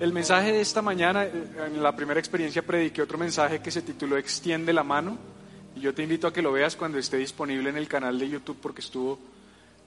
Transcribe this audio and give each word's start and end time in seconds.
El 0.00 0.12
mensaje 0.12 0.50
de 0.50 0.60
esta 0.60 0.82
mañana, 0.82 1.24
eh, 1.24 1.32
en 1.66 1.80
la 1.80 1.94
primera 1.94 2.18
experiencia 2.18 2.62
prediqué 2.62 3.00
otro 3.00 3.16
mensaje 3.16 3.60
que 3.60 3.70
se 3.70 3.80
tituló 3.82 4.16
Extiende 4.16 4.72
la 4.72 4.82
mano. 4.82 5.16
Y 5.76 5.80
yo 5.80 5.94
te 5.94 6.02
invito 6.02 6.26
a 6.26 6.32
que 6.32 6.42
lo 6.42 6.50
veas 6.50 6.74
cuando 6.74 6.98
esté 6.98 7.16
disponible 7.16 7.70
en 7.70 7.76
el 7.76 7.86
canal 7.86 8.18
de 8.18 8.28
YouTube 8.28 8.58
porque 8.60 8.80
estuvo 8.80 9.20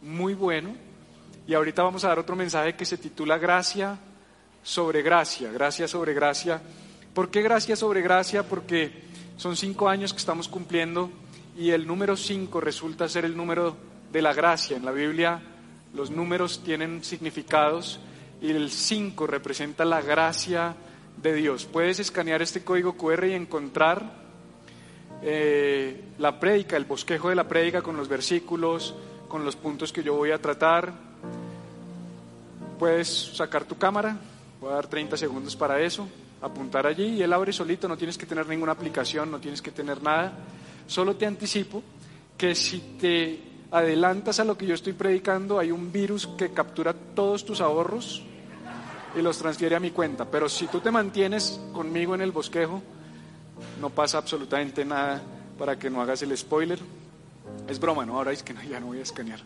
muy 0.01 0.33
bueno. 0.33 0.75
Y 1.45 1.53
ahorita 1.53 1.83
vamos 1.83 2.05
a 2.05 2.09
dar 2.09 2.19
otro 2.19 2.37
mensaje 2.37 2.75
que 2.75 2.85
se 2.85 2.97
titula 2.97 3.37
Gracia 3.37 3.97
sobre 4.63 5.01
Gracia, 5.01 5.51
Gracia 5.51 5.89
sobre 5.89 6.13
Gracia. 6.13 6.61
¿Por 7.13 7.29
qué 7.29 7.41
Gracia 7.41 7.75
sobre 7.75 8.01
Gracia? 8.01 8.43
Porque 8.43 8.91
son 9.35 9.57
cinco 9.57 9.89
años 9.89 10.13
que 10.13 10.19
estamos 10.19 10.47
cumpliendo 10.47 11.09
y 11.57 11.71
el 11.71 11.85
número 11.85 12.15
cinco 12.15 12.61
resulta 12.61 13.09
ser 13.09 13.25
el 13.25 13.35
número 13.35 13.75
de 14.13 14.21
la 14.21 14.33
gracia. 14.33 14.77
En 14.77 14.85
la 14.85 14.91
Biblia 14.91 15.41
los 15.93 16.11
números 16.11 16.63
tienen 16.63 17.03
significados 17.03 17.99
y 18.41 18.51
el 18.51 18.69
cinco 18.71 19.27
representa 19.27 19.85
la 19.85 20.01
gracia 20.01 20.75
de 21.21 21.33
Dios. 21.33 21.65
Puedes 21.65 21.99
escanear 21.99 22.41
este 22.41 22.63
código 22.63 22.93
QR 22.93 23.25
y 23.25 23.33
encontrar 23.33 24.27
eh, 25.21 26.03
la 26.19 26.39
prédica, 26.39 26.77
el 26.77 26.85
bosquejo 26.85 27.29
de 27.29 27.35
la 27.35 27.47
prédica 27.47 27.81
con 27.81 27.97
los 27.97 28.07
versículos, 28.07 28.93
con 29.27 29.43
los 29.43 29.55
puntos 29.55 29.91
que 29.91 30.03
yo 30.03 30.13
voy 30.13 30.31
a 30.31 30.41
tratar. 30.41 30.93
Puedes 32.77 33.07
sacar 33.35 33.65
tu 33.65 33.77
cámara, 33.77 34.17
voy 34.61 34.71
a 34.71 34.75
dar 34.75 34.87
30 34.87 35.17
segundos 35.17 35.55
para 35.55 35.81
eso, 35.81 36.07
apuntar 36.41 36.85
allí 36.85 37.15
y 37.15 37.23
él 37.23 37.33
abre 37.33 37.51
solito, 37.51 37.87
no 37.87 37.97
tienes 37.97 38.17
que 38.17 38.27
tener 38.27 38.47
ninguna 38.47 38.73
aplicación, 38.73 39.31
no 39.31 39.39
tienes 39.39 39.63
que 39.63 39.71
tener 39.71 40.03
nada. 40.03 40.33
Solo 40.85 41.15
te 41.15 41.25
anticipo 41.25 41.81
que 42.37 42.53
si 42.53 42.97
te 42.99 43.39
adelantas 43.71 44.39
a 44.39 44.43
lo 44.43 44.55
que 44.55 44.67
yo 44.67 44.75
estoy 44.75 44.93
predicando, 44.93 45.57
hay 45.57 45.71
un 45.71 45.91
virus 45.91 46.27
que 46.27 46.53
captura 46.53 46.93
todos 46.93 47.43
tus 47.43 47.59
ahorros 47.61 48.26
y 49.15 49.21
los 49.21 49.37
transfiere 49.37 49.75
a 49.75 49.79
mi 49.79 49.91
cuenta. 49.91 50.25
Pero 50.25 50.49
si 50.49 50.67
tú 50.67 50.79
te 50.79 50.91
mantienes 50.91 51.59
conmigo 51.73 52.15
en 52.15 52.21
el 52.21 52.31
bosquejo, 52.31 52.81
no 53.79 53.89
pasa 53.89 54.17
absolutamente 54.17 54.85
nada 54.85 55.21
para 55.57 55.77
que 55.77 55.89
no 55.89 56.01
hagas 56.01 56.21
el 56.21 56.37
spoiler. 56.37 56.79
Es 57.67 57.79
broma, 57.79 58.05
¿no? 58.05 58.17
Ahora 58.17 58.31
es 58.31 58.43
que 58.43 58.53
no, 58.53 58.61
ya 58.63 58.79
no 58.79 58.87
voy 58.87 58.99
a 58.99 59.03
escanear. 59.03 59.39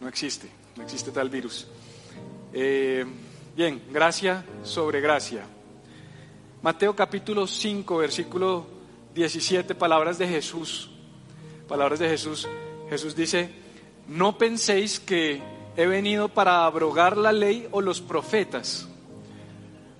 No 0.00 0.08
existe, 0.08 0.48
no 0.76 0.82
existe 0.82 1.10
tal 1.10 1.28
virus. 1.28 1.66
Eh, 2.52 3.04
bien, 3.56 3.82
gracia 3.92 4.44
sobre 4.62 5.00
gracia. 5.00 5.44
Mateo 6.62 6.94
capítulo 6.94 7.46
5, 7.46 7.96
versículo 7.98 8.66
17, 9.14 9.74
palabras 9.74 10.18
de 10.18 10.28
Jesús. 10.28 10.90
Palabras 11.68 11.98
de 11.98 12.08
Jesús. 12.08 12.48
Jesús 12.88 13.14
dice, 13.14 13.50
no 14.08 14.36
penséis 14.36 14.98
que 14.98 15.40
he 15.76 15.86
venido 15.86 16.28
para 16.28 16.64
abrogar 16.64 17.16
la 17.16 17.32
ley 17.32 17.68
o 17.70 17.80
los 17.80 18.00
profetas. 18.00 18.88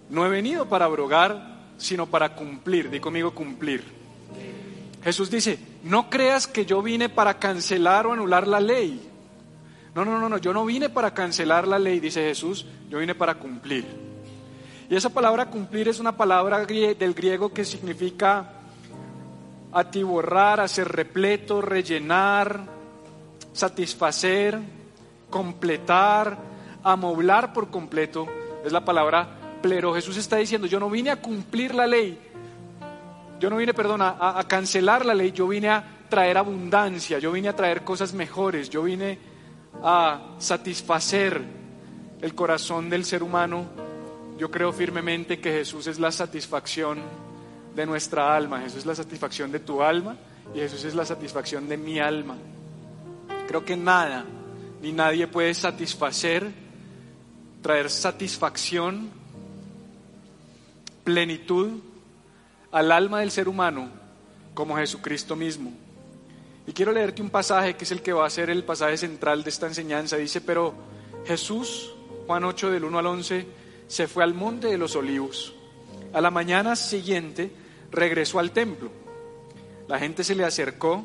No 0.08 0.26
he 0.26 0.28
venido 0.28 0.68
para 0.68 0.86
abrogar, 0.86 1.72
sino 1.78 2.06
para 2.06 2.34
cumplir. 2.34 2.90
Di 2.90 3.00
conmigo 3.00 3.32
cumplir. 3.32 3.84
Jesús 5.02 5.30
dice, 5.30 5.58
no 5.82 6.10
creas 6.10 6.46
que 6.46 6.66
yo 6.66 6.82
vine 6.82 7.08
para 7.08 7.38
cancelar 7.38 8.06
o 8.06 8.12
anular 8.12 8.46
la 8.46 8.60
ley. 8.60 9.08
No, 9.94 10.04
no, 10.04 10.18
no, 10.18 10.28
no, 10.28 10.38
yo 10.38 10.52
no 10.52 10.64
vine 10.66 10.88
para 10.88 11.14
cancelar 11.14 11.66
la 11.66 11.78
ley, 11.78 11.98
dice 12.00 12.22
Jesús, 12.22 12.66
yo 12.88 12.98
vine 12.98 13.14
para 13.14 13.36
cumplir. 13.36 13.84
Y 14.88 14.94
esa 14.94 15.10
palabra 15.10 15.46
cumplir 15.46 15.88
es 15.88 16.00
una 16.00 16.16
palabra 16.16 16.64
del 16.64 17.14
griego 17.14 17.52
que 17.52 17.64
significa 17.64 18.52
atiborrar, 19.72 20.60
hacer 20.60 20.88
repleto, 20.88 21.60
rellenar, 21.60 22.66
satisfacer, 23.52 24.60
completar, 25.30 26.36
amoblar 26.82 27.52
por 27.52 27.70
completo, 27.70 28.26
es 28.64 28.72
la 28.72 28.84
palabra 28.84 29.28
plero. 29.62 29.94
Jesús 29.94 30.16
está 30.16 30.36
diciendo, 30.36 30.66
yo 30.66 30.80
no 30.80 30.90
vine 30.90 31.10
a 31.10 31.20
cumplir 31.20 31.74
la 31.74 31.86
ley, 31.86 32.18
yo 33.38 33.48
no 33.48 33.56
vine, 33.56 33.72
perdón, 33.72 34.02
a, 34.02 34.38
a, 34.38 34.44
cancelar 34.46 35.06
la 35.06 35.14
ley, 35.14 35.32
yo 35.32 35.48
vine 35.48 35.70
a 35.70 35.82
traer 36.08 36.36
abundancia, 36.36 37.18
yo 37.18 37.32
vine 37.32 37.48
a 37.48 37.56
traer 37.56 37.82
cosas 37.84 38.12
mejores, 38.12 38.68
yo 38.68 38.82
vine 38.82 39.18
a 39.82 40.34
satisfacer 40.38 41.42
el 42.20 42.34
corazón 42.34 42.90
del 42.90 43.04
ser 43.04 43.22
humano. 43.22 43.64
Yo 44.36 44.50
creo 44.50 44.72
firmemente 44.72 45.40
que 45.40 45.52
Jesús 45.52 45.86
es 45.86 45.98
la 45.98 46.12
satisfacción 46.12 47.00
de 47.74 47.86
nuestra 47.86 48.34
alma, 48.34 48.60
Jesús 48.60 48.78
es 48.78 48.86
la 48.86 48.94
satisfacción 48.94 49.52
de 49.52 49.60
tu 49.60 49.82
alma 49.82 50.16
y 50.54 50.58
Jesús 50.58 50.84
es 50.84 50.94
la 50.94 51.04
satisfacción 51.04 51.68
de 51.68 51.76
mi 51.76 51.98
alma. 51.98 52.36
Creo 53.46 53.64
que 53.64 53.76
nada 53.76 54.24
ni 54.82 54.92
nadie 54.92 55.26
puede 55.26 55.54
satisfacer, 55.54 56.50
traer 57.62 57.90
satisfacción, 57.90 59.10
plenitud 61.04 61.80
al 62.72 62.92
alma 62.92 63.20
del 63.20 63.30
ser 63.30 63.48
humano 63.48 63.88
como 64.54 64.76
Jesucristo 64.76 65.36
mismo. 65.36 65.72
Y 66.66 66.72
quiero 66.72 66.92
leerte 66.92 67.22
un 67.22 67.30
pasaje 67.30 67.74
que 67.74 67.84
es 67.84 67.90
el 67.90 68.02
que 68.02 68.12
va 68.12 68.26
a 68.26 68.30
ser 68.30 68.50
el 68.50 68.64
pasaje 68.64 68.96
central 68.96 69.42
de 69.42 69.50
esta 69.50 69.66
enseñanza. 69.66 70.16
Dice, 70.16 70.40
pero 70.40 70.74
Jesús, 71.26 71.92
Juan 72.26 72.44
8 72.44 72.70
del 72.70 72.84
1 72.84 72.98
al 72.98 73.06
11, 73.06 73.46
se 73.88 74.06
fue 74.06 74.22
al 74.22 74.34
monte 74.34 74.68
de 74.68 74.78
los 74.78 74.94
olivos. 74.94 75.54
A 76.12 76.20
la 76.20 76.30
mañana 76.30 76.76
siguiente 76.76 77.50
regresó 77.90 78.38
al 78.38 78.52
templo. 78.52 78.90
La 79.88 79.98
gente 79.98 80.22
se 80.22 80.34
le 80.34 80.44
acercó 80.44 81.04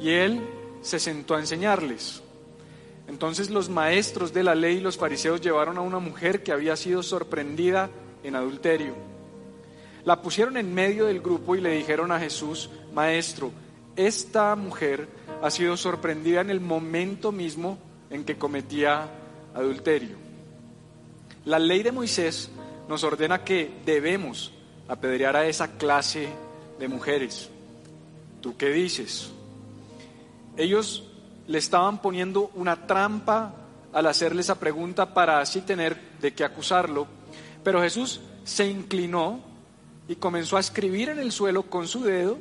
y 0.00 0.10
él 0.10 0.40
se 0.80 0.98
sentó 0.98 1.36
a 1.36 1.40
enseñarles. 1.40 2.22
Entonces 3.12 3.50
los 3.50 3.68
maestros 3.68 4.32
de 4.32 4.42
la 4.42 4.54
ley 4.54 4.78
y 4.78 4.80
los 4.80 4.96
fariseos 4.96 5.42
llevaron 5.42 5.76
a 5.76 5.82
una 5.82 5.98
mujer 5.98 6.42
que 6.42 6.50
había 6.50 6.76
sido 6.76 7.02
sorprendida 7.02 7.90
en 8.24 8.34
adulterio. 8.36 8.94
La 10.06 10.22
pusieron 10.22 10.56
en 10.56 10.72
medio 10.72 11.04
del 11.04 11.20
grupo 11.20 11.54
y 11.54 11.60
le 11.60 11.72
dijeron 11.72 12.10
a 12.10 12.18
Jesús, 12.18 12.70
Maestro, 12.94 13.52
esta 13.96 14.56
mujer 14.56 15.08
ha 15.42 15.50
sido 15.50 15.76
sorprendida 15.76 16.40
en 16.40 16.48
el 16.48 16.60
momento 16.60 17.32
mismo 17.32 17.76
en 18.08 18.24
que 18.24 18.38
cometía 18.38 19.10
adulterio. 19.54 20.16
La 21.44 21.58
ley 21.58 21.82
de 21.82 21.92
Moisés 21.92 22.48
nos 22.88 23.04
ordena 23.04 23.44
que 23.44 23.70
debemos 23.84 24.54
apedrear 24.88 25.36
a 25.36 25.46
esa 25.46 25.76
clase 25.76 26.30
de 26.78 26.88
mujeres. 26.88 27.50
¿Tú 28.40 28.56
qué 28.56 28.70
dices? 28.70 29.30
Ellos 30.56 31.11
le 31.46 31.58
estaban 31.58 32.00
poniendo 32.00 32.50
una 32.54 32.86
trampa 32.86 33.54
al 33.92 34.06
hacerle 34.06 34.40
esa 34.40 34.58
pregunta 34.58 35.12
para 35.12 35.40
así 35.40 35.60
tener 35.60 35.98
de 36.20 36.32
qué 36.32 36.44
acusarlo. 36.44 37.06
Pero 37.62 37.82
Jesús 37.82 38.20
se 38.44 38.66
inclinó 38.66 39.40
y 40.08 40.16
comenzó 40.16 40.56
a 40.56 40.60
escribir 40.60 41.08
en 41.10 41.18
el 41.18 41.32
suelo 41.32 41.64
con 41.64 41.86
su 41.86 42.02
dedo 42.02 42.38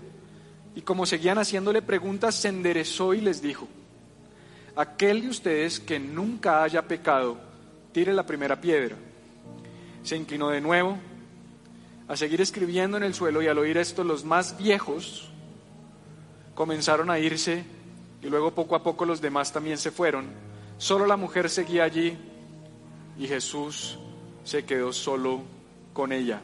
y 0.75 0.81
como 0.81 1.05
seguían 1.05 1.37
haciéndole 1.37 1.81
preguntas, 1.81 2.35
se 2.35 2.47
enderezó 2.47 3.13
y 3.13 3.21
les 3.21 3.41
dijo, 3.41 3.67
aquel 4.75 5.21
de 5.21 5.29
ustedes 5.29 5.79
que 5.79 5.99
nunca 5.99 6.63
haya 6.63 6.87
pecado, 6.87 7.37
tire 7.91 8.13
la 8.13 8.25
primera 8.25 8.61
piedra. 8.61 8.95
Se 10.03 10.15
inclinó 10.15 10.49
de 10.49 10.61
nuevo 10.61 10.97
a 12.07 12.15
seguir 12.15 12.41
escribiendo 12.41 12.97
en 12.97 13.03
el 13.03 13.13
suelo 13.13 13.41
y 13.41 13.47
al 13.47 13.57
oír 13.57 13.77
esto 13.77 14.03
los 14.03 14.23
más 14.23 14.57
viejos 14.57 15.29
comenzaron 16.55 17.09
a 17.09 17.19
irse 17.19 17.63
y 18.21 18.27
luego 18.29 18.51
poco 18.51 18.75
a 18.75 18.83
poco 18.83 19.05
los 19.05 19.21
demás 19.21 19.51
también 19.51 19.77
se 19.77 19.91
fueron. 19.91 20.27
Solo 20.77 21.05
la 21.05 21.17
mujer 21.17 21.49
seguía 21.49 21.83
allí 21.83 22.17
y 23.17 23.27
Jesús 23.27 23.97
se 24.43 24.65
quedó 24.65 24.93
solo 24.93 25.41
con 25.93 26.11
ella. 26.11 26.41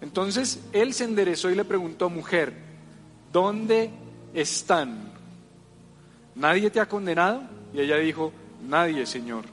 Entonces 0.00 0.60
él 0.72 0.94
se 0.94 1.04
enderezó 1.04 1.50
y 1.50 1.54
le 1.54 1.64
preguntó, 1.64 2.08
mujer, 2.08 2.54
¿dónde 3.32 3.90
están? 4.34 5.12
¿Nadie 6.34 6.70
te 6.70 6.80
ha 6.80 6.88
condenado? 6.88 7.42
Y 7.74 7.80
ella 7.80 7.96
dijo, 7.96 8.32
nadie, 8.66 9.06
Señor. 9.06 9.44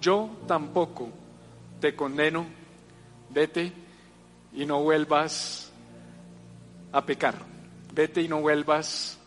Yo 0.00 0.30
tampoco 0.46 1.10
te 1.80 1.94
condeno, 1.94 2.46
vete 3.30 3.72
y 4.52 4.66
no 4.66 4.82
vuelvas 4.82 5.70
a 6.92 7.04
pecar. 7.04 7.36
Vete 7.94 8.22
y 8.22 8.28
no 8.28 8.40
vuelvas 8.40 9.19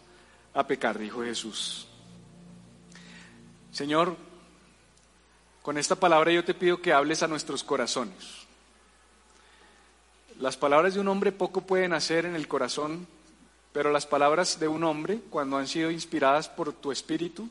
a 0.54 0.68
pecar, 0.68 0.98
dijo 0.98 1.24
Jesús. 1.24 1.88
Señor, 3.72 4.16
con 5.62 5.78
esta 5.78 5.96
palabra 5.96 6.32
yo 6.32 6.44
te 6.44 6.54
pido 6.54 6.82
que 6.82 6.94
hables 6.94 7.24
a 7.24 7.28
nuestros 7.28 7.64
corazones. 7.64 8.44
Las 10.40 10.58
palabras 10.58 10.94
de 10.94 11.00
un 11.00 11.08
hombre 11.08 11.32
poco 11.32 11.62
pueden 11.62 11.94
hacer 11.94 12.26
en 12.26 12.36
el 12.36 12.48
corazón, 12.48 13.08
pero 13.72 13.92
las 13.92 14.06
palabras 14.06 14.60
de 14.60 14.68
un 14.68 14.84
hombre, 14.84 15.22
cuando 15.30 15.58
han 15.58 15.68
sido 15.68 15.90
inspiradas 15.90 16.50
por 16.50 16.74
tu 16.74 16.92
espíritu 16.92 17.50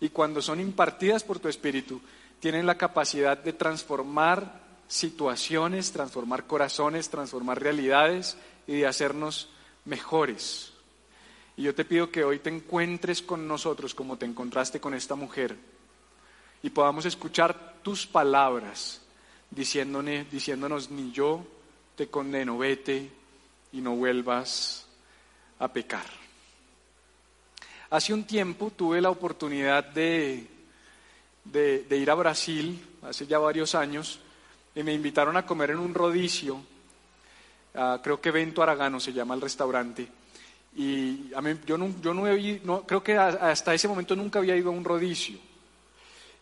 y 0.00 0.10
cuando 0.10 0.40
son 0.40 0.60
impartidas 0.60 1.24
por 1.24 1.38
tu 1.38 1.48
espíritu, 1.48 2.00
tienen 2.40 2.64
la 2.64 2.78
capacidad 2.78 3.36
de 3.36 3.52
transformar 3.52 4.60
situaciones, 4.86 5.92
transformar 5.92 6.46
corazones, 6.46 7.10
transformar 7.10 7.60
realidades 7.60 8.36
y 8.66 8.76
de 8.76 8.86
hacernos 8.86 9.48
mejores. 9.84 10.72
Y 11.58 11.62
yo 11.62 11.74
te 11.74 11.84
pido 11.84 12.08
que 12.08 12.22
hoy 12.22 12.38
te 12.38 12.50
encuentres 12.50 13.20
con 13.20 13.48
nosotros 13.48 13.92
como 13.92 14.16
te 14.16 14.24
encontraste 14.24 14.78
con 14.80 14.94
esta 14.94 15.16
mujer 15.16 15.56
y 16.62 16.70
podamos 16.70 17.04
escuchar 17.04 17.74
tus 17.82 18.06
palabras, 18.06 19.00
diciéndonos, 19.50 20.88
ni 20.92 21.10
yo 21.10 21.44
te 21.96 22.06
condeno, 22.06 22.58
vete 22.58 23.10
y 23.72 23.80
no 23.80 23.96
vuelvas 23.96 24.86
a 25.58 25.66
pecar. 25.66 26.06
Hace 27.90 28.14
un 28.14 28.22
tiempo 28.22 28.70
tuve 28.70 29.00
la 29.00 29.10
oportunidad 29.10 29.84
de, 29.84 30.46
de, 31.42 31.96
ir 31.96 32.08
a 32.08 32.14
Brasil, 32.14 32.86
hace 33.02 33.26
ya 33.26 33.40
varios 33.40 33.74
años, 33.74 34.20
y 34.76 34.84
me 34.84 34.94
invitaron 34.94 35.36
a 35.36 35.44
comer 35.44 35.70
en 35.70 35.80
un 35.80 35.92
rodicio, 35.92 36.62
ah, 37.74 37.98
creo 38.00 38.20
que 38.20 38.30
Vento 38.30 38.62
Aragano 38.62 39.00
se 39.00 39.12
llama 39.12 39.34
el 39.34 39.40
restaurante, 39.40 40.17
y 40.76 41.32
a 41.34 41.40
mí, 41.40 41.58
yo, 41.66 41.76
no, 41.78 41.92
yo 42.00 42.14
no, 42.14 42.26
he, 42.28 42.60
no 42.64 42.82
creo 42.82 43.02
que 43.02 43.16
hasta 43.16 43.74
ese 43.74 43.88
momento 43.88 44.14
nunca 44.14 44.38
había 44.38 44.56
ido 44.56 44.70
a 44.70 44.72
un 44.72 44.84
rodicio. 44.84 45.38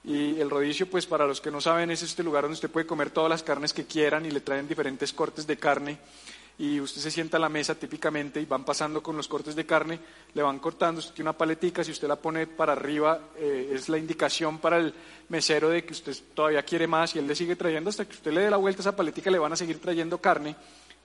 Y 0.05 0.38
el 0.40 0.49
rodicio, 0.49 0.88
pues 0.88 1.05
para 1.05 1.26
los 1.26 1.40
que 1.40 1.50
no 1.50 1.61
saben, 1.61 1.90
es 1.90 2.02
este 2.02 2.23
lugar 2.23 2.43
donde 2.43 2.55
usted 2.55 2.70
puede 2.70 2.87
comer 2.87 3.11
todas 3.11 3.28
las 3.28 3.43
carnes 3.43 3.73
que 3.73 3.87
quieran 3.87 4.25
y 4.25 4.31
le 4.31 4.40
traen 4.40 4.69
diferentes 4.69 5.12
cortes 5.12 5.49
de 5.49 5.56
carne. 5.56 5.99
Y 6.58 6.81
usted 6.81 7.00
se 7.00 7.11
sienta 7.11 7.37
a 7.37 7.40
la 7.40 7.49
mesa 7.49 7.75
típicamente 7.75 8.40
y 8.40 8.46
van 8.46 8.64
pasando 8.64 9.02
con 9.02 9.17
los 9.17 9.28
cortes 9.28 9.56
de 9.56 9.67
carne, 9.67 9.99
le 10.32 10.43
van 10.43 10.58
cortando, 10.58 11.00
usted 11.00 11.12
tiene 11.12 11.28
una 11.28 11.37
paletica, 11.37 11.84
si 11.84 11.90
usted 11.90 12.08
la 12.08 12.17
pone 12.17 12.46
para 12.46 12.73
arriba 12.73 13.20
eh, 13.37 13.73
es 13.75 13.90
la 13.90 13.99
indicación 13.99 14.58
para 14.58 14.78
el 14.78 14.94
mesero 15.28 15.69
de 15.69 15.84
que 15.84 15.93
usted 15.93 16.17
todavía 16.34 16.62
quiere 16.62 16.87
más 16.87 17.14
y 17.14 17.19
él 17.19 17.26
le 17.26 17.34
sigue 17.34 17.56
trayendo 17.56 17.90
hasta 17.90 18.06
que 18.06 18.14
usted 18.14 18.32
le 18.32 18.40
dé 18.40 18.50
la 18.50 18.56
vuelta 18.56 18.81
a 18.81 18.84
esa 18.84 18.96
paletica 18.96 19.31
le 19.31 19.38
van 19.38 19.52
a 19.52 19.56
seguir 19.56 19.81
trayendo 19.81 20.19
carne. 20.19 20.56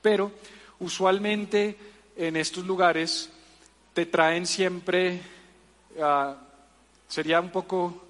Pero 0.02 0.32
usualmente 0.80 1.76
en 2.16 2.36
estos 2.36 2.66
lugares 2.66 3.30
te 3.94 4.06
traen 4.06 4.46
siempre, 4.46 5.22
ah, 6.02 6.36
sería 7.08 7.40
un 7.40 7.50
poco 7.50 8.06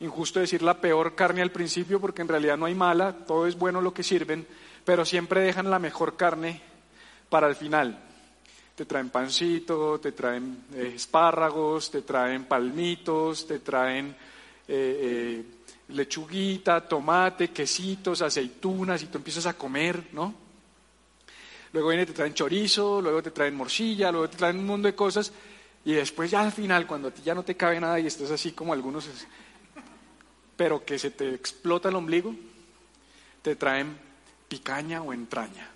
injusto 0.00 0.40
decir 0.40 0.62
la 0.62 0.80
peor 0.80 1.14
carne 1.14 1.42
al 1.42 1.50
principio 1.50 2.00
porque 2.00 2.22
en 2.22 2.28
realidad 2.28 2.56
no 2.56 2.66
hay 2.66 2.74
mala, 2.74 3.12
todo 3.26 3.46
es 3.46 3.56
bueno 3.56 3.80
lo 3.80 3.94
que 3.94 4.02
sirven, 4.02 4.46
pero 4.84 5.04
siempre 5.04 5.40
dejan 5.40 5.70
la 5.70 5.78
mejor 5.78 6.16
carne 6.16 6.60
para 7.28 7.48
el 7.48 7.56
final. 7.56 8.02
Te 8.74 8.84
traen 8.84 9.10
pancito, 9.10 9.98
te 9.98 10.12
traen 10.12 10.64
eh, 10.74 10.92
espárragos, 10.94 11.90
te 11.90 12.02
traen 12.02 12.44
palmitos, 12.44 13.46
te 13.46 13.60
traen 13.60 14.08
eh, 14.08 14.14
eh, 14.68 15.44
lechuguita, 15.88 16.86
tomate, 16.86 17.48
quesitos, 17.48 18.20
aceitunas 18.20 19.02
y 19.02 19.06
tú 19.06 19.18
empiezas 19.18 19.46
a 19.46 19.54
comer, 19.54 20.08
¿no? 20.12 20.45
Luego 21.76 21.90
viene, 21.90 22.06
te 22.06 22.14
traen 22.14 22.32
chorizo, 22.32 23.02
luego 23.02 23.22
te 23.22 23.32
traen 23.32 23.54
morcilla, 23.54 24.10
luego 24.10 24.30
te 24.30 24.38
traen 24.38 24.60
un 24.60 24.64
montón 24.64 24.84
de 24.84 24.94
cosas 24.94 25.30
y 25.84 25.92
después 25.92 26.30
ya 26.30 26.40
al 26.40 26.50
final, 26.50 26.86
cuando 26.86 27.08
a 27.08 27.10
ti 27.10 27.20
ya 27.22 27.34
no 27.34 27.42
te 27.42 27.54
cabe 27.54 27.78
nada 27.78 28.00
y 28.00 28.06
estás 28.06 28.30
así 28.30 28.52
como 28.52 28.72
algunos 28.72 29.06
pero 30.56 30.86
que 30.86 30.98
se 30.98 31.10
te 31.10 31.34
explota 31.34 31.90
el 31.90 31.96
ombligo, 31.96 32.34
te 33.42 33.56
traen 33.56 33.94
picaña 34.48 35.02
o 35.02 35.12
entraña. 35.12 35.68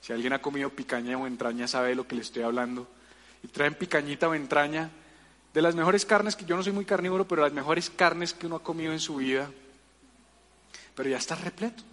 Si 0.00 0.14
alguien 0.14 0.32
ha 0.32 0.40
comido 0.40 0.70
picaña 0.70 1.18
o 1.18 1.26
entraña 1.26 1.68
sabe 1.68 1.90
de 1.90 1.96
lo 1.96 2.08
que 2.08 2.14
le 2.14 2.22
estoy 2.22 2.42
hablando. 2.42 2.88
Y 3.42 3.48
traen 3.48 3.74
picañita 3.74 4.26
o 4.26 4.34
entraña 4.34 4.88
de 5.52 5.60
las 5.60 5.74
mejores 5.74 6.06
carnes, 6.06 6.34
que 6.34 6.46
yo 6.46 6.56
no 6.56 6.62
soy 6.62 6.72
muy 6.72 6.86
carnívoro, 6.86 7.28
pero 7.28 7.42
las 7.42 7.52
mejores 7.52 7.90
carnes 7.90 8.32
que 8.32 8.46
uno 8.46 8.56
ha 8.56 8.62
comido 8.62 8.94
en 8.94 9.00
su 9.00 9.16
vida. 9.16 9.50
Pero 10.94 11.10
ya 11.10 11.18
está 11.18 11.34
repleto. 11.34 11.91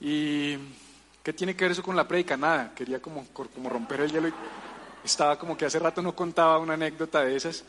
¿Y 0.00 0.56
qué 1.22 1.32
tiene 1.32 1.54
que 1.54 1.64
ver 1.64 1.72
eso 1.72 1.82
con 1.82 1.96
la 1.96 2.06
prédica? 2.06 2.36
Nada, 2.36 2.72
quería 2.74 3.00
como, 3.00 3.26
como 3.28 3.68
romper 3.68 4.00
el 4.02 4.12
hielo 4.12 4.28
y 4.28 4.34
estaba 5.04 5.38
como 5.38 5.56
que 5.56 5.66
hace 5.66 5.78
rato 5.78 6.02
no 6.02 6.14
contaba 6.14 6.58
una 6.58 6.74
anécdota 6.74 7.24
de 7.24 7.36
esas. 7.36 7.64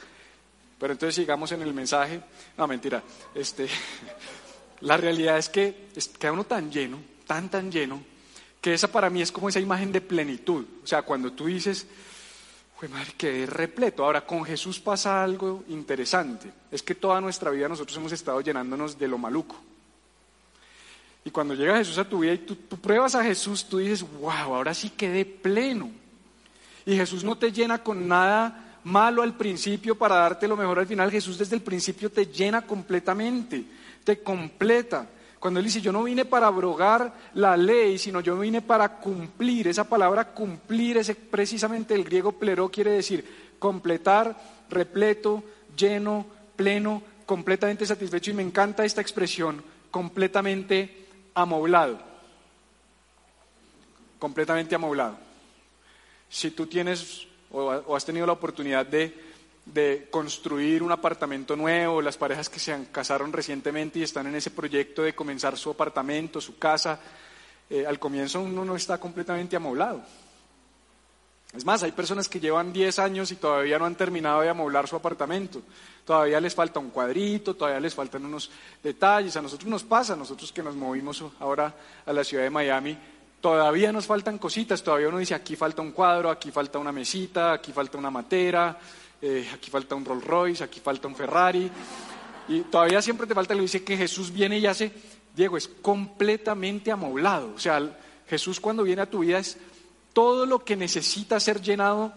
Pero 0.79 0.93
entonces 0.93 1.15
sigamos 1.15 1.51
en 1.51 1.61
el 1.61 1.73
mensaje. 1.73 2.21
No, 2.57 2.67
mentira. 2.67 3.01
Este, 3.33 3.67
la 4.81 4.97
realidad 4.97 5.37
es 5.37 5.49
que 5.49 5.89
queda 6.19 6.31
uno 6.31 6.45
tan 6.45 6.71
lleno, 6.71 6.99
tan, 7.25 7.49
tan 7.49 7.71
lleno, 7.71 8.01
que 8.61 8.73
esa 8.73 8.91
para 8.91 9.09
mí 9.09 9.21
es 9.21 9.31
como 9.31 9.49
esa 9.49 9.59
imagen 9.59 9.91
de 9.91 10.01
plenitud. 10.01 10.65
O 10.83 10.87
sea, 10.87 11.03
cuando 11.03 11.31
tú 11.31 11.45
dices, 11.45 11.87
Jue 12.75 12.89
madre, 12.89 13.13
que 13.17 13.45
repleto. 13.45 14.03
Ahora, 14.03 14.25
con 14.25 14.43
Jesús 14.43 14.79
pasa 14.79 15.23
algo 15.23 15.63
interesante. 15.69 16.51
Es 16.71 16.83
que 16.83 16.95
toda 16.95 17.21
nuestra 17.21 17.49
vida 17.49 17.69
nosotros 17.69 17.97
hemos 17.97 18.11
estado 18.11 18.41
llenándonos 18.41 18.99
de 18.99 19.07
lo 19.07 19.17
maluco. 19.17 19.55
Y 21.25 21.31
cuando 21.31 21.55
llega 21.55 21.77
Jesús 21.77 21.97
a 21.97 22.07
tu 22.07 22.19
vida 22.19 22.33
y 22.33 22.37
tú, 22.37 22.55
pruebas 22.55 23.15
a 23.15 23.23
Jesús, 23.23 23.65
tú 23.65 23.79
dices, 23.79 24.05
wow, 24.21 24.53
ahora 24.53 24.75
sí 24.75 24.91
quedé 24.91 25.25
pleno. 25.25 25.89
Y 26.85 26.95
Jesús 26.95 27.23
no 27.23 27.35
te 27.35 27.51
llena 27.51 27.79
con 27.79 28.07
nada 28.07 28.77
malo 28.83 29.23
al 29.23 29.35
principio 29.35 29.97
para 29.97 30.17
darte 30.17 30.47
lo 30.47 30.55
mejor 30.55 30.77
al 30.77 30.85
final. 30.85 31.09
Jesús 31.09 31.39
desde 31.39 31.55
el 31.55 31.63
principio 31.63 32.11
te 32.11 32.27
llena 32.27 32.61
completamente, 32.61 33.65
te 34.03 34.21
completa. 34.21 35.09
Cuando 35.39 35.59
él 35.59 35.65
dice, 35.65 35.81
yo 35.81 35.91
no 35.91 36.03
vine 36.03 36.25
para 36.25 36.45
abrogar 36.45 37.11
la 37.33 37.57
ley, 37.57 37.97
sino 37.97 38.21
yo 38.21 38.37
vine 38.37 38.61
para 38.61 38.97
cumplir. 38.97 39.67
Esa 39.67 39.89
palabra 39.89 40.31
cumplir 40.31 40.97
es 40.97 41.11
precisamente 41.15 41.95
el 41.95 42.03
griego 42.03 42.33
plero, 42.33 42.69
quiere 42.69 42.91
decir 42.91 43.25
completar, 43.57 44.39
repleto, 44.69 45.43
lleno, 45.75 46.27
pleno, 46.55 47.01
completamente 47.25 47.83
satisfecho. 47.83 48.29
Y 48.29 48.35
me 48.35 48.43
encanta 48.43 48.85
esta 48.85 49.01
expresión, 49.01 49.63
completamente 49.89 51.04
amoblado. 51.35 51.99
Completamente 54.17 54.73
amoblado. 54.73 55.17
Si 56.29 56.51
tú 56.51 56.65
tienes 56.65 57.27
o, 57.51 57.95
has 57.95 58.05
tenido 58.05 58.25
la 58.25 58.33
oportunidad 58.33 58.85
de, 58.85 59.23
construir 60.11 60.83
un 60.83 60.91
apartamento 60.91 61.55
nuevo, 61.55 62.01
las 62.01 62.17
parejas 62.17 62.49
que 62.49 62.59
se 62.59 62.87
casaron 62.91 63.33
recientemente 63.33 63.99
y 63.99 64.03
están 64.03 64.27
en 64.27 64.35
ese 64.35 64.51
proyecto 64.51 65.01
de 65.01 65.15
comenzar 65.15 65.57
su 65.57 65.71
apartamento, 65.71 66.39
su 66.39 66.57
casa, 66.59 66.99
eh, 67.69 67.85
al 67.85 67.97
comienzo 67.97 68.41
uno 68.41 68.63
no 68.63 68.75
está 68.75 68.99
completamente 68.99 69.55
amoblado. 69.55 70.03
Es 71.55 71.65
más, 71.65 71.83
hay 71.83 71.91
personas 71.91 72.27
que 72.27 72.39
llevan 72.39 72.73
10 72.73 72.99
años 72.99 73.31
y 73.31 73.35
todavía 73.35 73.79
no 73.79 73.85
han 73.85 73.95
terminado 73.95 74.41
de 74.41 74.49
amoblar 74.49 74.87
su 74.87 74.95
apartamento. 74.95 75.61
Todavía 76.03 76.41
les 76.41 76.53
falta 76.53 76.79
un 76.79 76.89
cuadrito, 76.89 77.55
todavía 77.55 77.79
les 77.79 77.95
faltan 77.95 78.25
unos 78.25 78.51
detalles. 78.83 79.37
A 79.37 79.41
nosotros 79.41 79.69
nos 79.69 79.83
pasa, 79.83 80.15
nosotros 80.15 80.51
que 80.51 80.61
nos 80.61 80.75
movimos 80.75 81.23
ahora 81.39 81.73
a 82.05 82.11
la 82.11 82.23
ciudad 82.23 82.43
de 82.43 82.49
Miami, 82.49 82.97
todavía 83.39 83.91
nos 83.91 84.05
faltan 84.05 84.37
cositas, 84.37 84.83
todavía 84.83 85.07
uno 85.07 85.19
dice 85.19 85.35
aquí 85.35 85.55
falta 85.55 85.81
un 85.81 85.91
cuadro, 85.91 86.29
aquí 86.29 86.51
falta 86.51 86.79
una 86.79 86.91
mesita, 86.91 87.53
aquí 87.53 87.71
falta 87.71 87.97
una 87.97 88.09
matera, 88.09 88.77
eh, 89.21 89.47
aquí 89.53 89.69
falta 89.69 89.95
un 89.95 90.03
Rolls 90.03 90.23
Royce, 90.23 90.63
aquí 90.63 90.79
falta 90.79 91.07
un 91.07 91.15
Ferrari, 91.15 91.69
y 92.47 92.61
todavía 92.61 93.01
siempre 93.01 93.27
te 93.27 93.35
falta, 93.35 93.53
le 93.53 93.61
dice 93.61 93.83
que 93.83 93.95
Jesús 93.95 94.31
viene 94.31 94.57
y 94.57 94.65
hace, 94.65 94.91
Diego, 95.35 95.57
es 95.57 95.67
completamente 95.67 96.91
amoblado, 96.91 97.53
o 97.55 97.59
sea, 97.59 97.81
Jesús 98.27 98.59
cuando 98.59 98.81
viene 98.81 99.03
a 99.03 99.09
tu 99.09 99.19
vida 99.19 99.37
es 99.37 99.57
todo 100.15 100.45
lo 100.45 100.63
que 100.63 100.77
necesita 100.77 101.41
ser 101.41 101.61
llenado, 101.61 102.13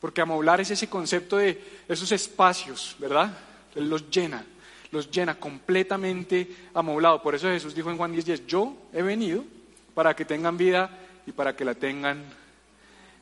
porque 0.00 0.20
amoblar 0.20 0.60
es 0.60 0.70
ese 0.70 0.88
concepto 0.88 1.38
de 1.38 1.60
esos 1.88 2.12
espacios, 2.12 2.94
¿verdad? 3.00 3.36
Él 3.74 3.90
los 3.90 4.08
llena, 4.10 4.44
los 4.92 5.10
llena 5.10 5.34
completamente 5.34 6.48
amoblado. 6.72 7.20
Por 7.20 7.34
eso 7.34 7.48
Jesús 7.48 7.74
dijo 7.74 7.90
en 7.90 7.96
Juan 7.96 8.14
10:10, 8.14 8.46
yo 8.46 8.76
he 8.92 9.02
venido 9.02 9.44
para 9.92 10.14
que 10.14 10.24
tengan 10.24 10.56
vida 10.56 10.88
y 11.26 11.32
para 11.32 11.56
que 11.56 11.64
la 11.64 11.74
tengan 11.74 12.22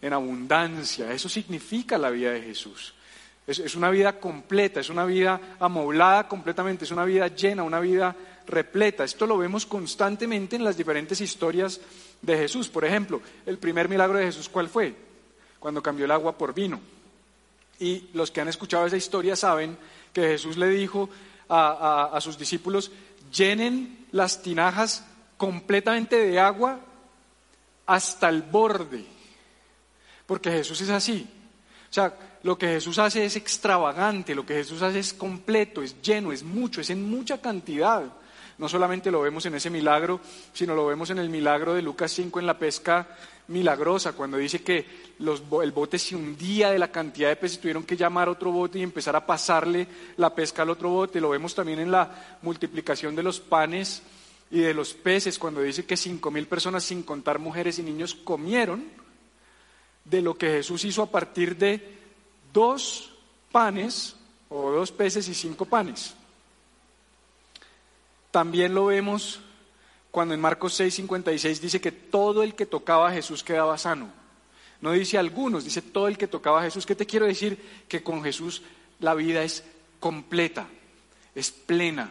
en 0.03 0.13
abundancia. 0.13 1.11
Eso 1.13 1.31
significa 1.31 1.97
la 1.97 2.11
vida 2.11 2.33
de 2.33 2.43
Jesús. 2.43 2.93
Es, 3.47 3.75
una 3.75 3.91
vida 3.91 4.21
completa, 4.21 4.81
es 4.81 4.91
una 4.91 5.07
vida 5.07 5.57
amoblada 5.59 6.29
completamente, 6.29 6.85
es 6.85 6.91
una 6.91 7.07
vida 7.07 7.27
llena, 7.29 7.63
una 7.63 7.81
vida 7.81 8.15
repleta. 8.47 9.03
Esto 9.03 9.27
lo 9.27 9.39
vemos 9.39 9.65
constantemente 9.65 10.57
en 10.57 10.63
las 10.63 10.77
diferentes 10.77 11.21
historias 11.23 11.81
de 12.23 12.37
Jesús. 12.37 12.69
Por 12.69 12.85
ejemplo, 12.85 13.21
el 13.47 13.59
primer 13.59 13.89
milagro 13.89 14.19
de 14.19 14.27
Jesús, 14.27 14.49
¿cuál 14.49 14.69
fue? 14.69 14.95
Cuando 15.59 15.83
cambió 15.83 16.05
el 16.05 16.11
agua 16.11 16.37
por 16.37 16.55
vino. 16.55 16.81
Y 17.79 18.09
los 18.13 18.31
que 18.31 18.41
han 18.41 18.49
escuchado 18.49 18.87
esa 18.87 18.97
historia 18.97 19.37
saben 19.37 19.77
que 20.13 20.23
Jesús 20.23 20.57
le 20.57 20.69
dijo 20.69 21.09
a 21.49 22.19
sus 22.21 22.39
discípulos, 22.39 22.93
llenen 23.33 24.07
las 24.13 24.43
tinajas 24.43 25.05
completamente 25.37 26.17
de 26.17 26.39
agua 26.39 26.81
hasta 27.87 28.29
el 28.29 28.43
borde. 28.43 29.05
Porque 30.27 30.51
Jesús 30.51 30.81
es 30.83 30.91
así. 30.91 31.29
O 31.91 31.93
sea, 31.93 32.15
lo 32.43 32.57
que 32.57 32.69
Jesús 32.69 32.99
hace 32.99 33.25
es 33.25 33.35
extravagante, 33.37 34.35
lo 34.35 34.47
que 34.47 34.55
Jesús 34.55 34.81
hace 34.83 35.01
es 35.01 35.13
completo, 35.13 35.83
es 35.83 36.01
lleno, 36.01 36.31
es 36.31 36.43
mucho, 36.43 36.81
es 36.81 36.91
en 36.91 37.11
mucha 37.11 37.41
cantidad. 37.41 38.05
No 38.61 38.69
solamente 38.69 39.11
lo 39.11 39.23
vemos 39.23 39.47
en 39.47 39.55
ese 39.55 39.71
milagro, 39.71 40.21
sino 40.53 40.75
lo 40.75 40.85
vemos 40.85 41.09
en 41.09 41.19
el 41.19 41.31
milagro 41.31 41.73
de 41.73 41.81
Lucas 41.81 42.13
5 42.13 42.41
en 42.41 42.47
la 42.47 42.59
pesca 42.59 43.09
milagrosa, 43.49 44.13
cuando 44.13 44.37
dice 44.37 44.63
que 44.63 44.85
el 45.19 45.73
bote 45.73 45.99
se 45.99 46.15
hundía 46.15 46.71
de 46.71 46.79
la 46.79 46.93
cantidad 46.93 47.31
de 47.31 47.37
peces, 47.37 47.59
tuvieron 47.59 47.85
que 47.85 47.97
llamar 47.97 48.29
a 48.29 48.33
otro 48.33 48.53
bote 48.53 48.79
y 48.79 48.83
empezar 48.83 49.17
a 49.17 49.25
pasarle 49.25 49.87
la 50.19 50.35
pesca 50.35 50.61
al 50.61 50.69
otro 50.69 50.91
bote. 50.91 51.23
Lo 51.23 51.31
vemos 51.31 51.55
también 51.55 51.79
en 51.79 51.91
la 51.91 52.39
multiplicación 52.43 53.17
de 53.17 53.23
los 53.23 53.41
panes 53.41 54.03
y 54.51 54.61
de 54.61 54.75
los 54.75 54.93
peces, 54.93 55.39
cuando 55.39 55.63
dice 55.63 55.87
que 55.87 55.97
cinco 55.97 56.31
mil 56.31 56.47
personas, 56.47 56.85
sin 56.85 57.03
contar 57.03 57.39
mujeres 57.39 57.79
y 57.79 57.83
niños, 57.83 58.15
comieron 58.15 58.85
de 60.05 60.21
lo 60.21 60.37
que 60.37 60.51
Jesús 60.51 60.85
hizo 60.85 61.03
a 61.03 61.11
partir 61.11 61.57
de 61.57 61.97
dos 62.53 63.11
panes 63.51 64.17
o 64.51 64.71
dos 64.71 64.93
peces 64.93 65.27
y 65.29 65.35
cinco 65.35 65.65
panes. 65.65 66.15
También 68.31 68.75
lo 68.75 68.87
vemos 68.87 69.41
cuando 70.11 70.35
en 70.35 70.41
Marcos 70.41 70.79
6:56 70.79 71.61
dice 71.61 71.81
que 71.81 71.93
todo 71.93 72.43
el 72.43 72.55
que 72.55 72.67
tocaba 72.67 73.09
a 73.09 73.13
Jesús 73.13 73.43
quedaba 73.43 73.79
sano. 73.79 74.11
No 74.81 74.93
dice 74.93 75.19
algunos, 75.19 75.65
dice 75.65 75.83
todo 75.83 76.09
el 76.09 76.17
que 76.17 76.27
tocaba 76.27 76.61
a 76.61 76.65
Jesús. 76.65 76.87
¿Qué 76.87 76.95
te 76.95 77.07
quiero 77.07 77.27
decir? 77.27 77.85
Que 77.89 78.03
con 78.03 78.23
Jesús 78.23 78.63
la 78.99 79.15
vida 79.15 79.43
es 79.43 79.65
completa, 79.99 80.69
es 81.35 81.51
plena, 81.51 82.11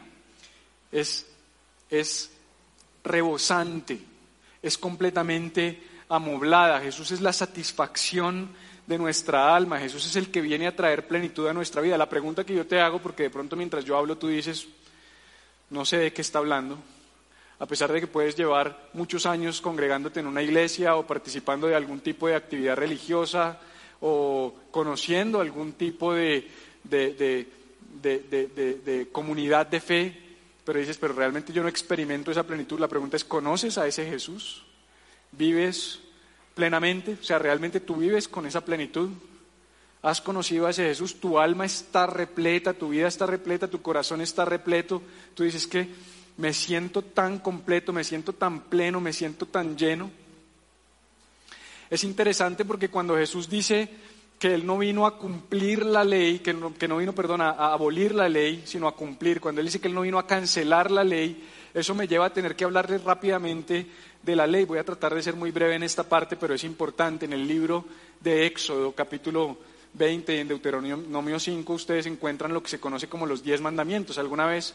es, 0.91 1.25
es 1.89 2.31
rebosante, 3.03 3.99
es 4.61 4.77
completamente 4.77 5.81
amoblada. 6.09 6.81
Jesús 6.81 7.11
es 7.11 7.21
la 7.21 7.33
satisfacción 7.33 8.49
de 8.85 8.97
nuestra 8.97 9.55
alma. 9.55 9.79
Jesús 9.79 10.05
es 10.05 10.15
el 10.15 10.29
que 10.29 10.41
viene 10.41 10.67
a 10.67 10.75
traer 10.75 11.07
plenitud 11.07 11.47
a 11.47 11.53
nuestra 11.53 11.81
vida. 11.81 11.97
La 11.97 12.09
pregunta 12.09 12.43
que 12.43 12.55
yo 12.55 12.67
te 12.67 12.79
hago, 12.79 12.99
porque 12.99 13.23
de 13.23 13.29
pronto 13.29 13.55
mientras 13.55 13.83
yo 13.83 13.97
hablo 13.97 14.17
tú 14.17 14.27
dices, 14.27 14.67
no 15.69 15.85
sé 15.85 15.97
de 15.97 16.13
qué 16.13 16.21
está 16.21 16.39
hablando, 16.39 16.77
a 17.59 17.65
pesar 17.65 17.91
de 17.91 17.99
que 17.99 18.07
puedes 18.07 18.35
llevar 18.35 18.89
muchos 18.93 19.25
años 19.25 19.61
congregándote 19.61 20.19
en 20.19 20.27
una 20.27 20.41
iglesia 20.41 20.95
o 20.95 21.05
participando 21.05 21.67
de 21.67 21.75
algún 21.75 21.99
tipo 21.99 22.27
de 22.27 22.35
actividad 22.35 22.77
religiosa 22.77 23.59
o 24.01 24.53
conociendo 24.71 25.41
algún 25.41 25.73
tipo 25.73 26.13
de, 26.13 26.47
de, 26.83 27.45
de 28.01 29.09
comunidad 29.11 29.67
de 29.67 29.81
fe, 29.81 30.17
pero 30.63 30.79
dices, 30.79 30.97
pero 30.97 31.13
realmente 31.13 31.51
yo 31.51 31.63
no 31.63 31.69
experimento 31.69 32.31
esa 32.31 32.43
plenitud. 32.43 32.79
La 32.79 32.87
pregunta 32.87 33.17
es, 33.17 33.25
¿conoces 33.25 33.77
a 33.77 33.87
ese 33.87 34.05
Jesús? 34.05 34.63
¿Vives 35.31 35.99
plenamente? 36.55 37.17
O 37.19 37.23
sea, 37.23 37.39
¿realmente 37.39 37.79
tú 37.79 37.95
vives 37.95 38.27
con 38.27 38.45
esa 38.45 38.63
plenitud? 38.63 39.09
¿Has 40.01 40.21
conocido 40.21 40.65
a 40.65 40.69
ese 40.69 40.85
Jesús? 40.85 41.19
Tu 41.19 41.39
alma 41.39 41.65
está 41.65 42.07
repleta, 42.07 42.73
tu 42.73 42.89
vida 42.89 43.07
está 43.07 43.25
repleta, 43.25 43.67
tu 43.67 43.81
corazón 43.81 44.21
está 44.21 44.45
repleto. 44.45 45.01
Tú 45.35 45.43
dices 45.43 45.67
que 45.67 45.89
me 46.37 46.53
siento 46.53 47.01
tan 47.01 47.39
completo, 47.39 47.91
me 47.91 48.05
siento 48.05 48.31
tan 48.31 48.61
pleno, 48.61 49.01
me 49.01 49.11
siento 49.11 49.45
tan 49.45 49.77
lleno. 49.77 50.09
Es 51.89 52.05
interesante 52.05 52.63
porque 52.63 52.89
cuando 52.89 53.17
Jesús 53.17 53.49
dice 53.49 53.89
que 54.39 54.53
Él 54.53 54.65
no 54.65 54.77
vino 54.77 55.05
a 55.05 55.17
cumplir 55.17 55.85
la 55.85 56.05
ley, 56.05 56.39
que 56.39 56.53
no, 56.53 56.73
que 56.73 56.87
no 56.87 56.97
vino, 56.97 57.13
perdón, 57.13 57.41
a, 57.41 57.73
abolir 57.73 58.15
la 58.15 58.29
ley, 58.29 58.63
sino 58.65 58.87
a 58.87 58.95
cumplir, 58.95 59.41
cuando 59.41 59.59
Él 59.59 59.67
dice 59.67 59.81
que 59.81 59.89
Él 59.89 59.93
no 59.95 60.01
vino 60.01 60.17
a 60.17 60.25
cancelar 60.25 60.91
la 60.91 61.03
ley, 61.03 61.45
eso 61.73 61.93
me 61.93 62.07
lleva 62.07 62.27
a 62.27 62.33
tener 62.33 62.55
que 62.55 62.63
hablarles 62.63 63.03
rápidamente 63.03 63.85
de 64.23 64.35
la 64.35 64.47
ley. 64.47 64.63
Voy 64.63 64.79
a 64.79 64.85
tratar 64.85 65.13
de 65.13 65.21
ser 65.21 65.35
muy 65.35 65.51
breve 65.51 65.75
en 65.75 65.83
esta 65.83 66.03
parte, 66.03 66.37
pero 66.37 66.53
es 66.53 66.63
importante. 66.63 67.25
En 67.25 67.33
el 67.33 67.45
libro 67.45 67.83
de 68.21 68.45
Éxodo, 68.45 68.93
capítulo 68.93 69.57
20 69.93 70.35
y 70.35 70.39
en 70.39 70.47
Deuteronomio 70.47 71.39
5, 71.39 71.73
ustedes 71.73 72.05
encuentran 72.05 72.53
lo 72.53 72.63
que 72.63 72.69
se 72.69 72.79
conoce 72.79 73.07
como 73.07 73.25
los 73.25 73.43
diez 73.43 73.61
mandamientos. 73.61 74.17
¿Alguna 74.17 74.45
vez 74.45 74.73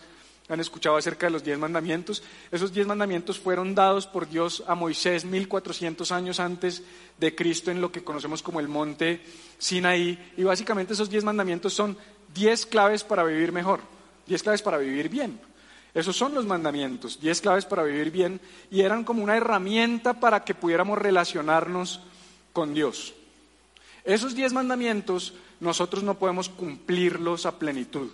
han 0.49 0.61
escuchado 0.61 0.97
acerca 0.97 1.27
de 1.27 1.33
los 1.33 1.45
diez 1.45 1.59
mandamientos? 1.59 2.23
Esos 2.51 2.73
diez 2.73 2.87
mandamientos 2.87 3.39
fueron 3.39 3.75
dados 3.75 4.07
por 4.07 4.29
Dios 4.29 4.63
a 4.67 4.75
Moisés 4.75 5.25
1400 5.25 6.13
años 6.13 6.41
antes 6.41 6.83
de 7.19 7.35
Cristo 7.35 7.71
en 7.71 7.81
lo 7.81 7.93
que 7.93 8.05
conocemos 8.05 8.43
como 8.43 8.61
el 8.61 8.69
monte 8.69 9.21
Sinaí. 9.59 10.33
Y 10.37 10.43
básicamente 10.43 10.93
esos 10.93 11.11
diez 11.11 11.25
mandamientos 11.25 11.73
son 11.73 11.97
diez 12.35 12.67
claves 12.67 13.05
para 13.05 13.25
vivir 13.25 13.53
mejor, 13.53 13.81
diez 14.27 14.43
claves 14.43 14.63
para 14.63 14.79
vivir 14.79 15.09
bien. 15.09 15.41
Esos 15.95 16.17
son 16.17 16.35
los 16.35 16.45
mandamientos, 16.45 17.21
diez 17.21 17.41
claves 17.41 17.65
para 17.67 17.85
vivir 17.85 18.11
bien, 18.11 18.41
y 18.69 18.81
eran 18.81 19.05
como 19.05 19.23
una 19.23 19.37
herramienta 19.37 20.19
para 20.19 20.43
que 20.45 20.53
pudiéramos 20.53 20.99
relacionarnos 20.99 22.01
con 22.53 22.75
Dios. 22.75 23.15
Esos 24.05 24.35
diez 24.35 24.53
mandamientos 24.53 25.35
nosotros 25.61 26.03
no 26.03 26.15
podemos 26.19 26.49
cumplirlos 26.49 27.47
a 27.47 27.59
plenitud. 27.59 28.11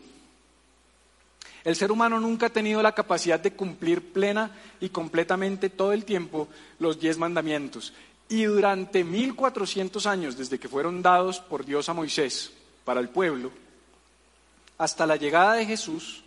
El 1.64 1.76
ser 1.76 1.92
humano 1.92 2.20
nunca 2.20 2.46
ha 2.46 2.50
tenido 2.50 2.82
la 2.82 2.94
capacidad 2.94 3.38
de 3.38 3.52
cumplir 3.52 4.12
plena 4.12 4.50
y 4.80 4.88
completamente 4.88 5.68
todo 5.68 5.92
el 5.92 6.04
tiempo 6.04 6.48
los 6.78 6.98
diez 6.98 7.18
mandamientos. 7.18 7.92
Y 8.28 8.44
durante 8.44 9.04
1400 9.04 10.06
años, 10.06 10.38
desde 10.38 10.58
que 10.58 10.68
fueron 10.68 11.02
dados 11.02 11.40
por 11.40 11.66
Dios 11.66 11.88
a 11.88 11.94
Moisés 11.94 12.52
para 12.84 13.00
el 13.00 13.08
pueblo, 13.08 13.50
hasta 14.78 15.04
la 15.04 15.16
llegada 15.16 15.54
de 15.54 15.66
Jesús, 15.66 16.22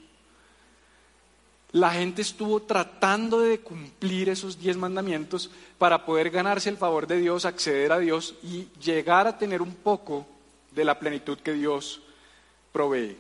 la 1.74 1.92
gente 1.92 2.22
estuvo 2.22 2.62
tratando 2.62 3.40
de 3.42 3.60
cumplir 3.60 4.30
esos 4.30 4.60
diez 4.60 4.78
mandamientos 4.78 5.50
para 5.80 6.06
poder 6.06 6.30
ganarse 6.30 6.70
el 6.70 6.78
favor 6.78 7.08
de 7.08 7.18
Dios, 7.18 7.46
acceder 7.46 7.92
a 7.92 8.00
Dios 8.00 8.36
y 8.44 8.68
llegar 8.80 9.26
a 9.26 9.38
tener 9.40 9.62
un 9.62 9.74
poco 9.74 10.28
de 10.72 10.86
la 10.86 11.00
plenitud 11.00 11.40
que 11.40 11.54
Dios 11.54 12.00
provee. 12.72 13.18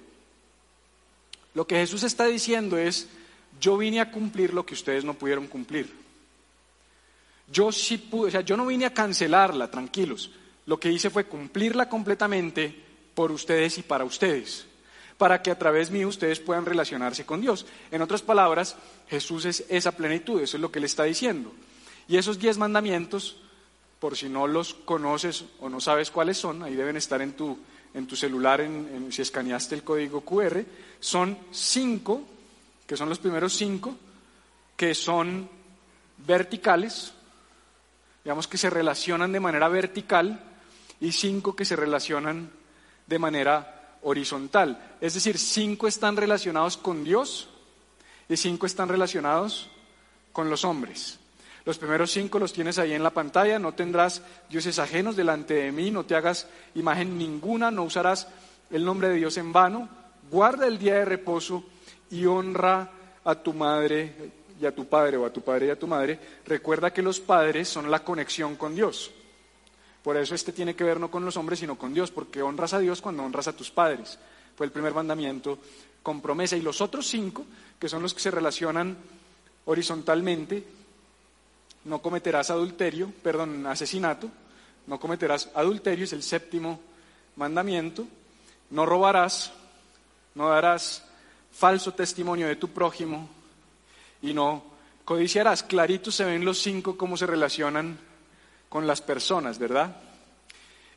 Lo 1.55 1.65
que 1.65 1.77
Jesús 1.77 2.03
está 2.03 2.25
diciendo 2.25 2.77
es, 2.77 3.09
yo 3.59 3.75
vine 3.77 3.99
a 3.99 4.11
cumplir 4.11 4.53
lo 4.53 4.65
que 4.65 4.75
ustedes 4.75 5.03
no 5.03 5.15
pudieron 5.15 5.47
cumplir. 5.47 5.91
Yo 7.51 7.71
sí 7.71 7.97
pude, 7.97 8.27
o 8.27 8.31
sea, 8.31 8.41
yo 8.41 8.55
no 8.55 8.67
vine 8.67 8.85
a 8.85 8.93
cancelarla, 8.93 9.69
tranquilos. 9.71 10.29
Lo 10.67 10.79
que 10.79 10.91
hice 10.91 11.09
fue 11.09 11.25
cumplirla 11.25 11.89
completamente 11.89 12.73
por 13.15 13.31
ustedes 13.31 13.79
y 13.79 13.81
para 13.81 14.05
ustedes 14.05 14.67
para 15.23 15.41
que 15.41 15.51
a 15.51 15.57
través 15.57 15.89
mío 15.89 16.09
ustedes 16.09 16.41
puedan 16.41 16.65
relacionarse 16.65 17.25
con 17.25 17.39
Dios. 17.39 17.65
En 17.91 18.01
otras 18.01 18.21
palabras, 18.21 18.75
Jesús 19.07 19.45
es 19.45 19.63
esa 19.69 19.93
plenitud, 19.93 20.41
eso 20.41 20.57
es 20.57 20.61
lo 20.61 20.69
que 20.69 20.79
él 20.79 20.83
está 20.83 21.05
diciendo. 21.05 21.53
Y 22.09 22.17
esos 22.17 22.39
diez 22.39 22.57
mandamientos, 22.57 23.37
por 24.01 24.17
si 24.17 24.27
no 24.27 24.47
los 24.47 24.73
conoces 24.73 25.45
o 25.61 25.69
no 25.69 25.79
sabes 25.79 26.11
cuáles 26.11 26.37
son, 26.37 26.61
ahí 26.61 26.75
deben 26.75 26.97
estar 26.97 27.21
en 27.21 27.37
tu, 27.37 27.57
en 27.93 28.05
tu 28.05 28.17
celular, 28.17 28.59
en, 28.59 29.13
si 29.13 29.21
escaneaste 29.21 29.75
el 29.75 29.83
código 29.85 30.25
QR, 30.25 30.61
son 30.99 31.37
cinco, 31.53 32.23
que 32.85 32.97
son 32.97 33.07
los 33.07 33.19
primeros 33.19 33.53
cinco, 33.53 33.95
que 34.75 34.93
son 34.93 35.49
verticales, 36.17 37.13
digamos 38.25 38.49
que 38.49 38.57
se 38.57 38.69
relacionan 38.69 39.31
de 39.31 39.39
manera 39.39 39.69
vertical, 39.69 40.37
y 40.99 41.13
cinco 41.13 41.55
que 41.55 41.63
se 41.63 41.77
relacionan 41.77 42.51
de 43.07 43.19
manera 43.19 43.82
horizontal. 44.03 44.95
Es 45.01 45.13
decir, 45.13 45.37
cinco 45.37 45.87
están 45.87 46.15
relacionados 46.15 46.77
con 46.77 47.03
Dios 47.03 47.49
y 48.29 48.37
cinco 48.37 48.65
están 48.65 48.89
relacionados 48.89 49.69
con 50.31 50.49
los 50.49 50.65
hombres. 50.65 51.19
Los 51.65 51.77
primeros 51.77 52.11
cinco 52.11 52.39
los 52.39 52.51
tienes 52.51 52.77
ahí 52.77 52.93
en 52.93 53.03
la 53.03 53.11
pantalla, 53.11 53.57
no 53.57 53.73
tendrás 53.73 54.21
dioses 54.49 54.79
ajenos 54.79 55.15
delante 55.15 55.53
de 55.53 55.71
mí, 55.71 55.91
no 55.91 56.05
te 56.05 56.15
hagas 56.15 56.47
imagen 56.75 57.17
ninguna, 57.17 57.71
no 57.71 57.83
usarás 57.83 58.27
el 58.69 58.83
nombre 58.83 59.09
de 59.09 59.15
Dios 59.15 59.37
en 59.37 59.53
vano, 59.53 59.87
guarda 60.29 60.67
el 60.67 60.77
día 60.77 60.95
de 60.95 61.05
reposo 61.05 61.63
y 62.11 62.25
honra 62.25 62.91
a 63.23 63.35
tu 63.35 63.53
madre 63.53 64.31
y 64.59 64.65
a 64.65 64.75
tu 64.75 64.85
padre 64.85 65.15
o 65.17 65.25
a 65.25 65.31
tu 65.31 65.41
padre 65.41 65.67
y 65.67 65.69
a 65.69 65.79
tu 65.79 65.87
madre. 65.87 66.19
Recuerda 66.45 66.91
que 66.91 67.01
los 67.01 67.21
padres 67.21 67.69
son 67.69 67.89
la 67.89 68.03
conexión 68.03 68.57
con 68.57 68.75
Dios. 68.75 69.11
Por 70.03 70.17
eso 70.17 70.35
este 70.35 70.51
tiene 70.51 70.75
que 70.75 70.83
ver 70.83 70.99
no 70.99 71.09
con 71.09 71.23
los 71.23 71.37
hombres, 71.37 71.59
sino 71.59 71.77
con 71.77 71.93
Dios, 71.93 72.11
porque 72.11 72.41
honras 72.41 72.73
a 72.73 72.79
Dios 72.79 73.01
cuando 73.01 73.23
honras 73.23 73.47
a 73.47 73.55
tus 73.55 73.71
padres. 73.71 74.19
Fue 74.55 74.65
el 74.65 74.71
primer 74.71 74.93
mandamiento 74.93 75.57
con 76.03 76.21
promesa. 76.21 76.57
Y 76.57 76.61
los 76.61 76.81
otros 76.81 77.07
cinco, 77.07 77.45
que 77.79 77.87
son 77.87 78.03
los 78.03 78.13
que 78.13 78.19
se 78.19 78.29
relacionan 78.29 78.97
horizontalmente, 79.65 80.63
no 81.85 82.01
cometerás 82.01 82.49
adulterio, 82.49 83.11
perdón, 83.23 83.65
asesinato, 83.65 84.29
no 84.87 84.99
cometerás 84.99 85.49
adulterio, 85.55 86.03
es 86.03 86.13
el 86.13 86.23
séptimo 86.23 86.81
mandamiento, 87.37 88.05
no 88.71 88.85
robarás, 88.85 89.53
no 90.35 90.49
darás 90.49 91.03
falso 91.51 91.93
testimonio 91.93 92.47
de 92.47 92.57
tu 92.57 92.69
prójimo 92.69 93.29
y 94.21 94.33
no 94.33 94.63
codiciarás. 95.05 95.63
Claritos 95.63 96.15
se 96.15 96.25
ven 96.25 96.43
los 96.43 96.59
cinco 96.59 96.97
cómo 96.97 97.15
se 97.15 97.27
relacionan 97.27 97.97
con 98.73 98.87
las 98.87 99.03
personas, 99.03 99.59
¿verdad? 99.59 99.95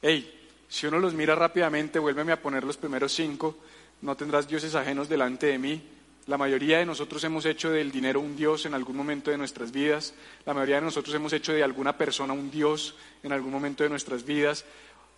Hey, 0.00 0.49
si 0.66 0.87
uno 0.87 0.99
los 0.99 1.12
mira 1.12 1.35
rápidamente, 1.35 1.99
vuélveme 1.99 2.33
a 2.33 2.40
poner 2.40 2.64
los 2.64 2.78
primeros 2.78 3.12
cinco, 3.12 3.59
no 4.00 4.16
tendrás 4.16 4.49
dioses 4.49 4.75
ajenos 4.75 5.11
delante 5.11 5.49
de 5.49 5.59
mí. 5.59 5.83
La 6.26 6.38
mayoría 6.38 6.78
de 6.78 6.87
nosotros 6.87 7.23
hemos 7.25 7.45
hecho 7.45 7.68
del 7.68 7.92
dinero 7.92 8.21
un 8.21 8.35
dios 8.35 8.64
en 8.64 8.73
algún 8.73 8.97
momento 8.97 9.30
de 9.30 9.37
nuestras 9.37 9.73
vidas. 9.73 10.14
La 10.47 10.54
mayoría 10.54 10.76
de 10.76 10.87
nosotros 10.87 11.14
hemos 11.14 11.35
hecho 11.35 11.52
de 11.52 11.62
alguna 11.62 11.99
persona 11.99 12.33
un 12.33 12.50
dios 12.50 12.95
en 13.23 13.33
algún 13.33 13.52
momento 13.52 13.85
de 13.85 13.90
nuestras 13.90 14.25
vidas. 14.25 14.64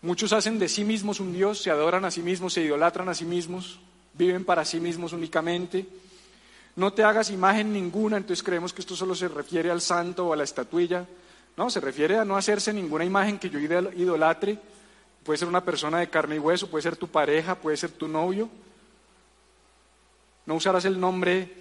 Muchos 0.03 0.33
hacen 0.33 0.59
de 0.59 0.69
sí 0.69 0.83
mismos 0.83 1.21
un 1.21 1.33
dios, 1.33 1.63
se 1.63 1.71
adoran 1.71 2.05
a 2.07 2.11
sí 2.11 2.23
mismos, 2.23 2.55
se 2.55 2.63
idolatran 2.63 3.09
a 3.09 3.15
sí 3.15 3.25
mismos, 3.25 3.79
viven 4.15 4.45
para 4.45 4.65
sí 4.65 4.81
mismos 4.81 5.13
únicamente. 5.13 5.87
No 6.75 6.93
te 6.93 7.05
hagas 7.05 7.31
imagen 7.31 7.73
ninguna, 7.73 8.17
entonces 8.17 8.43
creemos 8.43 8.73
que 8.73 8.81
esto 8.81 8.97
solo 8.97 9.15
se 9.15 9.29
refiere 9.29 9.71
al 9.71 9.81
santo 9.81 10.27
o 10.27 10.33
a 10.33 10.37
la 10.37 10.43
estatuilla. 10.43 11.07
No, 11.59 11.69
se 11.71 11.81
refiere 11.81 12.17
a 12.17 12.25
no 12.25 12.37
hacerse 12.37 12.73
ninguna 12.73 13.05
imagen 13.05 13.37
que 13.37 13.51
yo 13.51 13.59
idolatre. 13.59 14.57
Puede 15.25 15.39
ser 15.39 15.49
una 15.49 15.65
persona 15.65 15.99
de 15.99 16.09
carne 16.09 16.37
y 16.37 16.39
hueso, 16.39 16.71
puede 16.71 16.83
ser 16.83 16.95
tu 16.95 17.09
pareja, 17.09 17.57
puede 17.57 17.77
ser 17.77 17.91
tu 17.91 18.07
novio. 18.07 18.49
No 20.47 20.55
usarás 20.55 20.85
el 20.85 21.01
nombre 21.01 21.53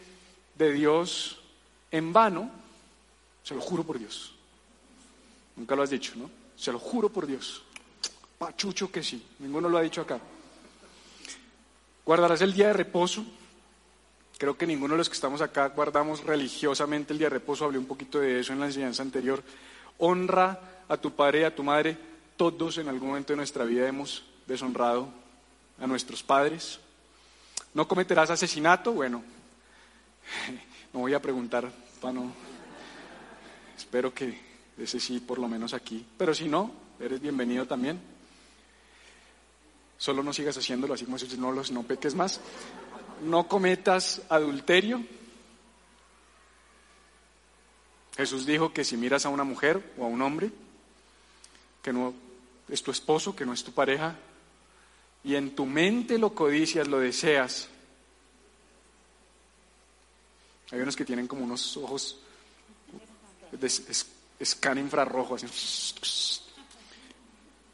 de 0.53 0.71
Dios 0.71 1.41
en 1.89 2.13
vano. 2.13 2.51
Se 3.41 3.55
lo 3.55 3.61
juro 3.61 3.83
por 3.83 3.97
Dios. 3.97 4.35
Nunca 5.55 5.75
lo 5.75 5.81
has 5.81 5.89
dicho, 5.89 6.13
¿no? 6.15 6.29
Se 6.55 6.71
lo 6.71 6.77
juro 6.77 7.09
por 7.09 7.25
Dios. 7.25 7.63
Pachucho 8.37 8.91
que 8.91 9.01
sí. 9.01 9.25
Ninguno 9.39 9.67
lo 9.67 9.79
ha 9.79 9.81
dicho 9.81 10.01
acá. 10.01 10.19
Guardarás 12.05 12.41
el 12.41 12.53
día 12.53 12.67
de 12.67 12.73
reposo. 12.73 13.25
Creo 14.37 14.55
que 14.55 14.67
ninguno 14.67 14.93
de 14.93 14.99
los 14.99 15.09
que 15.09 15.15
estamos 15.15 15.41
acá 15.41 15.69
guardamos 15.69 16.23
religiosamente 16.23 17.13
el 17.13 17.17
día 17.17 17.29
de 17.29 17.39
reposo, 17.39 17.65
hablé 17.65 17.79
un 17.79 17.87
poquito 17.87 18.19
de 18.19 18.41
eso 18.41 18.53
en 18.53 18.59
la 18.59 18.67
enseñanza 18.67 19.01
anterior. 19.01 19.41
Honra 19.99 20.59
a 20.87 20.97
tu 20.97 21.11
padre 21.15 21.41
y 21.41 21.43
a 21.43 21.55
tu 21.55 21.63
madre. 21.63 21.97
Todos 22.35 22.77
en 22.77 22.87
algún 22.87 23.09
momento 23.09 23.33
de 23.33 23.37
nuestra 23.37 23.65
vida 23.65 23.87
hemos 23.87 24.23
deshonrado 24.45 25.09
a 25.79 25.87
nuestros 25.87 26.23
padres. 26.23 26.79
¿No 27.73 27.87
cometerás 27.87 28.29
asesinato? 28.29 28.93
Bueno, 28.93 29.23
no 30.93 30.99
voy 30.99 31.13
a 31.13 31.21
preguntar 31.21 31.71
para 32.01 32.13
no. 32.13 32.31
Espero 33.75 34.13
que 34.13 34.39
ese 34.77 34.99
sí, 34.99 35.19
por 35.19 35.39
lo 35.39 35.47
menos 35.47 35.73
aquí. 35.73 36.05
Pero 36.17 36.33
si 36.33 36.47
no, 36.47 36.71
eres 36.99 37.19
bienvenido 37.19 37.65
también. 37.65 37.99
Solo 39.97 40.21
no 40.21 40.31
sigas 40.31 40.57
haciéndolo 40.57 40.93
así 40.93 41.05
como 41.05 41.17
si 41.17 41.37
no, 41.37 41.51
los, 41.51 41.71
no 41.71 41.83
peques 41.83 42.13
más. 42.13 42.39
No 43.23 43.47
cometas 43.47 44.21
adulterio. 44.29 45.03
Jesús 48.17 48.47
dijo 48.47 48.73
que 48.73 48.83
si 48.83 48.97
miras 48.97 49.25
a 49.25 49.29
una 49.29 49.43
mujer 49.43 49.93
o 49.97 50.03
a 50.03 50.07
un 50.07 50.21
hombre 50.23 50.51
que 51.83 51.93
no 51.93 52.13
es 52.67 52.81
tu 52.81 52.91
esposo, 52.91 53.35
que 53.35 53.45
no 53.45 53.53
es 53.53 53.63
tu 53.63 53.71
pareja, 53.71 54.15
y 55.23 55.35
en 55.35 55.55
tu 55.55 55.65
mente 55.65 56.17
lo 56.17 56.33
codicias, 56.33 56.87
lo 56.87 56.99
deseas. 56.99 57.69
Hay 60.71 60.79
unos 60.79 60.95
que 60.95 61.05
tienen 61.05 61.27
como 61.27 61.43
unos 61.43 61.77
ojos 61.77 62.17
de 63.51 63.71
escan 64.39 64.77
infrarrojo, 64.77 65.35
así. 65.35 65.47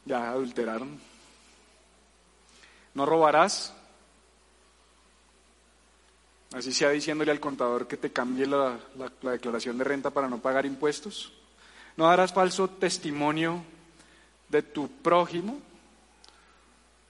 Ya 0.04 0.30
adulteraron. 0.30 1.00
No 2.92 3.06
robarás. 3.06 3.72
Así 6.54 6.72
sea 6.72 6.90
diciéndole 6.90 7.32
al 7.32 7.40
contador 7.40 7.88
que 7.88 7.96
te 7.96 8.12
cambie 8.12 8.46
la, 8.46 8.78
la 9.22 9.30
declaración 9.32 9.76
de 9.76 9.82
renta 9.82 10.10
para 10.10 10.28
no 10.28 10.38
pagar 10.38 10.64
impuestos. 10.64 11.32
No 11.96 12.06
darás 12.06 12.32
falso 12.32 12.68
testimonio 12.68 13.60
de 14.48 14.62
tu 14.62 14.88
prójimo. 14.88 15.54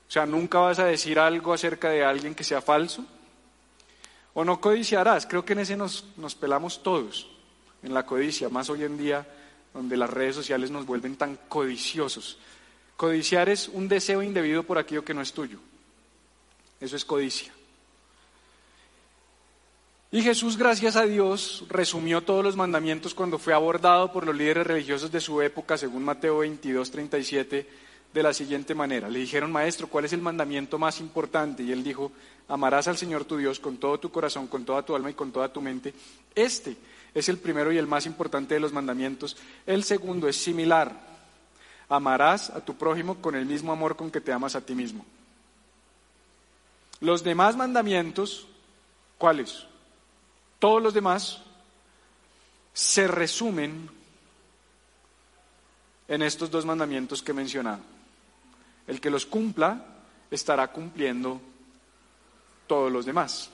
O 0.09 0.11
sea, 0.11 0.25
nunca 0.25 0.61
vas 0.61 0.79
a 0.79 0.87
decir 0.87 1.19
algo 1.19 1.53
acerca 1.53 1.91
de 1.91 2.03
alguien 2.03 2.35
que 2.35 2.43
sea 2.43 2.63
falso. 2.63 3.05
O 4.33 4.45
no 4.45 4.61
codiciarás. 4.61 5.27
Creo 5.27 5.45
que 5.45 5.53
en 5.53 5.61
ese 5.61 5.77
nos, 5.77 6.07
nos 6.17 6.35
pelamos 6.35 6.83
todos, 6.83 7.29
en 7.83 7.93
la 7.93 8.07
codicia, 8.07 8.49
más 8.49 8.71
hoy 8.71 8.85
en 8.85 8.97
día 8.97 9.27
donde 9.75 9.97
las 9.97 10.09
redes 10.09 10.37
sociales 10.37 10.71
nos 10.71 10.87
vuelven 10.87 11.17
tan 11.17 11.37
codiciosos. 11.49 12.39
Codiciar 12.97 13.49
es 13.49 13.69
un 13.69 13.89
deseo 13.89 14.23
indebido 14.23 14.63
por 14.63 14.79
aquello 14.79 15.05
que 15.05 15.15
no 15.15 15.21
es 15.21 15.33
tuyo. 15.33 15.59
Eso 16.81 16.97
es 16.97 17.05
codicia. 17.05 17.54
Y 20.15 20.23
Jesús, 20.23 20.57
gracias 20.57 20.95
a 20.95 21.07
Dios, 21.07 21.65
resumió 21.69 22.23
todos 22.23 22.45
los 22.45 22.55
mandamientos 22.55 23.15
cuando 23.15 23.37
fue 23.37 23.53
abordado 23.53 24.13
por 24.13 24.25
los 24.25 24.37
líderes 24.37 24.65
religiosos 24.65 25.11
de 25.11 25.21
su 25.21 25.43
época, 25.43 25.77
según 25.77 26.05
Mateo 26.05 26.39
22, 26.39 26.89
37, 26.89 27.69
de 28.15 28.23
la 28.23 28.33
siguiente 28.33 28.77
manera. 28.77 29.09
Le 29.09 29.19
dijeron, 29.19 29.51
Maestro, 29.51 29.89
¿cuál 29.89 30.05
es 30.05 30.13
el 30.13 30.21
mandamiento 30.21 30.79
más 30.79 31.01
importante? 31.01 31.65
Y 31.65 31.73
él 31.73 31.83
dijo, 31.83 32.13
amarás 32.47 32.87
al 32.87 32.97
Señor 32.97 33.25
tu 33.25 33.39
Dios 33.39 33.59
con 33.59 33.77
todo 33.79 33.99
tu 33.99 34.13
corazón, 34.13 34.47
con 34.47 34.65
toda 34.65 34.85
tu 34.85 34.95
alma 34.95 35.11
y 35.11 35.15
con 35.15 35.33
toda 35.33 35.53
tu 35.53 35.61
mente. 35.61 35.93
Este 36.33 36.77
es 37.13 37.29
el 37.29 37.39
primero 37.39 37.73
y 37.73 37.79
el 37.79 37.89
más 37.89 38.07
importante 38.07 38.55
de 38.55 38.61
los 38.61 38.73
mandamientos. 38.73 39.37
El 39.67 39.83
segundo 39.83 40.29
es 40.29 40.37
similar. 40.37 40.93
Amarás 41.89 42.51
a 42.51 42.65
tu 42.65 42.77
prójimo 42.77 43.17
con 43.17 43.35
el 43.35 43.47
mismo 43.47 43.73
amor 43.73 43.97
con 43.97 44.13
que 44.13 44.21
te 44.21 44.33
amas 44.33 44.55
a 44.55 44.61
ti 44.61 44.77
mismo. 44.77 45.05
Los 47.01 47.25
demás 47.25 47.57
mandamientos, 47.57 48.47
¿cuáles? 49.19 49.67
Todos 50.65 50.83
los 50.83 50.95
demás 50.95 51.43
se 52.73 53.07
resumen 53.07 53.87
en 56.09 56.23
estos 56.23 56.51
dos 56.51 56.65
mandamientos 56.65 57.23
que 57.23 57.33
he 57.33 57.35
mencionado. 57.35 57.81
El 58.87 58.99
que 58.99 59.11
los 59.11 59.27
cumpla 59.27 59.85
estará 60.31 60.73
cumpliendo 60.73 61.39
todos 62.67 62.91
los 62.91 63.05
demás. 63.05 63.51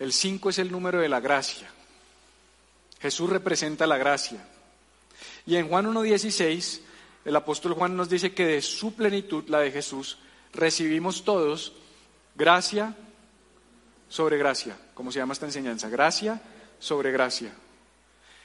El 0.00 0.12
5 0.12 0.50
es 0.50 0.58
el 0.58 0.72
número 0.72 0.98
de 0.98 1.08
la 1.08 1.20
gracia. 1.20 1.70
Jesús 3.00 3.30
representa 3.30 3.86
la 3.86 3.98
gracia. 3.98 4.44
Y 5.46 5.54
en 5.54 5.68
Juan 5.68 5.86
1.16, 5.86 6.80
el 7.24 7.36
apóstol 7.36 7.74
Juan 7.74 7.96
nos 7.96 8.08
dice 8.08 8.34
que 8.34 8.46
de 8.46 8.62
su 8.62 8.96
plenitud, 8.96 9.48
la 9.48 9.60
de 9.60 9.70
Jesús, 9.70 10.18
recibimos 10.52 11.22
todos 11.22 11.74
gracia 12.34 12.96
sobre 14.12 14.36
gracia, 14.36 14.76
como 14.92 15.10
se 15.10 15.20
llama 15.20 15.32
esta 15.32 15.46
enseñanza, 15.46 15.88
gracia 15.88 16.38
sobre 16.78 17.12
gracia. 17.12 17.50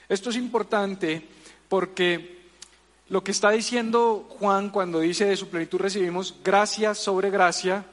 Esto 0.07 0.29
es 0.29 0.37
importante 0.37 1.27
porque 1.67 2.47
lo 3.09 3.21
que 3.21 3.31
está 3.31 3.51
diciendo 3.51 4.29
Juan 4.39 4.69
cuando 4.69 5.01
dice 5.01 5.25
de 5.25 5.35
su 5.35 5.49
plenitud 5.49 5.79
recibimos 5.79 6.35
gracia 6.41 6.95
sobre 6.95 7.29
gracia, 7.31 7.83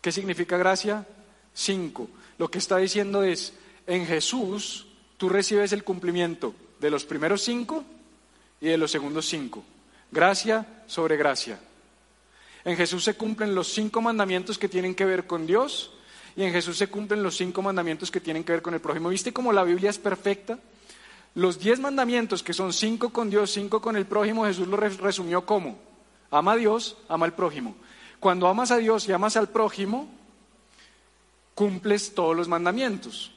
¿qué 0.00 0.12
significa 0.12 0.56
gracia? 0.56 1.04
Cinco. 1.52 2.08
Lo 2.38 2.48
que 2.48 2.58
está 2.58 2.76
diciendo 2.76 3.24
es, 3.24 3.54
en 3.88 4.06
Jesús 4.06 4.86
tú 5.16 5.28
recibes 5.28 5.72
el 5.72 5.82
cumplimiento 5.82 6.54
de 6.78 6.90
los 6.90 7.04
primeros 7.04 7.42
cinco 7.42 7.82
y 8.60 8.68
de 8.68 8.78
los 8.78 8.92
segundos 8.92 9.26
cinco. 9.26 9.64
Gracia 10.12 10.84
sobre 10.86 11.16
gracia. 11.16 11.58
En 12.64 12.76
Jesús 12.76 13.02
se 13.02 13.14
cumplen 13.14 13.52
los 13.52 13.74
cinco 13.74 14.00
mandamientos 14.00 14.58
que 14.58 14.68
tienen 14.68 14.94
que 14.94 15.04
ver 15.04 15.26
con 15.26 15.44
Dios 15.44 15.90
y 16.36 16.42
en 16.42 16.52
Jesús 16.52 16.76
se 16.76 16.88
cumplen 16.88 17.22
los 17.22 17.36
cinco 17.36 17.62
mandamientos 17.62 18.10
que 18.10 18.20
tienen 18.20 18.44
que 18.44 18.52
ver 18.52 18.62
con 18.62 18.74
el 18.74 18.80
prójimo. 18.80 19.08
¿Viste 19.08 19.32
cómo 19.32 19.52
la 19.52 19.62
Biblia 19.62 19.90
es 19.90 19.98
perfecta? 19.98 20.58
Los 21.34 21.58
diez 21.58 21.80
mandamientos, 21.80 22.42
que 22.42 22.52
son 22.52 22.72
cinco 22.72 23.10
con 23.10 23.30
Dios, 23.30 23.50
cinco 23.50 23.80
con 23.80 23.96
el 23.96 24.06
prójimo, 24.06 24.44
Jesús 24.44 24.68
lo 24.68 24.76
resumió 24.76 25.44
como, 25.44 25.78
ama 26.30 26.52
a 26.52 26.56
Dios, 26.56 26.96
ama 27.08 27.26
al 27.26 27.34
prójimo. 27.34 27.74
Cuando 28.20 28.48
amas 28.48 28.70
a 28.70 28.78
Dios 28.78 29.08
y 29.08 29.12
amas 29.12 29.36
al 29.36 29.48
prójimo, 29.48 30.08
cumples 31.54 32.14
todos 32.14 32.36
los 32.36 32.48
mandamientos. 32.48 33.32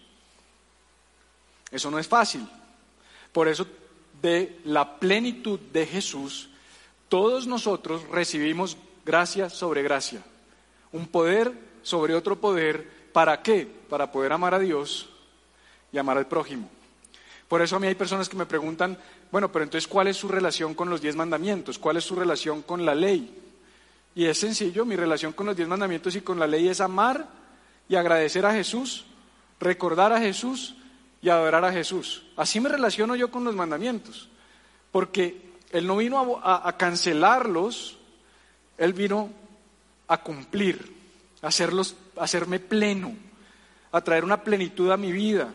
Eso 1.72 1.92
no 1.92 2.00
es 2.00 2.08
fácil. 2.08 2.48
Por 3.32 3.48
eso, 3.48 3.68
de 4.22 4.60
la 4.64 5.00
plenitud 5.00 5.60
de 5.60 5.86
Jesús, 5.86 6.50
todos 7.10 7.48
nosotros 7.48 8.08
recibimos 8.10 8.78
gracia 9.06 9.50
sobre 9.50 9.84
gracia. 9.84 10.24
Un 10.92 11.08
poder 11.08 11.54
sobre 11.88 12.15
otro 12.15 12.36
poder. 12.36 12.86
¿Para 13.13 13.41
qué? 13.41 13.65
Para 13.89 14.12
poder 14.12 14.34
amar 14.34 14.54
a 14.54 14.60
Dios 14.60 15.08
y 15.93 15.97
amar 15.97 16.17
al 16.17 16.28
prójimo. 16.28 16.69
Por 17.47 17.62
eso 17.62 17.78
a 17.78 17.80
mí 17.80 17.88
hay 17.88 17.95
personas 17.95 18.28
que 18.28 18.36
me 18.36 18.45
preguntan, 18.45 18.97
bueno, 19.32 19.50
pero 19.50 19.63
entonces, 19.63 19.88
¿cuál 19.88 20.08
es 20.08 20.17
su 20.17 20.28
relación 20.28 20.73
con 20.73 20.89
los 20.89 21.00
diez 21.00 21.15
mandamientos? 21.15 21.80
¿Cuál 21.80 21.95
es 21.95 22.04
su 22.04 22.13
relación 22.13 22.62
con 22.62 22.86
la 22.86 22.93
ley? 22.93 23.34
Y 24.15 24.26
es 24.26 24.38
sencillo, 24.38 24.86
mi 24.86 24.97
relación 24.97 25.32
con 25.32 25.45
los 25.45 25.56
diez 25.56 25.69
mandamientos 25.69 26.13
y 26.17 26.21
con 26.21 26.38
la 26.38 26.45
ley 26.45 26.67
es 26.67 26.82
amar 26.82 27.26
y 27.88 27.95
agradecer 27.95 28.45
a 28.45 28.52
Jesús, 28.52 29.06
recordar 29.62 30.12
a 30.12 30.19
Jesús 30.19 30.76
y 31.21 31.30
adorar 31.30 31.63
a 31.63 31.71
Jesús. 31.71 32.23
Así 32.36 32.60
me 32.60 32.67
relaciono 32.67 33.15
yo 33.15 33.32
con 33.32 33.45
los 33.45 33.56
mandamientos, 33.56 34.28
porque 34.91 35.54
Él 35.71 35.88
no 35.88 35.95
vino 35.95 36.41
a, 36.43 36.76
cancelarlos, 36.76 37.97
Él 38.78 38.91
vino 38.91 39.30
a 40.10 40.21
cumplir, 40.21 40.97
hacerlos, 41.48 41.96
hacerme 42.18 42.60
pleno, 42.60 43.16
a 43.92 44.02
traer 44.02 44.24
una 44.24 44.44
plenitud 44.44 44.92
a 44.92 44.98
mi 44.98 45.12
vida, 45.12 45.54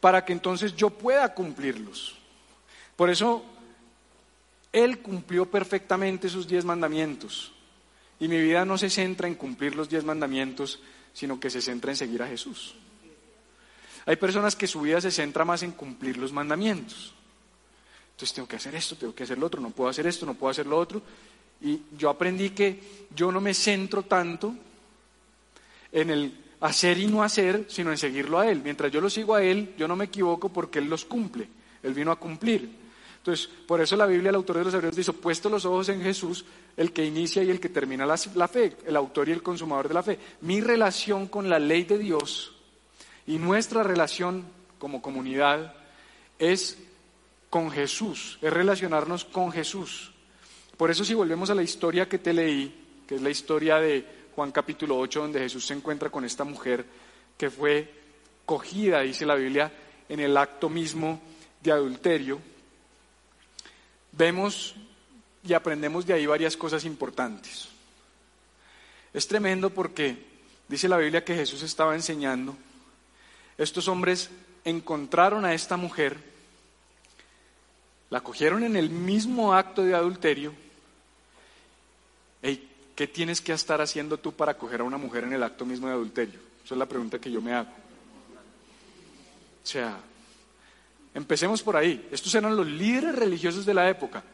para 0.00 0.24
que 0.24 0.32
entonces 0.32 0.76
yo 0.76 0.90
pueda 0.90 1.34
cumplirlos. 1.34 2.16
Por 2.94 3.10
eso 3.10 3.44
Él 4.72 4.98
cumplió 5.00 5.46
perfectamente 5.46 6.28
sus 6.28 6.46
diez 6.46 6.64
mandamientos. 6.64 7.52
Y 8.20 8.28
mi 8.28 8.40
vida 8.40 8.64
no 8.64 8.76
se 8.76 8.90
centra 8.90 9.28
en 9.28 9.36
cumplir 9.36 9.76
los 9.76 9.88
diez 9.88 10.04
mandamientos, 10.04 10.80
sino 11.12 11.38
que 11.38 11.50
se 11.50 11.62
centra 11.62 11.92
en 11.92 11.96
seguir 11.96 12.22
a 12.22 12.28
Jesús. 12.28 12.74
Hay 14.06 14.16
personas 14.16 14.56
que 14.56 14.66
su 14.66 14.80
vida 14.80 15.00
se 15.00 15.10
centra 15.10 15.44
más 15.44 15.62
en 15.62 15.72
cumplir 15.72 16.16
los 16.16 16.32
mandamientos. 16.32 17.14
Entonces 18.12 18.34
tengo 18.34 18.48
que 18.48 18.56
hacer 18.56 18.74
esto, 18.74 18.96
tengo 18.96 19.14
que 19.14 19.22
hacer 19.22 19.38
lo 19.38 19.46
otro, 19.46 19.60
no 19.60 19.70
puedo 19.70 19.90
hacer 19.90 20.06
esto, 20.06 20.26
no 20.26 20.34
puedo 20.34 20.50
hacer 20.50 20.66
lo 20.66 20.76
otro. 20.76 21.00
Y 21.60 21.82
yo 21.96 22.10
aprendí 22.10 22.50
que 22.50 23.06
yo 23.14 23.30
no 23.30 23.40
me 23.40 23.54
centro 23.54 24.02
tanto 24.02 24.54
en 25.92 26.10
el 26.10 26.32
hacer 26.60 26.98
y 26.98 27.06
no 27.06 27.22
hacer, 27.22 27.66
sino 27.68 27.90
en 27.90 27.98
seguirlo 27.98 28.38
a 28.38 28.50
Él. 28.50 28.60
Mientras 28.62 28.90
yo 28.90 29.00
lo 29.00 29.10
sigo 29.10 29.34
a 29.34 29.42
Él, 29.42 29.74
yo 29.78 29.88
no 29.88 29.96
me 29.96 30.06
equivoco 30.06 30.48
porque 30.48 30.78
Él 30.78 30.86
los 30.86 31.04
cumple. 31.04 31.48
Él 31.82 31.94
vino 31.94 32.10
a 32.10 32.16
cumplir. 32.16 32.68
Entonces, 33.18 33.48
por 33.66 33.80
eso 33.80 33.96
la 33.96 34.06
Biblia, 34.06 34.30
el 34.30 34.36
autor 34.36 34.58
de 34.58 34.64
los 34.64 34.74
Hebreos 34.74 34.96
dice, 34.96 35.12
puesto 35.12 35.48
los 35.48 35.64
ojos 35.64 35.88
en 35.90 36.02
Jesús, 36.02 36.44
el 36.76 36.92
que 36.92 37.04
inicia 37.04 37.42
y 37.42 37.50
el 37.50 37.60
que 37.60 37.68
termina 37.68 38.06
la, 38.06 38.16
fe, 38.16 38.76
el 38.86 38.96
autor 38.96 39.28
y 39.28 39.32
el 39.32 39.42
consumador 39.42 39.88
de 39.88 39.94
la 39.94 40.02
fe. 40.02 40.18
Mi 40.40 40.60
relación 40.60 41.26
con 41.26 41.48
la 41.48 41.58
ley 41.58 41.84
de 41.84 41.98
Dios 41.98 42.54
y 43.26 43.38
nuestra 43.38 43.82
relación 43.82 44.44
como 44.78 45.02
comunidad 45.02 45.74
es 46.38 46.78
con 47.50 47.70
Jesús, 47.70 48.38
es 48.40 48.52
relacionarnos 48.52 49.24
con 49.24 49.52
Jesús. 49.52 50.12
Por 50.76 50.90
eso 50.90 51.04
si 51.04 51.14
volvemos 51.14 51.50
a 51.50 51.54
la 51.54 51.62
historia 51.62 52.08
que 52.08 52.18
te 52.18 52.32
leí, 52.32 53.02
que 53.06 53.16
es 53.16 53.22
la 53.22 53.30
historia 53.30 53.78
de 53.78 54.06
Juan 54.38 54.52
capítulo 54.52 54.96
8, 54.96 55.22
donde 55.22 55.40
Jesús 55.40 55.66
se 55.66 55.74
encuentra 55.74 56.10
con 56.10 56.24
esta 56.24 56.44
mujer 56.44 56.86
que 57.36 57.50
fue 57.50 57.92
cogida, 58.46 59.00
dice 59.00 59.26
la 59.26 59.34
Biblia, 59.34 59.72
en 60.08 60.20
el 60.20 60.36
acto 60.36 60.68
mismo 60.68 61.20
de 61.60 61.72
adulterio, 61.72 62.40
vemos 64.12 64.76
y 65.42 65.54
aprendemos 65.54 66.06
de 66.06 66.12
ahí 66.12 66.24
varias 66.24 66.56
cosas 66.56 66.84
importantes. 66.84 67.68
Es 69.12 69.26
tremendo 69.26 69.70
porque 69.70 70.24
dice 70.68 70.86
la 70.86 70.98
Biblia 70.98 71.24
que 71.24 71.34
Jesús 71.34 71.64
estaba 71.64 71.96
enseñando. 71.96 72.56
Estos 73.56 73.88
hombres 73.88 74.30
encontraron 74.64 75.46
a 75.46 75.52
esta 75.52 75.76
mujer, 75.76 76.16
la 78.08 78.20
cogieron 78.20 78.62
en 78.62 78.76
el 78.76 78.88
mismo 78.88 79.52
acto 79.52 79.82
de 79.82 79.96
adulterio. 79.96 80.54
¿Qué 82.98 83.06
tienes 83.06 83.40
que 83.40 83.52
estar 83.52 83.80
haciendo 83.80 84.18
tú 84.18 84.32
para 84.32 84.58
coger 84.58 84.80
a 84.80 84.82
una 84.82 84.96
mujer 84.96 85.22
en 85.22 85.32
el 85.32 85.44
acto 85.44 85.64
mismo 85.64 85.86
de 85.86 85.92
adulterio? 85.92 86.40
Esa 86.64 86.74
es 86.74 86.78
la 86.80 86.86
pregunta 86.86 87.20
que 87.20 87.30
yo 87.30 87.40
me 87.40 87.52
hago. 87.54 87.70
O 87.70 89.66
sea, 89.66 90.00
empecemos 91.14 91.62
por 91.62 91.76
ahí. 91.76 92.08
Estos 92.10 92.34
eran 92.34 92.56
los 92.56 92.66
líderes 92.66 93.14
religiosos 93.14 93.64
de 93.64 93.72
la 93.72 93.88
época. 93.88 94.24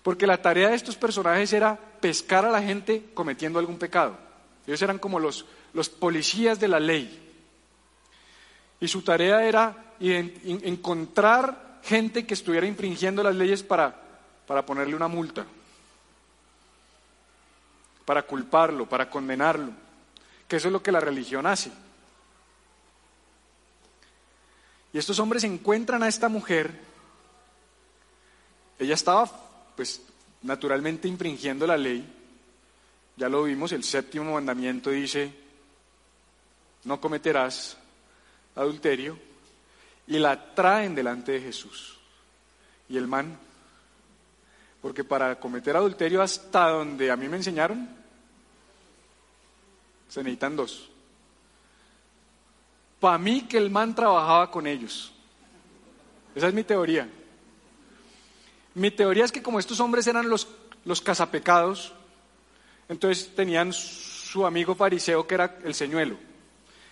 Porque 0.00 0.28
la 0.28 0.40
tarea 0.40 0.68
de 0.68 0.76
estos 0.76 0.94
personajes 0.94 1.52
era 1.52 1.76
pescar 1.76 2.44
a 2.44 2.52
la 2.52 2.62
gente 2.62 3.06
cometiendo 3.14 3.58
algún 3.58 3.78
pecado. 3.78 4.16
Ellos 4.64 4.80
eran 4.80 5.00
como 5.00 5.18
los, 5.18 5.44
los 5.72 5.88
policías 5.88 6.60
de 6.60 6.68
la 6.68 6.78
ley. 6.78 7.18
Y 8.78 8.86
su 8.86 9.02
tarea 9.02 9.42
era 9.42 9.96
encontrar 9.98 11.80
gente 11.82 12.24
que 12.24 12.34
estuviera 12.34 12.64
infringiendo 12.64 13.24
las 13.24 13.34
leyes 13.34 13.64
para, 13.64 14.00
para 14.46 14.64
ponerle 14.64 14.94
una 14.94 15.08
multa, 15.08 15.44
para 18.08 18.22
culparlo, 18.22 18.88
para 18.88 19.10
condenarlo. 19.10 19.70
Que 20.48 20.56
eso 20.56 20.68
es 20.68 20.72
lo 20.72 20.82
que 20.82 20.90
la 20.90 20.98
religión 20.98 21.46
hace. 21.46 21.70
Y 24.94 24.96
estos 24.96 25.18
hombres 25.18 25.44
encuentran 25.44 26.02
a 26.02 26.08
esta 26.08 26.30
mujer. 26.30 26.72
Ella 28.78 28.94
estaba, 28.94 29.30
pues, 29.76 30.00
naturalmente 30.40 31.06
infringiendo 31.06 31.66
la 31.66 31.76
ley. 31.76 32.02
Ya 33.18 33.28
lo 33.28 33.42
vimos, 33.42 33.72
el 33.72 33.84
séptimo 33.84 34.32
mandamiento 34.32 34.88
dice, 34.88 35.30
no 36.84 37.02
cometerás 37.02 37.76
adulterio. 38.54 39.18
Y 40.06 40.18
la 40.18 40.54
traen 40.54 40.94
delante 40.94 41.32
de 41.32 41.42
Jesús. 41.42 41.98
Y 42.88 42.96
el 42.96 43.06
man, 43.06 43.38
porque 44.88 45.04
para 45.04 45.38
cometer 45.38 45.76
adulterio 45.76 46.22
hasta 46.22 46.70
donde 46.70 47.10
a 47.10 47.16
mí 47.16 47.28
me 47.28 47.36
enseñaron, 47.36 47.86
se 50.08 50.22
necesitan 50.22 50.56
dos. 50.56 50.88
Para 52.98 53.18
mí 53.18 53.42
que 53.42 53.58
el 53.58 53.68
man 53.68 53.94
trabajaba 53.94 54.50
con 54.50 54.66
ellos. 54.66 55.12
Esa 56.34 56.48
es 56.48 56.54
mi 56.54 56.64
teoría. 56.64 57.06
Mi 58.76 58.90
teoría 58.90 59.26
es 59.26 59.30
que 59.30 59.42
como 59.42 59.58
estos 59.58 59.78
hombres 59.78 60.06
eran 60.06 60.30
los, 60.30 60.48
los 60.86 61.02
cazapecados, 61.02 61.92
entonces 62.88 63.34
tenían 63.36 63.74
su 63.74 64.46
amigo 64.46 64.74
fariseo 64.74 65.26
que 65.26 65.34
era 65.34 65.58
el 65.64 65.74
señuelo. 65.74 66.16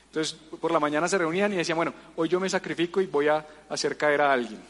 Entonces 0.09 0.35
por 0.35 0.71
la 0.71 0.81
mañana 0.81 1.09
se 1.09 1.17
reunían 1.17 1.55
y 1.55 1.57
decían, 1.57 1.77
bueno, 1.77 1.95
hoy 2.17 2.29
yo 2.29 2.41
me 2.41 2.51
sacrifico 2.51 3.01
y 3.01 3.07
voy 3.07 3.29
a 3.29 3.47
hacer 3.71 3.97
caer 3.97 4.21
a 4.21 4.35
alguien, 4.35 4.61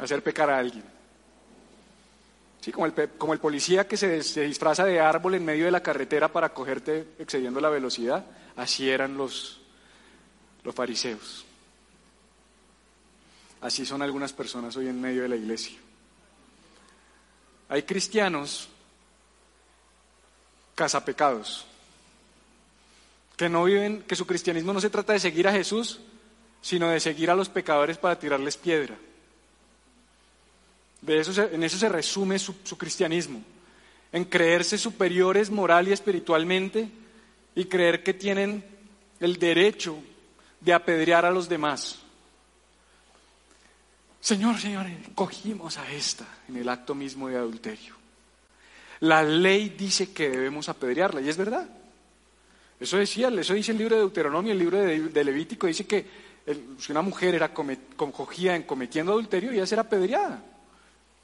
hacer 0.00 0.22
pecar 0.22 0.50
a 0.50 0.58
alguien. 0.58 0.84
Sí, 2.60 2.72
como 2.72 2.86
el, 2.86 2.92
como 3.16 3.32
el 3.32 3.38
policía 3.38 3.88
que 3.88 3.96
se, 3.96 4.42
disfraza 4.42 4.84
de 4.84 5.00
árbol 5.00 5.34
en 5.34 5.44
medio 5.44 5.64
de 5.64 5.70
la 5.70 5.82
carretera 5.82 6.28
para 6.28 6.50
cogerte 6.50 7.14
excediendo 7.18 7.60
la 7.60 7.70
velocidad. 7.70 8.24
Así 8.56 8.90
eran 8.90 9.16
los, 9.16 9.60
los 10.62 10.74
fariseos. 10.74 11.46
Así 13.62 13.86
son 13.86 14.02
algunas 14.02 14.32
personas 14.32 14.76
hoy 14.76 14.88
en 14.88 15.00
medio 15.00 15.22
de 15.22 15.28
la 15.28 15.36
iglesia. 15.36 15.78
Hay 17.68 17.82
cristianos 17.84 18.68
cazapecados 20.74 21.66
que 23.36 23.48
no 23.48 23.64
viven, 23.64 24.02
que 24.02 24.16
su 24.16 24.26
cristianismo 24.26 24.72
no 24.72 24.80
se 24.80 24.90
trata 24.90 25.14
de 25.14 25.20
seguir 25.20 25.48
a 25.48 25.52
Jesús, 25.52 26.00
sino 26.60 26.88
de 26.88 27.00
seguir 27.00 27.30
a 27.30 27.34
los 27.34 27.48
pecadores 27.48 27.96
para 27.96 28.18
tirarles 28.18 28.58
piedra. 28.58 28.98
De 31.02 31.18
eso 31.18 31.48
en 31.50 31.62
eso 31.62 31.78
se 31.78 31.88
resume 31.88 32.38
su, 32.38 32.54
cristianismo, 32.76 33.42
en 34.12 34.24
creerse 34.24 34.76
superiores 34.76 35.50
moral 35.50 35.88
y 35.88 35.92
espiritualmente 35.92 36.88
y 37.54 37.64
creer 37.64 38.02
que 38.02 38.14
tienen 38.14 38.64
el 39.18 39.38
derecho 39.38 39.96
de 40.60 40.72
apedrear 40.72 41.24
a 41.24 41.30
los 41.30 41.48
demás. 41.48 41.98
Señor, 44.20 44.58
Señor, 44.58 44.86
cogimos 45.14 45.78
a 45.78 45.90
esta 45.90 46.26
en 46.48 46.56
el 46.56 46.68
acto 46.68 46.94
mismo 46.94 47.28
de 47.28 47.36
adulterio. 47.36 47.94
La 49.00 49.22
ley 49.22 49.70
dice 49.70 50.12
que 50.12 50.28
debemos 50.28 50.68
apedrearla, 50.68 51.22
y 51.22 51.30
es 51.30 51.38
verdad. 51.38 51.66
Eso 52.78 52.98
decía, 52.98 53.28
eso 53.28 53.54
dice 53.54 53.72
el 53.72 53.78
libro 53.78 53.96
de 53.96 54.02
Deuteronomio, 54.02 54.52
el 54.52 54.58
libro 54.58 54.78
de, 54.78 55.24
Levítico, 55.24 55.66
dice 55.66 55.86
que 55.86 56.06
si 56.78 56.92
una 56.92 57.00
mujer 57.02 57.34
era 57.34 57.52
cogida 57.52 58.56
en 58.56 58.64
cometiendo 58.64 59.12
adulterio, 59.12 59.52
ella 59.52 59.66
será 59.66 59.82
apedreada. 59.82 60.42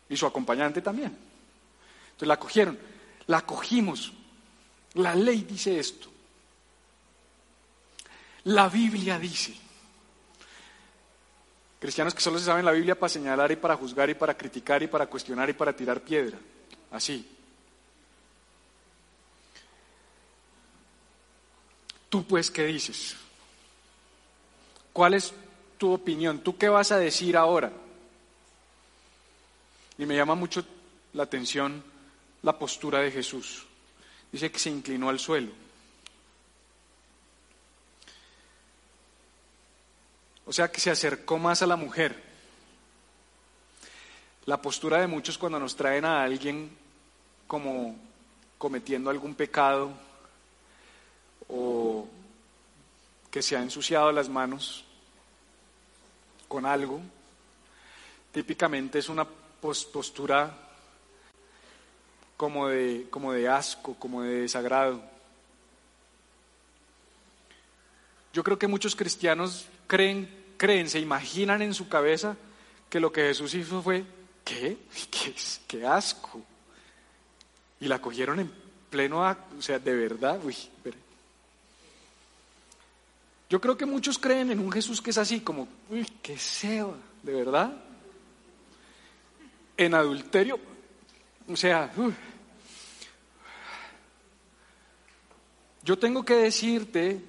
Y 0.09 0.17
su 0.17 0.27
acompañante 0.27 0.81
también. 0.83 1.17
Entonces 2.07 2.29
la 2.29 2.39
cogieron, 2.39 2.79
la 3.27 3.43
cogimos. 3.43 4.13
La 4.95 5.15
ley 5.15 5.43
dice 5.43 5.79
esto. 5.79 6.09
La 8.45 8.69
Biblia 8.69 9.19
dice. 9.19 9.55
Cristianos 11.79 12.15
que 12.15 12.21
solo 12.21 12.39
se 12.39 12.47
saben 12.47 12.65
la 12.65 12.73
Biblia 12.73 12.99
para 12.99 13.11
señalar 13.11 13.53
y 13.53 13.57
para 13.57 13.77
juzgar 13.77 14.09
y 14.09 14.15
para 14.15 14.37
criticar 14.37 14.83
y 14.83 14.87
para 14.87 15.07
cuestionar 15.07 15.51
y 15.51 15.53
para 15.53 15.75
tirar 15.75 16.01
piedra. 16.01 16.39
Así. 16.91 17.29
Tú 22.09 22.25
pues, 22.25 22.51
¿qué 22.51 22.65
dices? 22.65 23.17
¿Cuál 24.93 25.15
es 25.15 25.35
tu 25.77 25.93
opinión? 25.93 26.39
¿Tú 26.39 26.57
qué 26.57 26.69
vas 26.69 26.93
a 26.93 26.99
decir 26.99 27.37
ahora? 27.37 27.71
Y 29.99 30.07
me 30.07 30.17
llama 30.17 30.35
mucho 30.35 30.65
la 31.15 31.23
atención 31.23 31.83
la 32.43 32.59
postura 32.59 33.01
de 33.01 33.11
Jesús. 33.11 33.67
Dice 34.31 34.51
que 34.51 34.59
se 34.59 34.71
inclinó 34.71 35.09
al 35.09 35.19
suelo. 35.19 35.51
O 40.45 40.53
sea 40.53 40.71
que 40.71 40.81
se 40.81 40.91
acercó 40.91 41.39
más 41.39 41.63
a 41.63 41.67
la 41.67 41.77
mujer. 41.77 42.23
La 44.45 44.63
postura 44.63 44.99
de 45.01 45.09
muchos 45.09 45.39
cuando 45.39 45.59
nos 45.59 45.75
traen 45.75 46.05
a 46.05 46.23
alguien 46.23 46.71
como 47.47 47.97
cometiendo 48.59 49.11
algún 49.11 49.35
pecado 49.35 49.91
o 51.49 52.09
que 53.31 53.43
se 53.43 53.57
ha 53.57 53.63
ensuciado 53.63 54.13
las 54.13 54.29
manos 54.29 54.85
con 56.49 56.65
algo, 56.65 57.01
típicamente 58.33 59.01
es 59.01 59.09
una 59.09 59.27
postura 59.85 60.67
como 62.37 62.69
de, 62.69 63.07
como 63.11 63.33
de 63.33 63.49
asco, 63.49 63.95
como 63.95 64.23
de 64.23 64.43
desagrado. 64.43 65.03
Yo 68.33 68.45
creo 68.45 68.59
que 68.59 68.67
muchos 68.67 68.95
cristianos 68.95 69.67
creen, 69.87 70.29
creen, 70.57 70.89
se 70.91 71.01
imaginan 71.01 71.63
en 71.63 71.73
su 71.73 71.89
cabeza 71.89 72.37
que 72.91 73.01
lo 73.01 73.13
que 73.13 73.23
Jesús 73.23 73.55
hizo 73.55 73.83
fue, 73.83 74.05
¿qué? 74.45 74.77
¿Qué, 75.11 75.35
qué 75.67 75.87
asco? 75.87 76.43
Y 77.81 77.89
la 77.89 77.99
cogieron 78.01 78.41
en 78.41 78.53
pleno 78.91 79.25
acto, 79.25 79.57
o 79.59 79.63
sea, 79.63 79.79
de 79.79 79.95
verdad, 79.95 80.39
uy, 80.45 80.57
Yo 83.49 83.61
creo 83.61 83.77
que 83.77 83.87
muchos 83.87 84.19
creen 84.19 84.51
en 84.51 84.61
un 84.61 84.71
Jesús 84.73 85.01
que 85.01 85.11
es 85.11 85.19
así, 85.19 85.41
como, 85.41 85.69
uy, 85.89 86.07
qué 86.23 86.39
seba, 86.39 86.97
de 87.23 87.33
verdad. 87.33 87.86
En 89.77 89.95
adulterio, 89.95 90.59
o 91.49 91.57
sea, 91.57 91.93
yo 95.83 95.99
tengo 95.99 96.25
que 96.25 96.35
decirte 96.35 97.21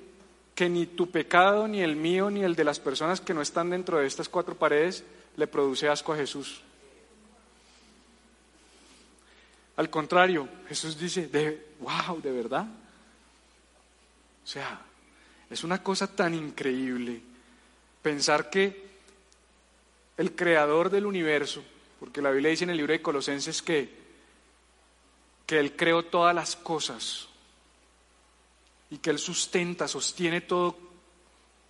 que 0.55 0.69
ni 0.69 0.87
tu 0.87 1.11
pecado, 1.11 1.67
ni 1.67 1.81
el 1.81 1.95
mío, 1.95 2.31
ni 2.31 2.43
el 2.43 2.55
de 2.55 2.63
las 2.63 2.79
personas 2.79 3.21
que 3.21 3.33
no 3.33 3.41
están 3.41 3.69
dentro 3.69 3.99
de 3.99 4.07
estas 4.07 4.29
cuatro 4.29 4.55
paredes 4.55 5.03
le 5.35 5.45
produce 5.45 5.87
asco 5.87 6.13
a 6.13 6.17
Jesús. 6.17 6.61
Al 9.75 9.91
contrario, 9.91 10.49
Jesús 10.67 10.97
dice, 10.97 11.27
de, 11.27 11.67
wow, 11.79 12.19
de 12.19 12.31
verdad. 12.31 12.65
O 14.43 14.47
sea, 14.47 14.81
es 15.49 15.63
una 15.63 15.83
cosa 15.83 16.07
tan 16.07 16.33
increíble 16.33 17.21
pensar 18.01 18.49
que 18.49 18.87
el 20.17 20.35
creador 20.35 20.89
del 20.89 21.05
universo, 21.05 21.63
porque 21.99 22.21
la 22.21 22.31
Biblia 22.31 22.51
dice 22.51 22.63
en 22.63 22.71
el 22.71 22.77
libro 22.77 22.93
de 22.93 23.01
Colosenses 23.01 23.61
que 23.61 24.07
que 25.47 25.57
Él 25.57 25.75
creó 25.77 26.03
todas 26.03 26.35
las 26.35 26.57
cosas 26.57 27.29
y 28.89 28.97
que 28.97 29.09
Él 29.09 29.17
sustenta, 29.17 29.87
sostiene 29.87 30.41
todo 30.41 30.77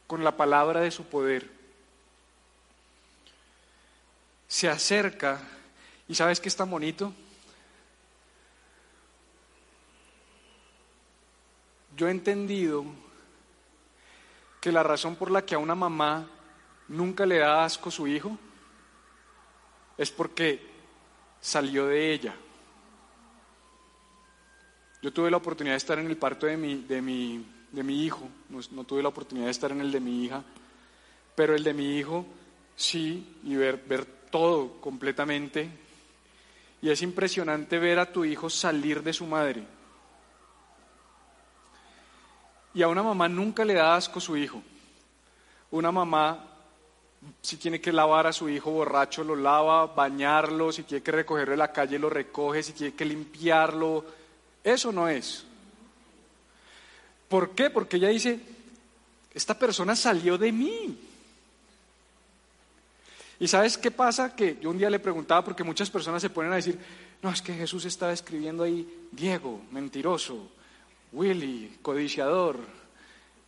con 0.08 0.24
la 0.24 0.36
palabra 0.36 0.82
de 0.82 0.90
su 0.90 1.06
poder, 1.06 1.50
se 4.48 4.68
acerca 4.68 5.42
y 6.08 6.16
¿sabes 6.16 6.40
qué 6.40 6.50
es 6.50 6.56
tan 6.56 6.72
bonito? 6.72 7.14
Yo 11.96 12.08
he 12.08 12.12
entendido 12.12 12.84
que 14.60 14.72
la 14.72 14.82
razón 14.84 15.16
por 15.16 15.30
la 15.30 15.46
que 15.46 15.56
a 15.56 15.60
una 15.60 15.76
mamá 15.76 16.28
nunca 16.88 17.26
le 17.26 17.38
da 17.38 17.64
asco 17.64 17.92
su 17.92 18.08
hijo 18.08 18.40
es 19.98 20.12
porque 20.12 20.62
salió 21.42 21.88
de 21.88 22.14
ella. 22.14 22.36
Yo 25.02 25.14
tuve 25.14 25.32
la 25.32 25.38
oportunidad 25.38 25.74
de 25.74 25.78
estar 25.78 26.00
en 26.00 26.08
el 26.08 26.18
parto 26.18 26.48
de 26.48 26.58
mi, 26.58 26.76
de 26.84 27.02
mi, 27.02 27.46
de 27.72 27.84
mi 27.84 28.04
hijo, 28.04 28.28
no, 28.50 28.84
tuve 28.84 29.04
la 29.04 29.10
oportunidad 29.10 29.46
de 29.46 29.52
estar 29.52 29.72
en 29.72 29.82
el 29.82 29.92
de 29.92 30.00
mi 30.00 30.26
hija, 30.26 30.44
pero 31.36 31.56
el 31.56 31.64
de 31.64 31.74
mi 31.74 31.98
hijo 31.98 32.26
sí, 32.76 33.38
y 33.44 33.56
ver, 33.56 33.84
ver 33.88 34.06
todo 34.30 34.82
completamente. 34.82 35.70
Y 36.82 36.90
es 36.90 37.02
impresionante 37.02 37.80
ver 37.80 38.00
a 38.00 38.12
tu 38.12 38.26
hijo 38.26 38.50
salir 38.50 39.02
de 39.04 39.14
su 39.14 39.26
madre. 39.26 39.64
Y 42.74 42.84
a 42.84 42.88
una 42.88 43.02
mamá 43.02 43.28
nunca 43.28 43.66
le 43.66 43.74
da 43.74 43.96
asco 43.96 44.20
su 44.20 44.38
hijo. 44.38 44.62
Una 45.72 45.92
mamá, 45.92 46.57
si 47.42 47.58
tiene 47.58 47.82
que 47.82 47.92
lavar 47.92 48.28
a 48.28 48.34
su 48.34 48.50
hijo 48.50 48.72
borracho, 48.72 49.24
lo 49.24 49.36
lava, 49.36 49.88
bañarlo, 49.88 50.72
si 50.72 50.84
tiene 50.84 51.04
que 51.04 51.12
recogerlo 51.12 51.52
de 51.52 51.58
la 51.58 51.72
calle, 51.72 52.00
lo 52.00 52.10
recoge, 52.10 52.64
si 52.64 52.74
tiene 52.74 52.94
que 52.94 53.06
limpiarlo. 53.06 54.06
Eso 54.64 54.92
no 54.92 55.08
es. 55.08 55.46
¿Por 57.28 57.52
qué? 57.52 57.70
Porque 57.70 57.98
ella 57.98 58.10
dice, 58.10 58.40
esta 59.34 59.58
persona 59.58 59.96
salió 59.96 60.38
de 60.38 60.52
mí. 60.52 61.00
¿Y 63.40 63.48
sabes 63.48 63.78
qué 63.78 63.92
pasa? 63.92 64.36
Que 64.36 64.58
yo 64.62 64.70
un 64.70 64.78
día 64.78 64.90
le 64.90 65.00
preguntaba, 65.00 65.44
porque 65.44 65.64
muchas 65.64 65.90
personas 65.90 66.22
se 66.22 66.30
ponen 66.30 66.52
a 66.52 66.56
decir, 66.56 66.80
no, 67.22 67.30
es 67.30 67.42
que 67.42 67.54
Jesús 67.54 67.86
estaba 67.86 68.14
escribiendo 68.14 68.64
ahí, 68.64 69.08
Diego, 69.12 69.62
mentiroso, 69.72 70.50
Willy, 71.12 71.78
codiciador, 71.82 72.58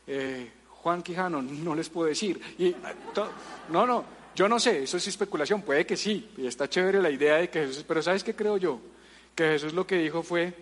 eh, 0.07 0.51
Juan 0.81 1.03
Quijano, 1.03 1.41
no 1.41 1.75
les 1.75 1.89
puedo 1.89 2.07
decir. 2.07 2.39
Y, 2.57 2.75
no, 3.69 3.85
no, 3.85 4.05
yo 4.35 4.47
no 4.47 4.59
sé, 4.59 4.83
eso 4.83 4.97
es 4.97 5.07
especulación, 5.07 5.61
puede 5.61 5.85
que 5.85 5.97
sí, 5.97 6.29
y 6.37 6.47
está 6.47 6.69
chévere 6.69 7.01
la 7.01 7.09
idea 7.09 7.35
de 7.35 7.49
que 7.49 7.67
Jesús, 7.67 7.83
pero 7.87 8.01
¿sabes 8.01 8.23
qué 8.23 8.33
creo 8.33 8.57
yo? 8.57 8.79
Que 9.35 9.49
Jesús 9.49 9.73
lo 9.73 9.85
que 9.85 9.97
dijo 9.97 10.23
fue, 10.23 10.53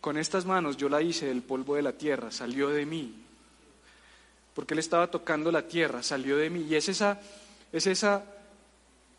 con 0.00 0.18
estas 0.18 0.44
manos 0.44 0.76
yo 0.76 0.88
la 0.88 1.00
hice 1.00 1.26
del 1.26 1.42
polvo 1.42 1.76
de 1.76 1.82
la 1.82 1.92
tierra, 1.92 2.30
salió 2.30 2.68
de 2.68 2.84
mí. 2.84 3.14
Porque 4.54 4.74
él 4.74 4.80
estaba 4.80 5.10
tocando 5.10 5.50
la 5.50 5.66
tierra, 5.66 6.02
salió 6.02 6.36
de 6.36 6.50
mí. 6.50 6.66
Y 6.68 6.74
es 6.74 6.90
esa, 6.90 7.20
es 7.72 7.86
esa 7.86 8.24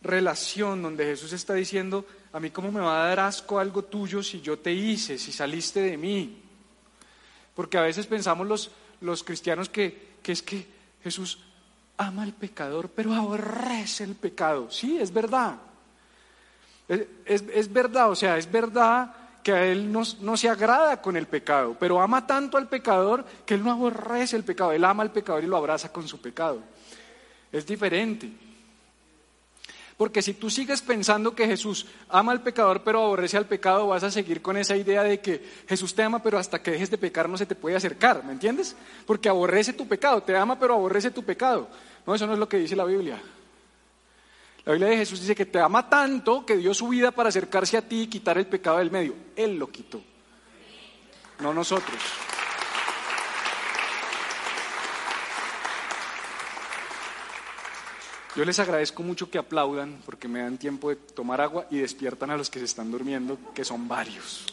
relación 0.02 0.84
donde 0.84 1.06
Jesús 1.06 1.34
está 1.34 1.56
diciendo, 1.56 2.06
a 2.32 2.40
mí 2.40 2.52
cómo 2.52 2.72
me 2.72 2.82
va 2.82 3.04
a 3.04 3.08
dar 3.08 3.22
asco 3.22 3.58
algo 3.58 3.84
tuyo 3.84 4.22
si 4.22 4.42
yo 4.42 4.60
te 4.60 4.72
hice, 4.72 5.18
si 5.18 5.32
saliste 5.32 5.82
de 5.82 5.98
mí. 5.98 6.38
Porque 7.56 7.78
a 7.78 7.82
veces 7.82 8.06
pensamos 8.06 8.46
los, 8.46 8.70
los 9.02 9.24
cristianos 9.24 9.70
que, 9.70 10.13
es 10.32 10.42
que 10.42 10.66
Jesús 11.04 11.40
ama 11.98 12.24
al 12.24 12.34
pecador, 12.34 12.90
pero 12.90 13.14
aborrece 13.14 14.04
el 14.04 14.16
pecado. 14.16 14.72
Sí, 14.72 14.98
es 15.00 15.12
verdad. 15.14 15.56
Es, 17.26 17.72
verdad, 17.72 18.12
o 18.12 18.16
sea, 18.16 18.38
es 18.38 18.52
verdad 18.52 19.14
que 19.44 19.52
a 19.52 19.66
Él 19.66 19.92
no, 19.92 20.04
no, 20.22 20.38
se 20.38 20.50
agrada 20.50 21.02
con 21.02 21.18
el 21.18 21.28
pecado, 21.28 21.76
pero 21.80 22.02
ama 22.02 22.26
tanto 22.26 22.58
al 22.58 22.68
pecador 22.68 23.26
que 23.46 23.56
Él 23.56 23.64
no 23.64 23.72
aborrece 23.72 24.36
el 24.36 24.44
pecado, 24.44 24.72
Él 24.72 24.84
ama 24.86 25.04
al 25.04 25.12
pecador 25.12 25.44
y 25.44 25.48
lo 25.48 25.58
abraza 25.58 25.92
con 25.92 26.08
su 26.08 26.22
pecado. 26.22 26.62
Es 27.52 27.66
diferente. 27.66 28.32
Porque 29.98 30.22
si 30.22 30.34
tú 30.34 30.50
sigues 30.50 30.82
pensando 30.82 31.36
que 31.36 31.46
Jesús 31.46 31.86
ama 32.10 32.32
al 32.32 32.42
pecador 32.42 32.84
pero 32.84 33.04
aborrece 33.04 33.38
al 33.38 33.46
pecado, 33.46 33.88
vas 33.88 34.04
a 34.04 34.12
seguir 34.12 34.42
con 34.42 34.58
esa 34.58 34.76
idea 34.76 35.04
de 35.04 35.20
que 35.20 35.44
Jesús 35.68 35.94
te 35.94 36.02
ama 36.02 36.22
pero 36.22 36.40
hasta 36.40 36.62
que 36.62 36.72
dejes 36.72 36.90
de 36.90 36.98
pecar 36.98 37.30
no 37.30 37.38
se 37.38 37.46
te 37.46 37.56
puede 37.56 37.76
acercar, 37.76 38.24
¿me 38.24 38.34
entiendes? 38.34 38.76
Porque 39.06 39.30
aborrece 39.30 39.74
tu 39.74 39.88
pecado, 39.88 40.24
te 40.24 40.36
ama 40.36 40.58
pero 40.58 40.74
aborrece 40.74 41.12
tu 41.12 41.24
pecado. 41.24 41.68
No, 42.06 42.16
eso 42.16 42.26
no 42.26 42.34
es 42.34 42.40
lo 42.40 42.50
que 42.50 42.58
dice 42.58 42.76
la 42.76 42.86
Biblia. 42.86 43.22
La 44.66 44.74
Biblia 44.74 44.90
de 44.90 44.98
Jesús 44.98 45.20
dice 45.20 45.36
que 45.36 45.46
te 45.46 45.60
ama 45.60 45.90
tanto 45.90 46.46
que 46.46 46.58
dio 46.58 46.74
su 46.74 46.88
vida 46.88 47.12
para 47.12 47.30
acercarse 47.30 47.78
a 47.78 47.82
ti 47.82 48.02
y 48.02 48.08
quitar 48.08 48.38
el 48.38 48.48
pecado 48.48 48.80
del 48.80 48.92
medio. 48.92 49.14
Él 49.36 49.58
lo 49.58 49.70
quitó, 49.70 50.02
no 51.40 51.54
nosotros. 51.54 52.00
Yo 58.36 58.44
les 58.46 58.58
agradezco 58.58 59.04
mucho 59.04 59.30
que 59.30 59.38
aplaudan 59.38 60.02
porque 60.06 60.28
me 60.28 60.42
dan 60.42 60.58
tiempo 60.58 60.90
de 60.90 60.96
tomar 60.96 61.40
agua 61.40 61.68
y 61.70 61.78
despiertan 61.78 62.32
a 62.32 62.38
los 62.38 62.50
que 62.50 62.58
se 62.58 62.66
están 62.66 62.90
durmiendo, 62.92 63.38
que 63.54 63.64
son 63.64 63.88
varios. 63.88 64.48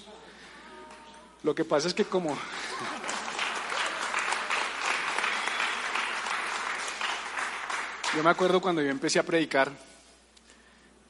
Lo 1.43 1.55
que 1.55 1.65
pasa 1.65 1.89
es 1.89 1.95
que 1.95 2.05
como... 2.05 2.37
Yo 8.15 8.23
me 8.25 8.31
acuerdo 8.31 8.61
cuando 8.61 8.83
yo 8.83 8.91
empecé 8.91 9.21
a 9.21 9.23
predicar, 9.23 9.71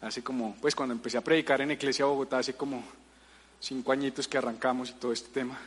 hace 0.02 0.22
como, 0.22 0.54
pues 0.60 0.74
cuando 0.74 0.94
empecé 0.94 1.16
a 1.16 1.22
predicar 1.22 1.62
en 1.62 1.70
Iglesia 1.70 2.04
Bogotá, 2.04 2.36
hace 2.40 2.52
como 2.52 2.84
cinco 3.58 3.92
añitos 3.92 4.28
que 4.28 4.36
arrancamos 4.36 4.90
y 4.90 4.92
todo 4.92 5.10
este 5.10 5.30
tema, 5.30 5.58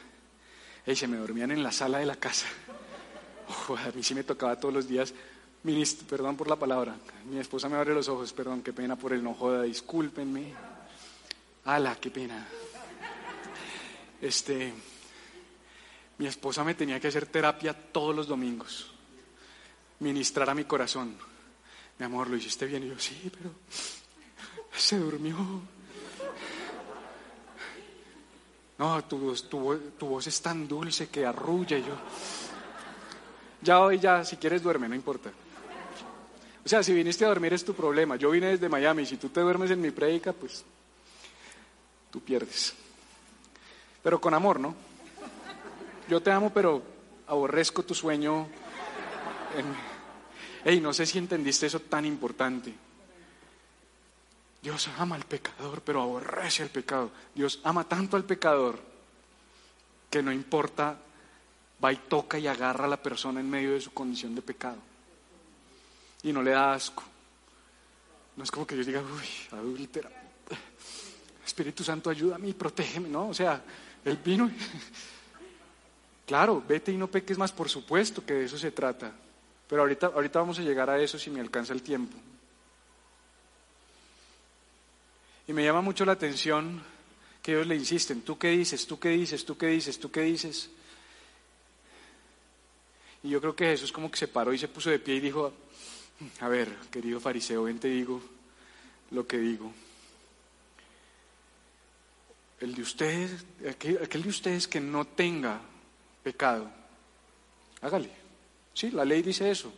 y 0.85 0.95
se 0.95 1.07
me 1.07 1.17
dormían 1.17 1.49
en 1.49 1.63
la 1.63 1.71
sala 1.71 1.97
de 1.97 2.05
la 2.05 2.17
casa. 2.17 2.45
a 3.67 3.91
mí 3.95 4.03
sí 4.03 4.13
me 4.13 4.23
tocaba 4.23 4.59
todos 4.59 4.75
los 4.75 4.87
días 4.87 5.11
Ministro, 5.63 6.05
perdón 6.07 6.35
por 6.35 6.49
la 6.49 6.57
palabra. 6.57 6.93
Mi 7.25 7.39
esposa 7.39 7.69
me 7.69 7.77
abre 7.77 7.93
los 7.93 8.09
ojos, 8.09 8.33
perdón, 8.33 8.61
qué 8.61 8.73
pena 8.73 8.97
por 8.97 9.13
el 9.13 9.23
no 9.23 9.33
joda, 9.33 9.63
discúlpenme. 9.63 10.53
Ala, 11.65 11.95
qué 11.95 12.11
pena. 12.11 12.45
Este, 14.21 14.73
mi 16.17 16.27
esposa 16.27 16.65
me 16.65 16.75
tenía 16.75 16.99
que 16.99 17.07
hacer 17.07 17.27
terapia 17.27 17.73
todos 17.73 18.13
los 18.13 18.27
domingos, 18.27 18.91
ministrar 19.99 20.49
a 20.49 20.53
mi 20.53 20.65
corazón. 20.65 21.17
Mi 21.97 22.05
amor, 22.05 22.29
lo 22.29 22.35
hiciste 22.35 22.65
bien. 22.65 22.83
Y 22.83 22.89
yo, 22.89 22.99
sí, 22.99 23.31
pero 23.31 23.51
se 24.75 24.97
durmió. 24.97 25.37
No, 28.79 29.03
tu, 29.05 29.33
tu, 29.35 29.77
tu 29.97 30.07
voz 30.07 30.27
es 30.27 30.41
tan 30.41 30.67
dulce 30.67 31.07
que 31.07 31.25
arrulla. 31.25 31.77
Y 31.77 31.83
yo, 31.83 31.95
ya 33.61 33.79
hoy, 33.79 33.99
ya, 33.99 34.25
si 34.25 34.35
quieres 34.35 34.61
duerme, 34.61 34.89
no 34.89 34.95
importa. 34.95 35.31
O 36.65 36.69
sea, 36.69 36.81
si 36.81 36.93
viniste 36.93 37.25
a 37.25 37.27
dormir 37.27 37.53
es 37.53 37.65
tu 37.65 37.73
problema. 37.73 38.15
Yo 38.15 38.31
vine 38.31 38.47
desde 38.47 38.69
Miami. 38.69 39.05
Si 39.05 39.17
tú 39.17 39.29
te 39.29 39.41
duermes 39.41 39.71
en 39.71 39.81
mi 39.81 39.91
prédica, 39.91 40.31
pues 40.31 40.63
tú 42.09 42.21
pierdes. 42.21 42.73
Pero 44.01 44.21
con 44.21 44.33
amor, 44.33 44.59
¿no? 44.59 44.73
Yo 46.07 46.21
te 46.21 46.31
amo, 46.31 46.51
pero 46.53 46.81
aborrezco 47.27 47.83
tu 47.83 47.93
sueño. 47.93 48.47
En... 50.65 50.81
no 50.81 50.93
sé 50.93 51.05
si 51.05 51.17
entendiste 51.17 51.65
eso 51.65 51.81
tan 51.81 52.05
importante. 52.05 52.73
Dios 54.61 54.89
ama 54.97 55.15
al 55.15 55.25
pecador, 55.25 55.81
pero 55.81 56.01
aborrece 56.01 56.63
al 56.63 56.69
pecado. 56.69 57.11
Dios 57.35 57.59
ama 57.65 57.83
tanto 57.83 58.15
al 58.15 58.23
pecador 58.23 58.79
que 60.09 60.23
no 60.23 60.31
importa, 60.31 60.97
va 61.83 61.91
y 61.91 61.97
toca 61.97 62.39
y 62.39 62.47
agarra 62.47 62.85
a 62.85 62.87
la 62.87 63.03
persona 63.03 63.41
en 63.41 63.49
medio 63.49 63.73
de 63.73 63.81
su 63.81 63.91
condición 63.93 64.33
de 64.35 64.41
pecado 64.41 64.77
y 66.23 66.33
no 66.33 66.41
le 66.41 66.51
da 66.51 66.73
asco. 66.73 67.03
No 68.35 68.43
es 68.43 68.51
como 68.51 68.65
que 68.65 68.75
yo 68.75 68.83
diga, 68.83 69.01
uy, 69.01 69.57
adúltera. 69.57 70.09
Espíritu 71.45 71.83
Santo, 71.83 72.09
ayúdame 72.09 72.49
y 72.49 72.53
protégeme, 72.53 73.09
¿no? 73.09 73.29
O 73.29 73.33
sea, 73.33 73.61
el 74.05 74.17
vino. 74.17 74.49
Claro, 76.25 76.63
vete 76.65 76.89
y 76.89 76.95
no 76.95 77.07
peques 77.07 77.37
más, 77.37 77.51
por 77.51 77.67
supuesto 77.67 78.25
que 78.25 78.33
de 78.33 78.45
eso 78.45 78.57
se 78.57 78.71
trata. 78.71 79.11
Pero 79.67 79.81
ahorita, 79.81 80.07
ahorita 80.07 80.39
vamos 80.39 80.57
a 80.57 80.61
llegar 80.61 80.89
a 80.89 80.97
eso 80.97 81.19
si 81.19 81.29
me 81.29 81.41
alcanza 81.41 81.73
el 81.73 81.83
tiempo. 81.83 82.15
Y 85.45 85.51
me 85.51 85.65
llama 85.65 85.81
mucho 85.81 86.05
la 86.05 86.13
atención 86.13 86.81
que 87.41 87.51
ellos 87.51 87.67
le 87.67 87.75
insisten, 87.75 88.21
¿tú 88.21 88.37
qué 88.37 88.51
dices? 88.51 88.87
¿Tú 88.87 88.97
qué 88.99 89.09
dices? 89.09 89.43
¿Tú 89.43 89.57
qué 89.57 89.67
dices? 89.67 89.99
¿Tú 89.99 90.09
qué 90.09 90.21
dices? 90.21 90.69
Y 93.21 93.29
yo 93.29 93.41
creo 93.41 93.55
que 93.55 93.65
Jesús 93.65 93.91
como 93.91 94.09
que 94.09 94.17
se 94.17 94.29
paró 94.29 94.53
y 94.53 94.57
se 94.57 94.69
puso 94.69 94.89
de 94.89 94.99
pie 94.99 95.15
y 95.15 95.19
dijo, 95.19 95.51
a 96.39 96.47
ver, 96.47 96.75
querido 96.91 97.19
fariseo, 97.19 97.63
ven 97.63 97.79
te 97.79 97.87
digo 97.87 98.21
lo 99.11 99.27
que 99.27 99.37
digo. 99.37 99.71
El 102.59 102.75
de 102.75 102.81
ustedes, 102.81 103.45
aquel, 103.69 104.23
de 104.23 104.29
ustedes 104.29 104.67
que 104.67 104.79
no 104.79 105.05
tenga 105.05 105.59
pecado, 106.23 106.69
hágale. 107.81 108.09
Sí, 108.73 108.91
la 108.91 109.05
ley 109.05 109.21
dice 109.21 109.51
eso. 109.51 109.71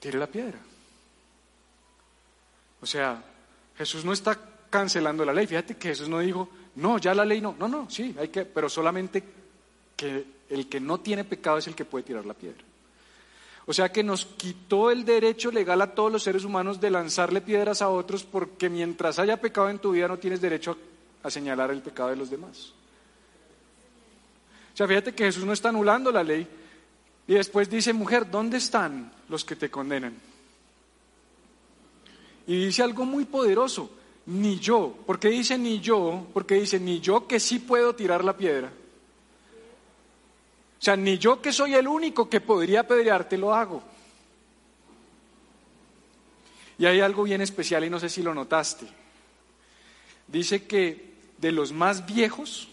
Tire 0.00 0.18
la 0.18 0.26
piedra. 0.26 0.58
O 2.80 2.86
sea, 2.86 3.22
Jesús 3.76 4.04
no 4.04 4.12
está 4.12 4.38
cancelando 4.70 5.24
la 5.24 5.32
ley. 5.32 5.46
Fíjate 5.46 5.76
que 5.76 5.88
Jesús 5.88 6.08
no 6.08 6.20
dijo, 6.20 6.48
no, 6.76 6.98
ya 6.98 7.14
la 7.14 7.24
ley 7.24 7.40
no. 7.40 7.54
No, 7.58 7.68
no, 7.68 7.90
sí, 7.90 8.14
hay 8.18 8.28
que, 8.28 8.44
pero 8.44 8.68
solamente 8.68 9.22
que 9.96 10.24
el 10.48 10.68
que 10.68 10.80
no 10.80 11.00
tiene 11.00 11.24
pecado 11.24 11.58
es 11.58 11.66
el 11.66 11.74
que 11.74 11.84
puede 11.84 12.04
tirar 12.04 12.24
la 12.24 12.34
piedra. 12.34 12.64
O 13.68 13.74
sea 13.74 13.92
que 13.92 14.02
nos 14.02 14.24
quitó 14.24 14.90
el 14.90 15.04
derecho 15.04 15.50
legal 15.52 15.82
a 15.82 15.94
todos 15.94 16.10
los 16.10 16.22
seres 16.22 16.42
humanos 16.42 16.80
de 16.80 16.90
lanzarle 16.90 17.42
piedras 17.42 17.82
a 17.82 17.90
otros 17.90 18.24
porque 18.24 18.70
mientras 18.70 19.18
haya 19.18 19.38
pecado 19.38 19.68
en 19.68 19.78
tu 19.78 19.92
vida 19.92 20.08
no 20.08 20.16
tienes 20.16 20.40
derecho 20.40 20.78
a 21.22 21.30
señalar 21.30 21.70
el 21.70 21.82
pecado 21.82 22.08
de 22.08 22.16
los 22.16 22.30
demás. 22.30 22.72
O 24.72 24.76
sea, 24.78 24.88
fíjate 24.88 25.14
que 25.14 25.24
Jesús 25.24 25.44
no 25.44 25.52
está 25.52 25.68
anulando 25.68 26.10
la 26.10 26.24
ley 26.24 26.48
y 27.26 27.34
después 27.34 27.68
dice, 27.68 27.92
mujer, 27.92 28.30
¿dónde 28.30 28.56
están 28.56 29.12
los 29.28 29.44
que 29.44 29.54
te 29.54 29.70
condenan? 29.70 30.16
Y 32.46 32.64
dice 32.64 32.82
algo 32.82 33.04
muy 33.04 33.26
poderoso, 33.26 33.90
ni 34.24 34.58
yo. 34.58 34.96
¿Por 35.04 35.18
qué 35.18 35.28
dice 35.28 35.58
ni 35.58 35.78
yo? 35.80 36.26
Porque 36.32 36.54
dice 36.54 36.80
ni 36.80 37.00
yo 37.00 37.26
que 37.26 37.38
sí 37.38 37.58
puedo 37.58 37.94
tirar 37.94 38.24
la 38.24 38.34
piedra. 38.34 38.72
O 40.80 40.82
sea, 40.82 40.96
ni 40.96 41.18
yo 41.18 41.42
que 41.42 41.52
soy 41.52 41.74
el 41.74 41.88
único 41.88 42.28
que 42.28 42.40
podría 42.40 42.80
apedrearte 42.80 43.36
lo 43.36 43.54
hago. 43.54 43.82
Y 46.78 46.86
hay 46.86 47.00
algo 47.00 47.24
bien 47.24 47.40
especial 47.40 47.84
y 47.84 47.90
no 47.90 47.98
sé 47.98 48.08
si 48.08 48.22
lo 48.22 48.32
notaste. 48.32 48.86
Dice 50.28 50.66
que 50.66 51.14
de 51.38 51.50
los 51.50 51.72
más 51.72 52.06
viejos 52.06 52.68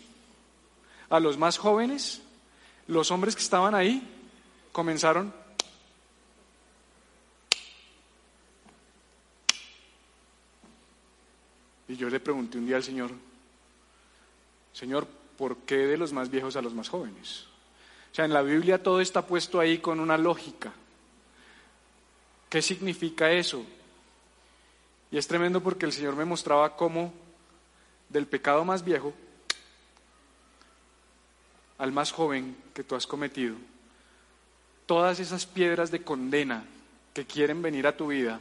a 1.09 1.19
los 1.19 1.37
más 1.37 1.57
jóvenes, 1.57 2.21
los 2.87 3.09
hombres 3.09 3.35
que 3.35 3.41
estaban 3.41 3.73
ahí 3.73 4.07
comenzaron 4.71 5.33
Y 11.87 11.95
yo 11.95 12.09
le 12.09 12.19
pregunté 12.19 12.57
un 12.57 12.65
día 12.65 12.77
al 12.77 12.83
Señor, 12.83 13.11
Señor, 14.73 15.07
¿por 15.37 15.57
qué 15.57 15.77
de 15.77 15.97
los 15.97 16.13
más 16.13 16.29
viejos 16.29 16.55
a 16.55 16.61
los 16.61 16.73
más 16.73 16.89
jóvenes? 16.89 17.45
O 18.15 18.17
sea, 18.17 18.23
en 18.23 18.32
la 18.32 18.43
Biblia 18.43 18.82
todo 18.82 19.01
está 19.01 19.28
puesto 19.28 19.60
ahí 19.60 19.80
con 19.80 19.99
una 19.99 20.17
lógica. 20.17 20.71
¿Qué 22.49 22.62
significa 22.62 23.30
eso? 23.30 23.65
Y 25.12 25.17
es 25.17 25.28
tremendo 25.28 25.62
porque 25.62 25.86
el 25.86 25.91
Señor 25.91 26.15
me 26.15 26.23
mostraba 26.23 26.78
cómo 26.78 27.13
del 28.08 28.25
pecado 28.25 28.63
más 28.63 28.86
viejo 28.86 29.13
al 31.78 31.91
más 31.91 32.13
joven 32.13 32.56
que 32.73 32.86
tú 32.86 32.95
has 32.95 33.06
cometido, 33.06 33.58
todas 34.86 35.19
esas 35.19 35.45
piedras 35.45 35.91
de 35.91 36.01
condena 36.01 36.63
que 37.13 37.25
quieren 37.25 37.62
venir 37.62 37.86
a 37.86 37.97
tu 37.97 38.08
vida 38.08 38.39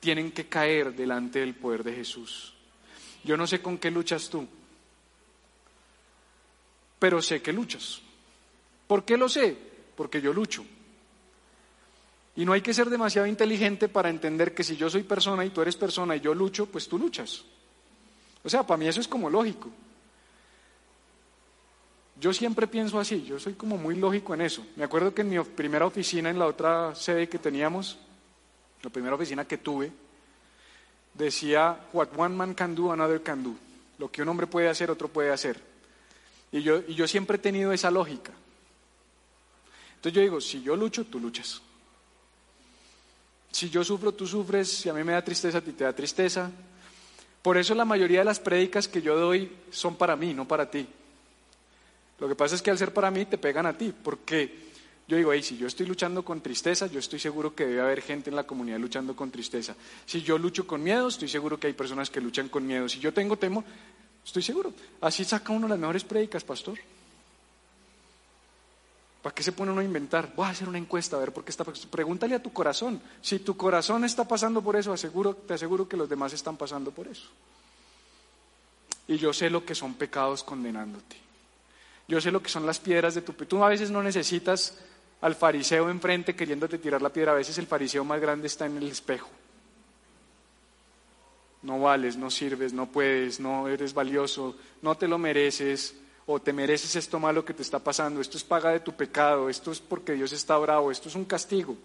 tienen 0.00 0.32
que 0.32 0.46
caer 0.48 0.94
delante 0.94 1.40
del 1.40 1.54
poder 1.54 1.84
de 1.84 1.92
Jesús. 1.92 2.54
Yo 3.22 3.36
no 3.36 3.46
sé 3.46 3.60
con 3.60 3.76
qué 3.76 3.90
luchas 3.90 4.30
tú, 4.30 4.48
pero 6.98 7.20
sé 7.20 7.42
que 7.42 7.52
luchas. 7.52 8.00
¿Por 8.86 9.04
qué 9.04 9.16
lo 9.16 9.28
sé? 9.28 9.56
Porque 9.96 10.20
yo 10.20 10.32
lucho. 10.32 10.64
Y 12.36 12.44
no 12.44 12.52
hay 12.52 12.60
que 12.60 12.74
ser 12.74 12.90
demasiado 12.90 13.26
inteligente 13.26 13.88
para 13.88 14.10
entender 14.10 14.54
que 14.54 14.64
si 14.64 14.76
yo 14.76 14.90
soy 14.90 15.04
persona 15.04 15.44
y 15.44 15.50
tú 15.50 15.62
eres 15.62 15.76
persona 15.76 16.16
y 16.16 16.20
yo 16.20 16.34
lucho, 16.34 16.66
pues 16.66 16.88
tú 16.88 16.98
luchas. 16.98 17.44
O 18.42 18.48
sea, 18.48 18.66
para 18.66 18.76
mí 18.76 18.88
eso 18.88 19.00
es 19.00 19.08
como 19.08 19.30
lógico. 19.30 19.70
Yo 22.20 22.32
siempre 22.32 22.66
pienso 22.66 22.98
así, 22.98 23.24
yo 23.24 23.38
soy 23.38 23.54
como 23.54 23.76
muy 23.76 23.96
lógico 23.96 24.34
en 24.34 24.42
eso. 24.42 24.64
Me 24.76 24.84
acuerdo 24.84 25.14
que 25.14 25.22
en 25.22 25.30
mi 25.30 25.38
primera 25.40 25.86
oficina, 25.86 26.30
en 26.30 26.38
la 26.38 26.46
otra 26.46 26.94
sede 26.94 27.28
que 27.28 27.38
teníamos, 27.38 27.98
la 28.82 28.90
primera 28.90 29.14
oficina 29.14 29.44
que 29.44 29.58
tuve, 29.58 29.90
decía, 31.14 31.86
what 31.92 32.08
one 32.16 32.34
man 32.34 32.54
can 32.54 32.74
do, 32.74 32.92
another 32.92 33.22
can 33.22 33.42
do. 33.42 33.54
Lo 33.98 34.10
que 34.10 34.22
un 34.22 34.28
hombre 34.28 34.46
puede 34.46 34.68
hacer, 34.68 34.90
otro 34.90 35.08
puede 35.08 35.30
hacer. 35.30 35.60
Y 36.52 36.62
yo, 36.62 36.82
y 36.86 36.94
yo 36.94 37.06
siempre 37.08 37.36
he 37.36 37.40
tenido 37.40 37.72
esa 37.72 37.90
lógica. 37.90 38.32
Entonces 40.04 40.16
yo 40.16 40.20
digo, 40.20 40.38
si 40.38 40.62
yo 40.62 40.76
lucho, 40.76 41.06
tú 41.06 41.18
luchas. 41.18 41.62
Si 43.50 43.70
yo 43.70 43.82
sufro, 43.82 44.12
tú 44.12 44.26
sufres. 44.26 44.68
Si 44.68 44.90
a 44.90 44.92
mí 44.92 45.02
me 45.02 45.12
da 45.12 45.24
tristeza, 45.24 45.56
a 45.56 45.60
ti 45.62 45.72
te 45.72 45.84
da 45.84 45.94
tristeza. 45.94 46.50
Por 47.40 47.56
eso 47.56 47.74
la 47.74 47.86
mayoría 47.86 48.18
de 48.18 48.26
las 48.26 48.38
prédicas 48.38 48.86
que 48.86 49.00
yo 49.00 49.18
doy 49.18 49.50
son 49.70 49.96
para 49.96 50.14
mí, 50.14 50.34
no 50.34 50.46
para 50.46 50.70
ti. 50.70 50.86
Lo 52.18 52.28
que 52.28 52.34
pasa 52.34 52.54
es 52.54 52.60
que 52.60 52.70
al 52.70 52.76
ser 52.76 52.92
para 52.92 53.10
mí 53.10 53.24
te 53.24 53.38
pegan 53.38 53.64
a 53.64 53.78
ti, 53.78 53.94
porque 54.04 54.68
yo 55.08 55.16
digo, 55.16 55.32
hey, 55.32 55.42
si 55.42 55.56
yo 55.56 55.66
estoy 55.66 55.86
luchando 55.86 56.22
con 56.22 56.42
tristeza, 56.42 56.86
yo 56.86 56.98
estoy 56.98 57.18
seguro 57.18 57.54
que 57.54 57.64
debe 57.64 57.80
haber 57.80 58.02
gente 58.02 58.28
en 58.28 58.36
la 58.36 58.46
comunidad 58.46 58.78
luchando 58.80 59.16
con 59.16 59.30
tristeza. 59.30 59.74
Si 60.04 60.20
yo 60.20 60.36
lucho 60.36 60.66
con 60.66 60.82
miedo, 60.82 61.08
estoy 61.08 61.28
seguro 61.28 61.58
que 61.58 61.68
hay 61.68 61.72
personas 61.72 62.10
que 62.10 62.20
luchan 62.20 62.50
con 62.50 62.66
miedo. 62.66 62.90
Si 62.90 62.98
yo 62.98 63.14
tengo 63.14 63.38
temor, 63.38 63.64
estoy 64.22 64.42
seguro. 64.42 64.74
Así 65.00 65.24
saca 65.24 65.50
uno 65.50 65.66
las 65.66 65.78
mejores 65.78 66.04
prédicas, 66.04 66.44
pastor. 66.44 66.78
¿Para 69.24 69.34
qué 69.34 69.42
se 69.42 69.52
pone 69.52 69.72
uno 69.72 69.80
a 69.80 69.84
inventar? 69.84 70.34
Voy 70.36 70.44
a 70.44 70.50
hacer 70.50 70.68
una 70.68 70.76
encuesta 70.76 71.16
a 71.16 71.18
ver 71.18 71.32
por 71.32 71.44
qué 71.44 71.50
está. 71.50 71.64
Pregúntale 71.64 72.34
a 72.34 72.42
tu 72.42 72.52
corazón. 72.52 73.00
Si 73.22 73.38
tu 73.38 73.56
corazón 73.56 74.04
está 74.04 74.28
pasando 74.28 74.60
por 74.60 74.76
eso, 74.76 74.92
aseguro, 74.92 75.34
te 75.34 75.54
aseguro 75.54 75.88
que 75.88 75.96
los 75.96 76.10
demás 76.10 76.34
están 76.34 76.58
pasando 76.58 76.90
por 76.90 77.08
eso. 77.08 77.30
Y 79.08 79.16
yo 79.16 79.32
sé 79.32 79.48
lo 79.48 79.64
que 79.64 79.74
son 79.74 79.94
pecados 79.94 80.44
condenándote. 80.44 81.16
Yo 82.06 82.20
sé 82.20 82.30
lo 82.30 82.42
que 82.42 82.50
son 82.50 82.66
las 82.66 82.78
piedras 82.78 83.14
de 83.14 83.22
tu 83.22 83.32
Tú 83.32 83.64
a 83.64 83.70
veces 83.70 83.90
no 83.90 84.02
necesitas 84.02 84.76
al 85.22 85.34
fariseo 85.34 85.88
enfrente 85.88 86.36
queriéndote 86.36 86.76
tirar 86.76 87.00
la 87.00 87.08
piedra. 87.08 87.32
A 87.32 87.36
veces 87.36 87.56
el 87.56 87.66
fariseo 87.66 88.04
más 88.04 88.20
grande 88.20 88.46
está 88.46 88.66
en 88.66 88.76
el 88.76 88.90
espejo. 88.90 89.30
No 91.62 91.80
vales, 91.80 92.18
no 92.18 92.28
sirves, 92.28 92.74
no 92.74 92.84
puedes, 92.84 93.40
no 93.40 93.68
eres 93.68 93.94
valioso, 93.94 94.54
no 94.82 94.98
te 94.98 95.08
lo 95.08 95.16
mereces 95.16 95.94
o 96.26 96.40
te 96.40 96.52
mereces 96.52 96.96
esto 96.96 97.18
malo 97.18 97.44
que 97.44 97.54
te 97.54 97.62
está 97.62 97.78
pasando, 97.78 98.20
esto 98.20 98.38
es 98.38 98.44
paga 98.44 98.70
de 98.70 98.80
tu 98.80 98.92
pecado, 98.92 99.48
esto 99.50 99.72
es 99.72 99.80
porque 99.80 100.12
Dios 100.12 100.32
está 100.32 100.56
bravo, 100.56 100.90
esto 100.90 101.08
es 101.08 101.14
un 101.14 101.24
castigo. 101.24 101.76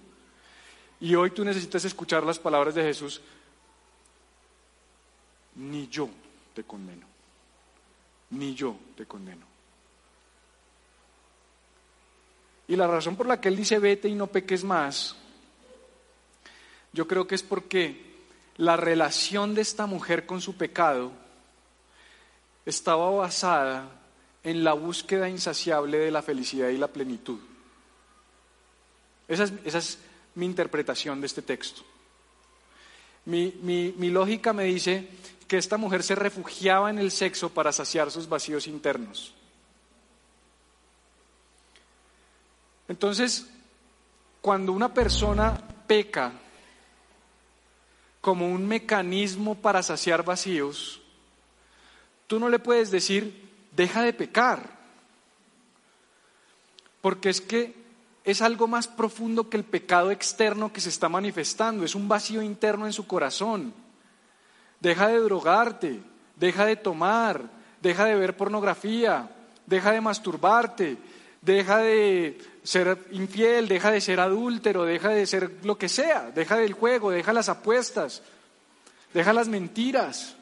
Y 1.01 1.15
hoy 1.15 1.31
tú 1.31 1.43
necesitas 1.43 1.83
escuchar 1.85 2.23
las 2.23 2.39
palabras 2.39 2.75
de 2.75 2.83
Jesús, 2.83 3.21
ni 5.55 5.87
yo 5.87 6.09
te 6.53 6.63
condeno, 6.63 7.05
ni 8.31 8.55
yo 8.55 8.75
te 8.95 9.05
condeno. 9.05 9.45
Y 12.67 12.75
la 12.75 12.87
razón 12.87 13.15
por 13.15 13.25
la 13.25 13.41
que 13.41 13.49
Él 13.49 13.57
dice 13.57 13.79
vete 13.79 14.07
y 14.07 14.15
no 14.15 14.27
peques 14.27 14.63
más, 14.63 15.15
yo 16.93 17.07
creo 17.07 17.27
que 17.27 17.35
es 17.35 17.43
porque 17.43 18.09
la 18.57 18.77
relación 18.77 19.53
de 19.55 19.61
esta 19.61 19.85
mujer 19.85 20.25
con 20.25 20.39
su 20.39 20.55
pecado 20.55 21.11
estaba 22.65 23.09
basada 23.09 23.98
en 24.49 24.63
la 24.63 24.73
búsqueda 24.73 25.29
insaciable 25.29 25.99
de 25.99 26.09
la 26.09 26.23
felicidad 26.23 26.69
y 26.69 26.77
la 26.77 26.87
plenitud. 26.87 27.37
Esa 29.27 29.43
es, 29.43 29.99
mi 30.33 30.47
interpretación 30.47 31.21
de 31.21 31.27
este 31.27 31.43
texto. 31.43 31.83
Mi, 33.25 33.51
lógica 34.09 34.51
me 34.51 34.63
dice 34.63 35.07
que 35.47 35.57
esta 35.57 35.77
mujer 35.77 36.01
se 36.01 36.15
refugiaba 36.15 36.89
en 36.89 36.97
el 36.97 37.11
sexo 37.11 37.49
para 37.49 37.71
saciar 37.71 38.09
sus 38.09 38.27
vacíos 38.27 38.65
internos. 38.65 39.35
Entonces, 42.87 43.47
cuando 44.41 44.71
una 44.71 44.91
persona 44.91 45.61
peca 45.85 46.33
como 48.19 48.47
un 48.47 48.67
mecanismo 48.67 49.53
para 49.53 49.83
saciar 49.83 50.25
vacíos, 50.25 51.01
tú 52.25 52.39
no 52.39 52.49
le 52.49 52.57
puedes 52.57 52.89
decir, 52.89 53.48
deja 53.79 54.01
de 54.01 54.11
pecar. 54.11 54.59
Porque 56.99 57.29
es 57.29 57.39
que 57.39 57.73
es 58.25 58.41
algo 58.41 58.67
más 58.67 58.89
profundo 58.89 59.49
que 59.49 59.55
el 59.55 59.63
pecado 59.63 60.11
externo 60.11 60.73
que 60.73 60.81
se 60.81 60.89
está 60.89 61.07
manifestando, 61.07 61.85
es 61.85 61.95
un 61.95 62.09
vacío 62.09 62.41
interno 62.41 62.87
en 62.87 62.91
su 62.91 63.07
corazón. 63.07 63.73
Deja 64.81 65.07
de 65.07 65.19
drogarte, 65.21 66.01
deja 66.35 66.65
de 66.65 66.75
tomar, 66.75 67.49
deja 67.81 68.03
de 68.03 68.15
ver 68.15 68.35
pornografía, 68.35 69.29
deja 69.65 69.93
de 69.93 70.01
masturbarte, 70.01 70.97
deja 71.41 71.77
de 71.77 72.37
ser 72.63 72.97
infiel, 73.11 73.69
deja 73.69 73.91
de 73.91 74.01
ser 74.01 74.19
adúltero, 74.19 74.83
deja 74.83 75.07
de 75.07 75.25
ser 75.25 75.59
lo 75.63 75.77
que 75.77 75.87
sea, 75.87 76.31
deja 76.35 76.57
del 76.57 76.73
juego, 76.73 77.11
deja 77.11 77.31
las 77.31 77.47
apuestas, 77.47 78.23
deja 79.13 79.31
las 79.31 79.47
mentiras. 79.47 80.35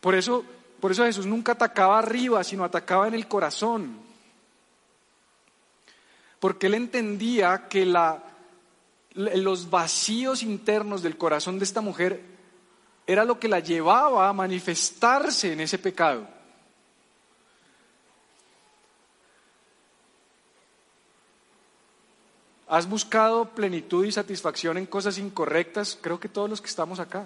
Por 0.00 0.16
eso 0.16 0.44
por 0.80 0.92
eso 0.92 1.04
Jesús 1.04 1.26
nunca 1.26 1.52
atacaba 1.52 1.98
arriba, 1.98 2.44
sino 2.44 2.64
atacaba 2.64 3.08
en 3.08 3.14
el 3.14 3.26
corazón. 3.26 3.98
Porque 6.38 6.68
él 6.68 6.74
entendía 6.74 7.66
que 7.68 7.84
los 9.14 9.70
vacíos 9.70 10.42
internos 10.42 11.02
del 11.02 11.16
corazón 11.16 11.58
de 11.58 11.64
esta 11.64 11.80
mujer 11.80 12.22
era 13.06 13.24
lo 13.24 13.40
que 13.40 13.48
la 13.48 13.58
llevaba 13.58 14.28
a 14.28 14.32
manifestarse 14.32 15.52
en 15.52 15.60
ese 15.60 15.78
pecado. 15.78 16.28
¿Has 22.68 22.86
buscado 22.86 23.46
plenitud 23.46 24.04
y 24.04 24.12
satisfacción 24.12 24.76
en 24.76 24.84
cosas 24.84 25.16
incorrectas? 25.16 25.98
Creo 26.00 26.20
que 26.20 26.28
todos 26.28 26.50
los 26.50 26.60
que 26.60 26.68
estamos 26.68 27.00
acá. 27.00 27.24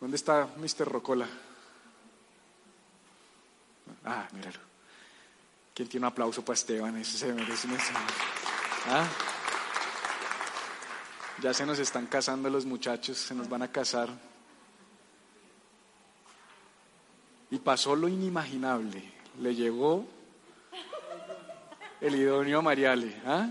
¿Dónde 0.00 0.16
está 0.16 0.48
Mr. 0.56 0.86
Rocola? 0.86 1.28
Ah, 4.04 4.28
míralo. 4.32 4.60
¿Quién 5.74 5.88
tiene 5.88 6.06
un 6.06 6.12
aplauso 6.12 6.44
para 6.44 6.54
Esteban? 6.54 6.96
Ese 6.96 7.18
se 7.18 7.32
merece 7.32 7.66
un 7.66 7.76
¿Ah? 8.86 9.06
Ya 11.40 11.54
se 11.54 11.64
nos 11.64 11.78
están 11.78 12.06
casando 12.06 12.50
los 12.50 12.64
muchachos, 12.64 13.16
se 13.16 13.34
nos 13.34 13.48
van 13.48 13.62
a 13.62 13.68
casar. 13.70 14.08
Y 17.50 17.58
pasó 17.58 17.94
lo 17.94 18.08
inimaginable. 18.08 19.02
Le 19.40 19.54
llegó 19.54 20.04
el 22.00 22.14
idóneo 22.14 22.60
Mariale. 22.62 23.20
¿ah? 23.24 23.48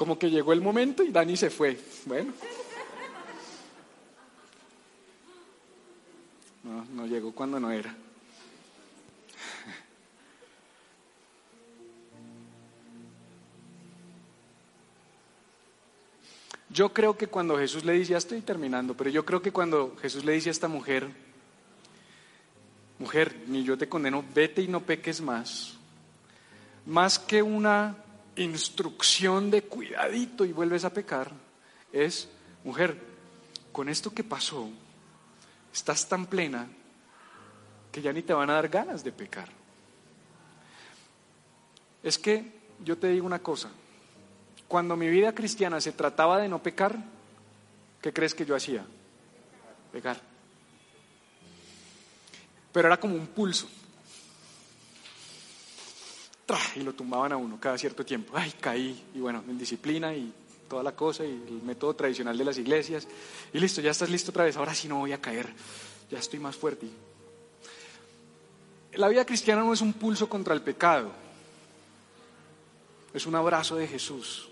Como 0.00 0.18
que 0.18 0.30
llegó 0.30 0.54
el 0.54 0.62
momento 0.62 1.02
y 1.02 1.10
Dani 1.10 1.36
se 1.36 1.50
fue. 1.50 1.78
Bueno. 2.06 2.32
No, 6.64 6.86
no 6.94 7.06
llegó 7.06 7.32
cuando 7.32 7.60
no 7.60 7.70
era. 7.70 7.94
Yo 16.70 16.94
creo 16.94 17.18
que 17.18 17.26
cuando 17.26 17.58
Jesús 17.58 17.84
le 17.84 17.92
dice, 17.92 18.12
ya 18.12 18.16
estoy 18.16 18.40
terminando, 18.40 18.96
pero 18.96 19.10
yo 19.10 19.26
creo 19.26 19.42
que 19.42 19.52
cuando 19.52 19.94
Jesús 20.00 20.24
le 20.24 20.32
dice 20.32 20.48
a 20.48 20.52
esta 20.52 20.68
mujer, 20.68 21.10
mujer, 22.98 23.36
ni 23.48 23.64
yo 23.64 23.76
te 23.76 23.86
condeno, 23.86 24.24
vete 24.34 24.62
y 24.62 24.68
no 24.68 24.80
peques 24.80 25.20
más, 25.20 25.74
más 26.86 27.18
que 27.18 27.42
una 27.42 27.98
instrucción 28.42 29.50
de 29.50 29.62
cuidadito 29.62 30.44
y 30.44 30.52
vuelves 30.52 30.84
a 30.84 30.92
pecar, 30.92 31.32
es, 31.92 32.28
mujer, 32.64 32.96
con 33.72 33.88
esto 33.88 34.12
que 34.12 34.24
pasó, 34.24 34.68
estás 35.72 36.08
tan 36.08 36.26
plena 36.26 36.68
que 37.92 38.02
ya 38.02 38.12
ni 38.12 38.22
te 38.22 38.32
van 38.32 38.50
a 38.50 38.54
dar 38.54 38.68
ganas 38.68 39.04
de 39.04 39.12
pecar. 39.12 39.48
Es 42.02 42.18
que 42.18 42.60
yo 42.84 42.96
te 42.96 43.08
digo 43.08 43.26
una 43.26 43.40
cosa, 43.40 43.70
cuando 44.68 44.96
mi 44.96 45.08
vida 45.08 45.34
cristiana 45.34 45.80
se 45.80 45.92
trataba 45.92 46.38
de 46.38 46.48
no 46.48 46.62
pecar, 46.62 46.96
¿qué 48.00 48.12
crees 48.12 48.34
que 48.34 48.46
yo 48.46 48.54
hacía? 48.54 48.84
Pecar. 49.92 50.20
Pero 52.72 52.86
era 52.86 52.98
como 52.98 53.16
un 53.16 53.26
pulso 53.26 53.68
y 56.76 56.80
lo 56.80 56.92
tumbaban 56.92 57.32
a 57.32 57.36
uno 57.36 57.58
cada 57.60 57.78
cierto 57.78 58.04
tiempo. 58.04 58.32
Ay, 58.36 58.52
caí. 58.60 59.04
Y 59.14 59.20
bueno, 59.20 59.42
en 59.48 59.58
disciplina 59.58 60.14
y 60.14 60.32
toda 60.68 60.82
la 60.82 60.92
cosa 60.92 61.24
y 61.24 61.30
el 61.30 61.62
método 61.62 61.94
tradicional 61.94 62.36
de 62.36 62.44
las 62.44 62.58
iglesias. 62.58 63.06
Y 63.52 63.58
listo, 63.58 63.80
ya 63.80 63.90
estás 63.90 64.10
listo 64.10 64.30
otra 64.30 64.44
vez. 64.44 64.56
Ahora 64.56 64.74
sí 64.74 64.88
no 64.88 64.98
voy 64.98 65.12
a 65.12 65.20
caer. 65.20 65.52
Ya 66.10 66.18
estoy 66.18 66.38
más 66.38 66.56
fuerte. 66.56 66.86
La 68.94 69.08
vida 69.08 69.24
cristiana 69.24 69.62
no 69.62 69.72
es 69.72 69.80
un 69.80 69.92
pulso 69.92 70.28
contra 70.28 70.54
el 70.54 70.62
pecado. 70.62 71.10
Es 73.12 73.26
un 73.26 73.34
abrazo 73.34 73.76
de 73.76 73.86
Jesús. 73.86 74.48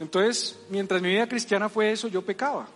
Entonces, 0.00 0.58
mientras 0.70 1.00
mi 1.00 1.10
vida 1.10 1.28
cristiana 1.28 1.68
fue 1.68 1.92
eso, 1.92 2.08
yo 2.08 2.22
pecaba. 2.22 2.66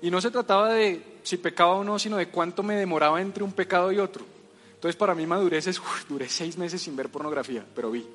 Y 0.00 0.10
no 0.10 0.20
se 0.20 0.30
trataba 0.30 0.72
de 0.72 1.17
si 1.28 1.36
pecaba 1.36 1.74
o 1.74 1.84
no, 1.84 1.98
sino 1.98 2.16
de 2.16 2.28
cuánto 2.28 2.62
me 2.62 2.74
demoraba 2.74 3.20
entre 3.20 3.44
un 3.44 3.52
pecado 3.52 3.92
y 3.92 3.98
otro. 3.98 4.24
Entonces 4.72 4.96
para 4.96 5.14
mí 5.14 5.26
madurez 5.26 5.66
es, 5.66 5.78
duré 6.08 6.26
seis 6.26 6.56
meses 6.56 6.80
sin 6.80 6.96
ver 6.96 7.10
pornografía, 7.10 7.66
pero 7.74 7.90
vi. 7.90 8.06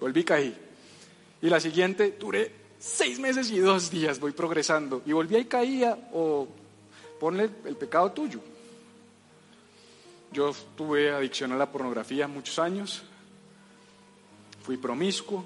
Volví, 0.00 0.24
caí. 0.24 0.52
Y 1.40 1.48
la 1.48 1.60
siguiente, 1.60 2.16
duré 2.18 2.50
seis 2.76 3.20
meses 3.20 3.52
y 3.52 3.60
dos 3.60 3.88
días, 3.88 4.18
voy 4.18 4.32
progresando. 4.32 5.00
Y 5.06 5.12
volví 5.12 5.36
y 5.36 5.44
caía, 5.44 5.96
o 6.12 6.48
ponle 7.20 7.50
el 7.64 7.76
pecado 7.76 8.10
tuyo. 8.10 8.40
Yo 10.32 10.52
tuve 10.76 11.12
adicción 11.12 11.52
a 11.52 11.56
la 11.56 11.70
pornografía 11.70 12.26
muchos 12.26 12.58
años, 12.58 13.04
fui 14.64 14.76
promiscuo, 14.76 15.44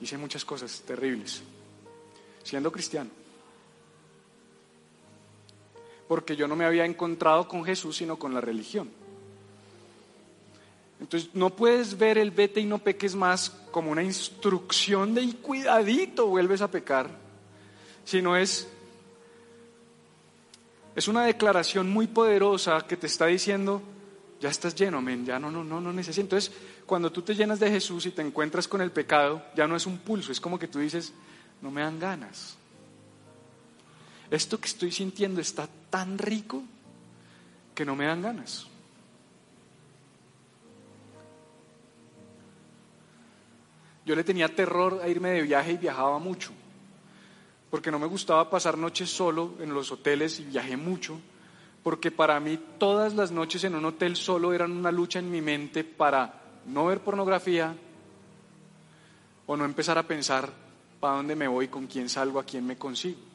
hice 0.00 0.16
muchas 0.16 0.46
cosas 0.46 0.80
terribles, 0.86 1.42
siendo 2.42 2.72
cristiano 2.72 3.23
porque 6.08 6.36
yo 6.36 6.46
no 6.46 6.56
me 6.56 6.64
había 6.64 6.84
encontrado 6.84 7.48
con 7.48 7.64
Jesús, 7.64 7.96
sino 7.96 8.18
con 8.18 8.34
la 8.34 8.40
religión. 8.40 8.90
Entonces 11.00 11.30
no 11.34 11.50
puedes 11.50 11.98
ver 11.98 12.18
el 12.18 12.30
vete 12.30 12.60
y 12.60 12.64
no 12.64 12.78
peques 12.78 13.14
más 13.14 13.50
como 13.70 13.90
una 13.90 14.02
instrucción 14.02 15.14
de 15.14 15.34
cuidadito 15.36 16.26
vuelves 16.26 16.62
a 16.62 16.70
pecar, 16.70 17.10
sino 18.04 18.36
es, 18.36 18.68
es 20.94 21.08
una 21.08 21.24
declaración 21.24 21.90
muy 21.90 22.06
poderosa 22.06 22.86
que 22.86 22.96
te 22.96 23.06
está 23.06 23.26
diciendo, 23.26 23.82
ya 24.40 24.50
estás 24.50 24.74
lleno, 24.74 25.02
men, 25.02 25.26
ya 25.26 25.38
no, 25.38 25.50
no, 25.50 25.64
no, 25.64 25.80
no 25.80 25.92
necesito. 25.92 26.22
Entonces, 26.22 26.52
cuando 26.86 27.10
tú 27.10 27.22
te 27.22 27.34
llenas 27.34 27.60
de 27.60 27.70
Jesús 27.70 28.06
y 28.06 28.10
te 28.10 28.22
encuentras 28.22 28.68
con 28.68 28.80
el 28.80 28.92
pecado, 28.92 29.42
ya 29.56 29.66
no 29.66 29.76
es 29.76 29.86
un 29.86 29.98
pulso, 29.98 30.32
es 30.32 30.40
como 30.40 30.58
que 30.58 30.68
tú 30.68 30.78
dices, 30.78 31.12
no 31.60 31.70
me 31.70 31.80
dan 31.80 31.98
ganas 31.98 32.56
esto 34.30 34.58
que 34.60 34.68
estoy 34.68 34.92
sintiendo 34.92 35.40
está 35.40 35.68
tan 35.90 36.18
rico 36.18 36.62
que 37.74 37.84
no 37.84 37.96
me 37.96 38.06
dan 38.06 38.22
ganas. 38.22 38.66
Yo 44.06 44.14
le 44.14 44.24
tenía 44.24 44.54
terror 44.54 45.00
a 45.02 45.08
irme 45.08 45.30
de 45.30 45.42
viaje 45.42 45.72
y 45.72 45.76
viajaba 45.78 46.18
mucho, 46.18 46.50
porque 47.70 47.90
no 47.90 47.98
me 47.98 48.06
gustaba 48.06 48.50
pasar 48.50 48.76
noches 48.76 49.08
solo 49.08 49.54
en 49.60 49.72
los 49.72 49.90
hoteles 49.92 50.40
y 50.40 50.44
viajé 50.44 50.76
mucho, 50.76 51.18
porque 51.82 52.10
para 52.10 52.38
mí 52.38 52.58
todas 52.78 53.14
las 53.14 53.30
noches 53.30 53.64
en 53.64 53.74
un 53.74 53.84
hotel 53.86 54.16
solo 54.16 54.52
eran 54.52 54.72
una 54.72 54.92
lucha 54.92 55.18
en 55.18 55.30
mi 55.30 55.40
mente 55.40 55.84
para 55.84 56.42
no 56.66 56.86
ver 56.86 57.00
pornografía 57.00 57.74
o 59.46 59.56
no 59.56 59.64
empezar 59.64 59.96
a 59.96 60.02
pensar 60.02 60.50
para 61.00 61.16
dónde 61.16 61.34
me 61.34 61.48
voy, 61.48 61.68
con 61.68 61.86
quién 61.86 62.08
salgo, 62.08 62.38
a 62.38 62.44
quién 62.44 62.66
me 62.66 62.76
consigo. 62.76 63.33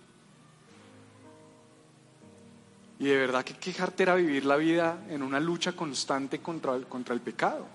Y 3.00 3.06
de 3.06 3.16
verdad 3.16 3.46
que 3.46 3.54
quejarte 3.54 4.04
era 4.04 4.16
vivir 4.16 4.46
la 4.46 4.58
vida 4.58 5.06
en 5.10 5.24
una 5.24 5.40
lucha 5.40 5.72
constante 5.72 6.40
contra 6.40 6.76
el, 6.76 6.86
contra 6.86 7.16
el 7.16 7.22
pecado. 7.22 7.66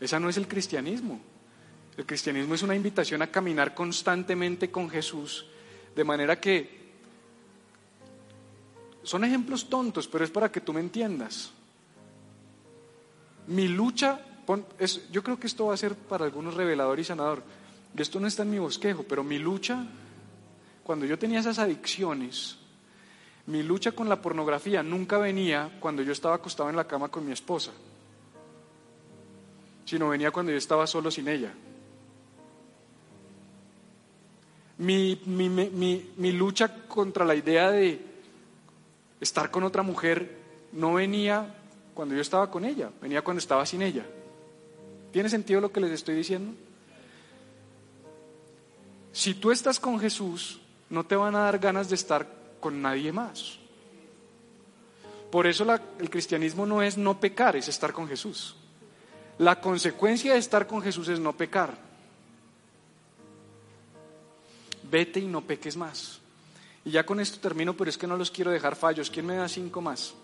Esa 0.00 0.18
no 0.18 0.30
es 0.30 0.38
el 0.38 0.48
cristianismo. 0.48 1.20
El 1.96 2.06
cristianismo 2.06 2.54
es 2.54 2.62
una 2.62 2.74
invitación 2.74 3.20
a 3.20 3.26
caminar 3.26 3.74
constantemente 3.74 4.70
con 4.70 4.88
Jesús, 4.88 5.44
de 5.94 6.04
manera 6.04 6.40
que 6.40 6.80
son 9.02 9.24
ejemplos 9.24 9.68
tontos, 9.68 10.08
pero 10.08 10.24
es 10.24 10.30
para 10.30 10.50
que 10.50 10.60
tú 10.60 10.72
me 10.72 10.80
entiendas. 10.80 11.50
Mi 13.48 13.68
lucha, 13.68 14.20
yo 15.10 15.22
creo 15.22 15.38
que 15.38 15.46
esto 15.46 15.66
va 15.66 15.74
a 15.74 15.76
ser 15.76 15.94
para 15.94 16.24
algunos 16.24 16.54
revelador 16.54 16.98
y 16.98 17.04
sanador. 17.04 17.42
Esto 17.96 18.20
no 18.20 18.26
está 18.26 18.42
en 18.44 18.50
mi 18.50 18.58
bosquejo, 18.58 19.02
pero 19.02 19.24
mi 19.24 19.38
lucha, 19.38 19.84
cuando 20.82 21.04
yo 21.04 21.18
tenía 21.18 21.40
esas 21.40 21.58
adicciones, 21.58 22.56
mi 23.50 23.64
lucha 23.64 23.90
con 23.90 24.08
la 24.08 24.22
pornografía 24.22 24.80
nunca 24.82 25.18
venía 25.18 25.76
cuando 25.80 26.02
yo 26.02 26.12
estaba 26.12 26.36
acostado 26.36 26.70
en 26.70 26.76
la 26.76 26.86
cama 26.86 27.08
con 27.08 27.26
mi 27.26 27.32
esposa, 27.32 27.72
sino 29.84 30.08
venía 30.08 30.30
cuando 30.30 30.52
yo 30.52 30.58
estaba 30.58 30.86
solo 30.86 31.10
sin 31.10 31.26
ella. 31.26 31.52
Mi, 34.78 35.20
mi, 35.26 36.32
lucha 36.32 36.86
contra 36.86 37.24
la 37.24 37.34
idea 37.34 37.70
de 37.72 38.00
estar 39.20 39.50
con 39.50 39.64
otra 39.64 39.82
mujer 39.82 40.38
no 40.72 40.94
venía 40.94 41.54
cuando 41.92 42.14
yo 42.14 42.20
estaba 42.20 42.50
con 42.50 42.64
ella, 42.64 42.90
venía 43.02 43.22
cuando 43.22 43.40
estaba 43.40 43.66
sin 43.66 43.82
ella. 43.82 44.06
¿Tiene 45.12 45.28
sentido 45.28 45.60
lo 45.60 45.72
que 45.72 45.80
les 45.80 45.90
estoy 45.90 46.14
diciendo? 46.14 46.52
Si 49.12 49.34
tú 49.34 49.50
estás 49.50 49.80
con 49.80 49.98
Jesús, 49.98 50.60
no 50.88 51.04
te 51.04 51.16
van 51.16 51.34
a 51.34 51.40
dar 51.40 51.58
ganas 51.58 51.88
de 51.88 51.96
estar 51.96 52.39
con 52.60 52.80
nadie 52.80 53.12
más. 53.12 53.58
Por 55.30 55.46
eso 55.46 55.66
el 55.98 56.10
cristianismo 56.10 56.66
no 56.66 56.82
es 56.82 56.98
no 56.98 57.18
pecar, 57.18 57.56
es 57.56 57.68
estar 57.68 57.92
con 57.92 58.08
Jesús. 58.08 58.56
La 59.38 59.60
consecuencia 59.60 60.34
de 60.34 60.38
estar 60.38 60.66
con 60.66 60.82
Jesús 60.82 61.08
es 61.08 61.20
no 61.20 61.32
pecar. 61.32 61.78
Vete 64.90 65.20
y 65.20 65.26
no 65.26 65.40
peques 65.40 65.76
más. 65.76 66.20
Y 66.84 66.90
ya 66.90 67.06
con 67.06 67.20
esto 67.20 67.38
termino, 67.40 67.74
pero 67.76 67.90
es 67.90 67.96
que 67.96 68.06
no 68.06 68.16
los 68.16 68.30
quiero 68.30 68.50
dejar 68.50 68.74
fallos. 68.74 69.10
¿Quién 69.10 69.26
me 69.26 69.36
da 69.36 69.48
cinco 69.48 69.80
más? 69.80 70.14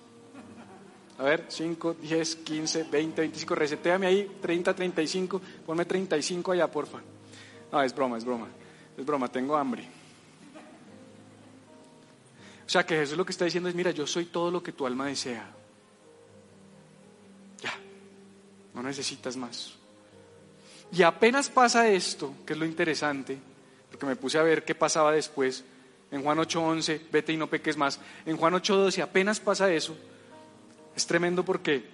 A 1.18 1.22
ver, 1.22 1.46
5, 1.48 1.94
10, 1.94 2.36
15, 2.36 2.84
20, 2.90 3.20
25. 3.22 3.54
Resetéame 3.54 4.06
ahí, 4.06 4.36
30, 4.40 4.74
35. 4.74 5.40
Ponme 5.64 5.86
35 5.86 6.52
allá, 6.52 6.70
porfa. 6.70 6.98
No, 7.72 7.82
es 7.82 7.94
broma, 7.94 8.18
es 8.18 8.24
broma. 8.24 8.48
Es 8.98 9.06
broma, 9.06 9.28
tengo 9.28 9.56
hambre. 9.56 9.88
O 12.66 12.68
sea 12.68 12.84
que 12.84 12.96
Jesús 12.96 13.16
lo 13.16 13.24
que 13.24 13.32
está 13.32 13.44
diciendo 13.44 13.68
es, 13.68 13.74
mira, 13.74 13.92
yo 13.92 14.06
soy 14.06 14.26
todo 14.26 14.50
lo 14.50 14.62
que 14.62 14.72
tu 14.72 14.86
alma 14.86 15.06
desea. 15.06 15.48
Ya, 17.62 17.72
no 18.74 18.82
necesitas 18.82 19.36
más. 19.36 19.74
Y 20.92 21.02
apenas 21.02 21.48
pasa 21.48 21.88
esto, 21.88 22.34
que 22.44 22.54
es 22.54 22.58
lo 22.58 22.66
interesante, 22.66 23.38
porque 23.90 24.06
me 24.06 24.16
puse 24.16 24.38
a 24.38 24.42
ver 24.42 24.64
qué 24.64 24.74
pasaba 24.74 25.12
después, 25.12 25.64
en 26.10 26.22
Juan 26.22 26.38
8:11, 26.38 27.00
vete 27.10 27.32
y 27.32 27.36
no 27.36 27.48
peques 27.48 27.76
más, 27.76 28.00
en 28.24 28.36
Juan 28.36 28.54
8:12 28.54 29.02
apenas 29.02 29.40
pasa 29.40 29.72
eso, 29.72 29.96
es 30.94 31.06
tremendo 31.06 31.44
porque 31.44 31.84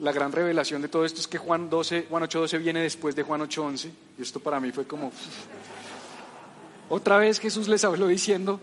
la 0.00 0.12
gran 0.12 0.32
revelación 0.32 0.82
de 0.82 0.88
todo 0.88 1.04
esto 1.04 1.20
es 1.20 1.28
que 1.28 1.38
Juan, 1.38 1.68
12, 1.70 2.06
Juan 2.08 2.22
8:12 2.24 2.58
viene 2.58 2.80
después 2.80 3.14
de 3.16 3.22
Juan 3.22 3.42
8:11, 3.42 3.90
y 4.18 4.22
esto 4.22 4.40
para 4.40 4.60
mí 4.60 4.72
fue 4.72 4.86
como... 4.86 5.12
Otra 6.88 7.16
vez 7.16 7.40
Jesús 7.40 7.68
les 7.68 7.84
habló 7.84 8.06
diciendo, 8.06 8.60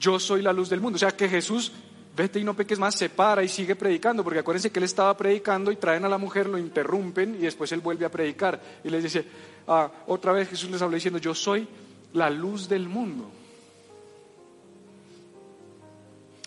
yo 0.00 0.18
soy 0.18 0.40
la 0.40 0.52
luz 0.52 0.70
del 0.70 0.80
mundo, 0.80 0.96
o 0.96 0.98
sea 0.98 1.10
que 1.10 1.28
Jesús 1.28 1.70
vete 2.16 2.40
y 2.40 2.44
no 2.44 2.56
peques 2.56 2.78
más, 2.78 2.94
se 2.94 3.10
para 3.10 3.44
y 3.44 3.48
sigue 3.48 3.76
predicando, 3.76 4.24
porque 4.24 4.40
acuérdense 4.40 4.70
que 4.70 4.78
él 4.78 4.84
estaba 4.84 5.14
predicando 5.16 5.70
y 5.70 5.76
traen 5.76 6.06
a 6.06 6.08
la 6.08 6.16
mujer, 6.16 6.48
lo 6.48 6.58
interrumpen 6.58 7.34
y 7.34 7.40
después 7.40 7.70
él 7.72 7.80
vuelve 7.80 8.06
a 8.06 8.10
predicar. 8.10 8.60
Y 8.82 8.88
les 8.88 9.02
dice, 9.02 9.24
ah, 9.68 9.90
otra 10.06 10.32
vez 10.32 10.48
Jesús 10.48 10.70
les 10.70 10.80
habló 10.80 10.94
diciendo, 10.94 11.18
yo 11.18 11.34
soy 11.34 11.68
la 12.14 12.30
luz 12.30 12.68
del 12.68 12.88
mundo. 12.88 13.30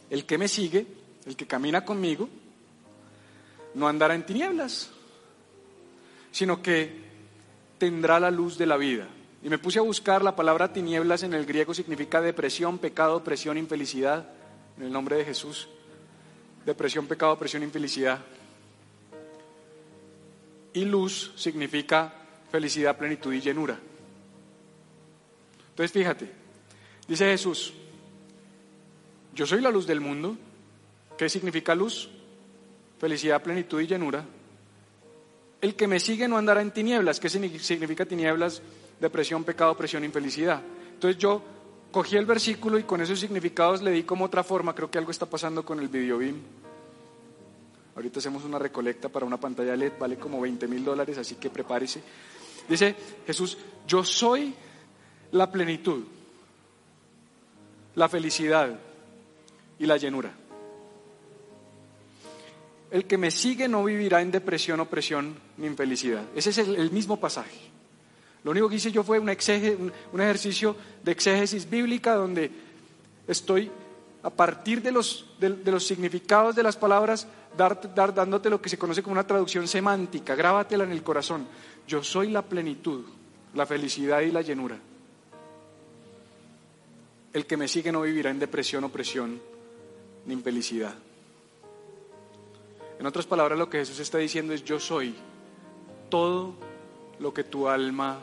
El 0.10 0.26
que 0.26 0.38
me 0.38 0.47
sigue, 0.47 0.86
el 1.26 1.36
que 1.36 1.45
camina 1.45 1.86
conmigo, 1.86 2.28
no 3.76 3.88
andará 3.88 4.16
en 4.16 4.26
tinieblas, 4.26 4.89
sino 6.32 6.62
que 6.62 7.04
tendrá 7.78 8.20
la 8.20 8.32
luz 8.32 8.58
de 8.58 8.66
la 8.66 8.78
vida. 8.78 9.08
Y 9.43 9.49
me 9.49 9.57
puse 9.57 9.77
a 9.79 9.81
buscar 9.81 10.23
la 10.23 10.37
palabra 10.37 10.71
tinieblas 10.71 11.23
en 11.23 11.33
el 11.33 11.45
griego 11.45 11.73
significa 11.73 12.21
depresión, 12.21 12.79
pecado, 12.79 13.21
presión, 13.25 13.57
infelicidad 13.57 14.29
en 14.77 14.83
el 14.83 14.91
nombre 14.91 15.17
de 15.17 15.25
Jesús. 15.25 15.67
Depresión, 16.65 17.07
pecado, 17.07 17.37
presión, 17.37 17.61
infelicidad. 17.61 18.19
Y 20.71 20.85
luz 20.85 21.33
significa 21.35 22.13
felicidad, 22.49 22.97
plenitud 22.97 23.33
y 23.33 23.41
llenura. 23.41 23.77
Entonces 25.71 25.91
fíjate, 25.91 26.31
dice 27.05 27.25
Jesús, 27.25 27.73
yo 29.35 29.45
soy 29.45 29.59
la 29.59 29.71
luz 29.71 29.85
del 29.85 29.99
mundo. 29.99 30.37
¿Qué 31.17 31.27
significa 31.27 31.75
luz? 31.75 32.09
Felicidad, 32.97 33.43
plenitud 33.43 33.81
y 33.81 33.87
llenura. 33.87 34.23
El 35.59 35.75
que 35.75 35.87
me 35.87 35.99
sigue 35.99 36.29
no 36.29 36.37
andará 36.37 36.61
en 36.61 36.71
tinieblas. 36.71 37.19
¿Qué 37.19 37.29
significa 37.29 38.05
tinieblas? 38.05 38.61
Depresión, 38.99 39.43
pecado, 39.43 39.75
presión, 39.75 40.03
infelicidad. 40.03 40.61
Entonces 40.93 41.17
yo 41.17 41.41
cogí 41.91 42.17
el 42.17 42.25
versículo 42.25 42.79
y 42.79 42.83
con 42.83 43.01
esos 43.01 43.19
significados 43.19 43.81
le 43.81 43.91
di 43.91 44.03
como 44.03 44.25
otra 44.25 44.43
forma. 44.43 44.73
Creo 44.73 44.89
que 44.89 44.97
algo 44.97 45.11
está 45.11 45.25
pasando 45.25 45.63
con 45.63 45.79
el 45.79 45.87
video 45.87 46.17
BIM. 46.17 46.35
Ahorita 47.95 48.19
hacemos 48.19 48.43
una 48.43 48.57
recolecta 48.57 49.09
para 49.09 49.25
una 49.25 49.39
pantalla 49.39 49.75
LED, 49.75 49.93
vale 49.99 50.17
como 50.17 50.41
20 50.41 50.67
mil 50.67 50.83
dólares, 50.83 51.17
así 51.17 51.35
que 51.35 51.49
prepárese. 51.49 52.01
Dice 52.67 52.95
Jesús, 53.27 53.57
yo 53.87 54.03
soy 54.03 54.53
la 55.31 55.51
plenitud, 55.51 56.03
la 57.95 58.09
felicidad 58.09 58.79
y 59.77 59.85
la 59.85 59.97
llenura. 59.97 60.33
El 62.89 63.05
que 63.05 63.17
me 63.17 63.31
sigue 63.31 63.67
no 63.67 63.83
vivirá 63.83 64.21
en 64.21 64.31
depresión, 64.31 64.79
opresión 64.79 65.35
ni 65.57 65.67
infelicidad. 65.67 66.23
Ese 66.35 66.51
es 66.51 66.57
el, 66.59 66.75
el 66.75 66.91
mismo 66.91 67.19
pasaje. 67.19 67.72
Lo 68.43 68.51
único 68.51 68.67
que 68.67 68.75
hice 68.75 68.91
yo 68.91 69.03
fue 69.03 69.19
un, 69.19 69.29
un, 69.29 70.21
ejercicio 70.21 70.75
de 71.01 71.11
exégesis 71.11 71.69
bíblica 71.69 72.15
donde 72.15 72.51
estoy 73.27 73.71
a 74.21 74.29
partir 74.29 74.81
de 74.81 74.91
los, 74.91 75.25
de, 75.39 75.49
los 75.71 75.85
significados 75.85 76.55
de 76.55 76.63
las 76.63 76.75
palabras, 76.75 77.27
dar, 77.57 77.93
dar, 77.93 78.13
dándote 78.13 78.49
lo 78.49 78.61
que 78.61 78.69
se 78.69 78.77
conoce 78.77 79.03
como 79.03 79.13
una 79.13 79.27
traducción 79.27 79.67
semántica, 79.67 80.35
grábatela 80.35 80.83
en 80.83 80.91
el 80.91 81.03
corazón. 81.03 81.47
Yo 81.87 82.03
soy 82.03 82.29
la 82.29 82.41
plenitud, 82.41 83.05
la 83.53 83.65
felicidad 83.65 84.21
y 84.21 84.31
la 84.31 84.41
llenura. 84.41 84.77
El 87.31 87.45
que 87.45 87.57
me 87.57 87.67
sigue 87.67 87.91
no 87.91 88.01
vivirá 88.01 88.29
en 88.29 88.39
depresión, 88.39 88.83
opresión 88.83 89.41
ni 90.25 90.33
infelicidad. 90.33 90.93
En 92.99 93.05
otras 93.05 93.25
palabras, 93.25 93.57
lo 93.57 93.69
que 93.69 93.79
Jesús 93.79 93.99
está 93.99 94.17
diciendo 94.17 94.53
es, 94.53 94.63
yo 94.63 94.79
soy 94.79 95.15
todo 96.09 96.53
lo 97.19 97.33
que 97.33 97.43
tu 97.43 97.67
alma 97.67 98.19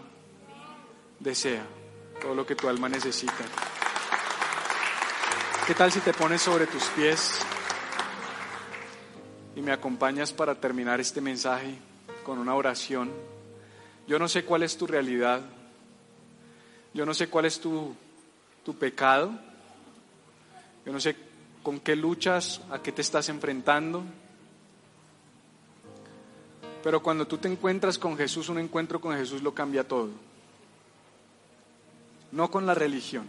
desea, 1.21 1.67
todo 2.21 2.35
lo 2.35 2.47
que 2.47 2.57
tu 2.57 2.69
alma 2.69 2.89
necesita. 2.89 3.45
¿Qué 5.67 5.75
tal 5.75 5.93
si 5.93 6.01
te 6.01 6.13
pones 6.13 6.43
sobre 6.43 6.67
tus 6.67 6.83
pies 6.89 7.39
y 9.55 9.61
me 9.61 9.73
acompañas 9.73 10.33
para 10.33 10.55
terminar 10.57 10.99
este 10.99 11.21
mensaje 11.21 11.77
con 12.25 12.39
una 12.39 12.55
oración? 12.55 13.13
Yo 14.09 14.19
no 14.19 14.27
sé 14.27 14.45
cuál 14.45 14.65
es 14.65 14.77
tu 14.77 14.87
realidad, 14.87 15.43
yo 16.95 17.07
no 17.07 17.15
sé 17.15 17.29
cuál 17.29 17.45
es 17.45 17.61
tu, 17.61 17.95
tu 18.65 18.77
pecado, 18.77 19.31
yo 20.85 20.93
no 20.93 20.99
sé 20.99 21.15
con 21.63 21.79
qué 21.79 21.95
luchas, 21.95 22.63
a 22.71 22.83
qué 22.83 22.91
te 22.91 23.03
estás 23.03 23.29
enfrentando. 23.29 24.03
Pero 26.83 27.03
cuando 27.03 27.27
tú 27.27 27.37
te 27.37 27.47
encuentras 27.47 27.99
con 27.99 28.17
Jesús, 28.17 28.49
un 28.49 28.59
encuentro 28.59 29.01
con 29.03 29.15
Jesús 29.15 29.43
lo 29.43 29.55
cambia 29.55 29.87
todo 29.87 30.09
no 32.33 32.51
con 32.51 32.67
la 32.67 32.75
religión. 32.75 33.27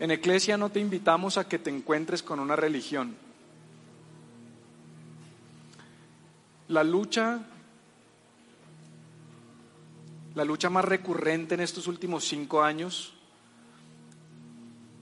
En 0.00 0.10
Eclesia 0.10 0.56
no 0.56 0.70
te 0.70 0.80
invitamos 0.80 1.38
a 1.38 1.48
que 1.48 1.58
te 1.58 1.70
encuentres 1.70 2.22
con 2.22 2.40
una 2.40 2.56
religión. 2.56 3.16
La 6.68 6.82
lucha, 6.82 7.40
la 10.34 10.44
lucha 10.44 10.70
más 10.70 10.84
recurrente 10.84 11.54
en 11.54 11.60
estos 11.60 11.86
últimos 11.86 12.24
cinco 12.24 12.62
años 12.62 13.12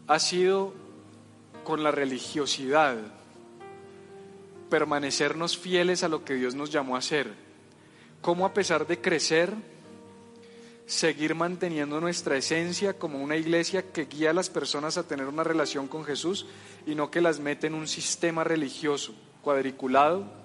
ha 0.09 0.19
sido 0.19 0.75
con 1.65 1.83
la 1.83 1.91
religiosidad, 1.91 2.97
permanecernos 4.69 5.57
fieles 5.57 6.03
a 6.03 6.09
lo 6.09 6.25
que 6.25 6.35
Dios 6.35 6.55
nos 6.55 6.71
llamó 6.71 6.97
a 6.97 6.99
hacer. 6.99 7.33
Cómo 8.21 8.45
a 8.45 8.53
pesar 8.53 8.87
de 8.87 9.01
crecer, 9.01 9.55
seguir 10.87 11.35
manteniendo 11.35 12.01
nuestra 12.01 12.37
esencia 12.37 12.99
como 12.99 13.23
una 13.23 13.37
iglesia 13.37 13.93
que 13.93 14.07
guía 14.07 14.31
a 14.31 14.35
las 14.35 14.51
personas 14.51 14.99
a 14.99 15.07
tener 15.07 15.27
una 15.27 15.45
relación 15.45 15.89
con 15.89 16.05
Jesús 16.05 16.47
y 16.87 16.95
no 16.95 17.11
que 17.11 17.21
las 17.21 17.41
mete 17.41 17.69
en 17.69 17.75
un 17.75 17.89
sistema 17.89 18.45
religioso 18.45 19.15
cuadriculado 19.43 20.43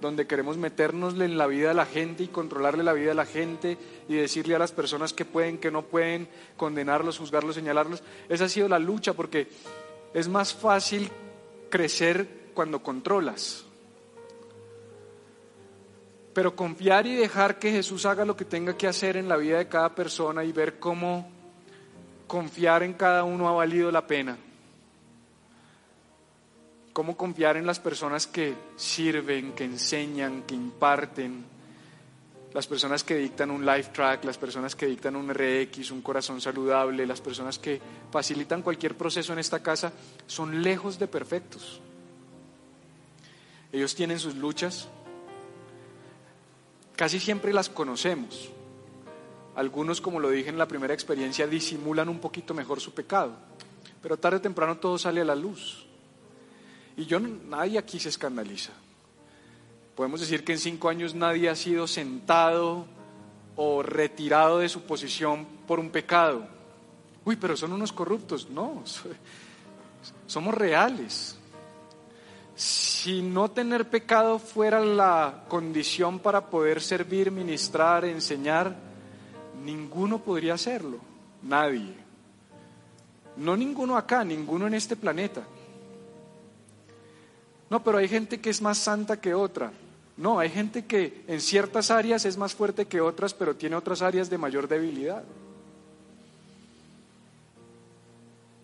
donde 0.00 0.26
queremos 0.26 0.56
meternosle 0.56 1.24
en 1.24 1.38
la 1.38 1.46
vida 1.46 1.68
de 1.68 1.74
la 1.74 1.86
gente 1.86 2.22
y 2.22 2.28
controlarle 2.28 2.84
la 2.84 2.92
vida 2.92 3.08
de 3.08 3.14
la 3.14 3.26
gente 3.26 3.78
y 4.08 4.14
decirle 4.14 4.54
a 4.54 4.58
las 4.58 4.72
personas 4.72 5.12
que 5.12 5.24
pueden, 5.24 5.58
que 5.58 5.70
no 5.70 5.82
pueden, 5.82 6.28
condenarlos, 6.56 7.18
juzgarlos, 7.18 7.56
señalarlos. 7.56 8.02
Esa 8.28 8.44
ha 8.44 8.48
sido 8.48 8.68
la 8.68 8.78
lucha 8.78 9.14
porque 9.14 9.48
es 10.14 10.28
más 10.28 10.54
fácil 10.54 11.10
crecer 11.68 12.50
cuando 12.54 12.82
controlas. 12.82 13.64
Pero 16.38 16.54
confiar 16.54 17.04
y 17.04 17.16
dejar 17.16 17.58
que 17.58 17.72
Jesús 17.72 18.06
haga 18.06 18.24
lo 18.24 18.36
que 18.36 18.44
tenga 18.44 18.76
que 18.76 18.86
hacer 18.86 19.16
en 19.16 19.28
la 19.28 19.36
vida 19.36 19.58
de 19.58 19.66
cada 19.66 19.92
persona 19.92 20.44
y 20.44 20.52
ver 20.52 20.78
cómo 20.78 21.28
confiar 22.28 22.84
en 22.84 22.92
cada 22.92 23.24
uno 23.24 23.48
ha 23.48 23.52
valido 23.52 23.90
la 23.90 24.06
pena. 24.06 24.38
Cómo 26.92 27.16
confiar 27.16 27.56
en 27.56 27.66
las 27.66 27.80
personas 27.80 28.28
que 28.28 28.54
sirven, 28.76 29.50
que 29.50 29.64
enseñan, 29.64 30.44
que 30.44 30.54
imparten, 30.54 31.44
las 32.54 32.68
personas 32.68 33.02
que 33.02 33.16
dictan 33.16 33.50
un 33.50 33.66
life 33.66 33.90
track, 33.92 34.22
las 34.22 34.38
personas 34.38 34.76
que 34.76 34.86
dictan 34.86 35.16
un 35.16 35.34
RX, 35.34 35.90
un 35.90 36.02
corazón 36.02 36.40
saludable, 36.40 37.04
las 37.04 37.20
personas 37.20 37.58
que 37.58 37.80
facilitan 38.12 38.62
cualquier 38.62 38.96
proceso 38.96 39.32
en 39.32 39.40
esta 39.40 39.60
casa, 39.60 39.92
son 40.28 40.62
lejos 40.62 41.00
de 41.00 41.08
perfectos. 41.08 41.80
Ellos 43.72 43.96
tienen 43.96 44.20
sus 44.20 44.36
luchas, 44.36 44.88
Casi 46.98 47.20
siempre 47.20 47.52
las 47.52 47.68
conocemos. 47.68 48.50
Algunos, 49.54 50.00
como 50.00 50.18
lo 50.18 50.30
dije 50.30 50.48
en 50.48 50.58
la 50.58 50.66
primera 50.66 50.92
experiencia, 50.92 51.46
disimulan 51.46 52.08
un 52.08 52.18
poquito 52.18 52.54
mejor 52.54 52.80
su 52.80 52.92
pecado, 52.92 53.36
pero 54.02 54.16
tarde 54.16 54.38
o 54.38 54.40
temprano 54.40 54.78
todo 54.78 54.98
sale 54.98 55.20
a 55.20 55.24
la 55.24 55.36
luz. 55.36 55.86
Y 56.96 57.06
yo, 57.06 57.20
nadie 57.20 57.78
aquí 57.78 58.00
se 58.00 58.08
escandaliza. 58.08 58.72
Podemos 59.94 60.18
decir 60.18 60.42
que 60.42 60.54
en 60.54 60.58
cinco 60.58 60.88
años 60.88 61.14
nadie 61.14 61.48
ha 61.48 61.54
sido 61.54 61.86
sentado 61.86 62.84
o 63.54 63.80
retirado 63.84 64.58
de 64.58 64.68
su 64.68 64.82
posición 64.82 65.46
por 65.68 65.78
un 65.78 65.90
pecado. 65.90 66.48
Uy, 67.24 67.36
pero 67.36 67.56
son 67.56 67.72
unos 67.74 67.92
corruptos. 67.92 68.50
No, 68.50 68.82
somos 70.26 70.52
reales. 70.52 71.37
Si 72.58 73.22
no 73.22 73.52
tener 73.52 73.88
pecado 73.88 74.40
fuera 74.40 74.80
la 74.80 75.44
condición 75.46 76.18
para 76.18 76.46
poder 76.46 76.82
servir, 76.82 77.30
ministrar, 77.30 78.04
enseñar, 78.04 78.74
ninguno 79.64 80.18
podría 80.18 80.54
hacerlo, 80.54 80.98
nadie. 81.44 81.94
No 83.36 83.56
ninguno 83.56 83.96
acá, 83.96 84.24
ninguno 84.24 84.66
en 84.66 84.74
este 84.74 84.96
planeta. 84.96 85.44
No, 87.70 87.84
pero 87.84 87.98
hay 87.98 88.08
gente 88.08 88.40
que 88.40 88.50
es 88.50 88.60
más 88.60 88.78
santa 88.78 89.20
que 89.20 89.34
otra. 89.34 89.70
No, 90.16 90.40
hay 90.40 90.50
gente 90.50 90.84
que 90.84 91.22
en 91.28 91.40
ciertas 91.40 91.92
áreas 91.92 92.24
es 92.24 92.36
más 92.36 92.56
fuerte 92.56 92.86
que 92.86 93.00
otras, 93.00 93.34
pero 93.34 93.54
tiene 93.54 93.76
otras 93.76 94.02
áreas 94.02 94.28
de 94.30 94.36
mayor 94.36 94.66
debilidad. 94.66 95.22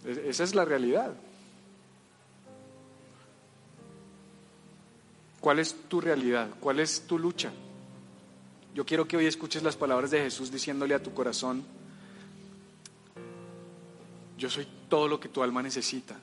Esa 0.04 0.42
es 0.42 0.52
la 0.52 0.64
realidad. 0.64 1.14
¿Cuál 5.44 5.58
es 5.58 5.76
tu 5.90 6.00
realidad? 6.00 6.48
¿Cuál 6.58 6.80
es 6.80 7.02
tu 7.02 7.18
lucha? 7.18 7.52
Yo 8.74 8.86
quiero 8.86 9.06
que 9.06 9.18
hoy 9.18 9.26
escuches 9.26 9.62
las 9.62 9.76
palabras 9.76 10.10
de 10.10 10.22
Jesús 10.22 10.50
diciéndole 10.50 10.94
a 10.94 11.02
tu 11.02 11.12
corazón, 11.12 11.62
yo 14.38 14.48
soy 14.48 14.66
todo 14.88 15.06
lo 15.06 15.20
que 15.20 15.28
tu 15.28 15.42
alma 15.42 15.62
necesita. 15.62 16.16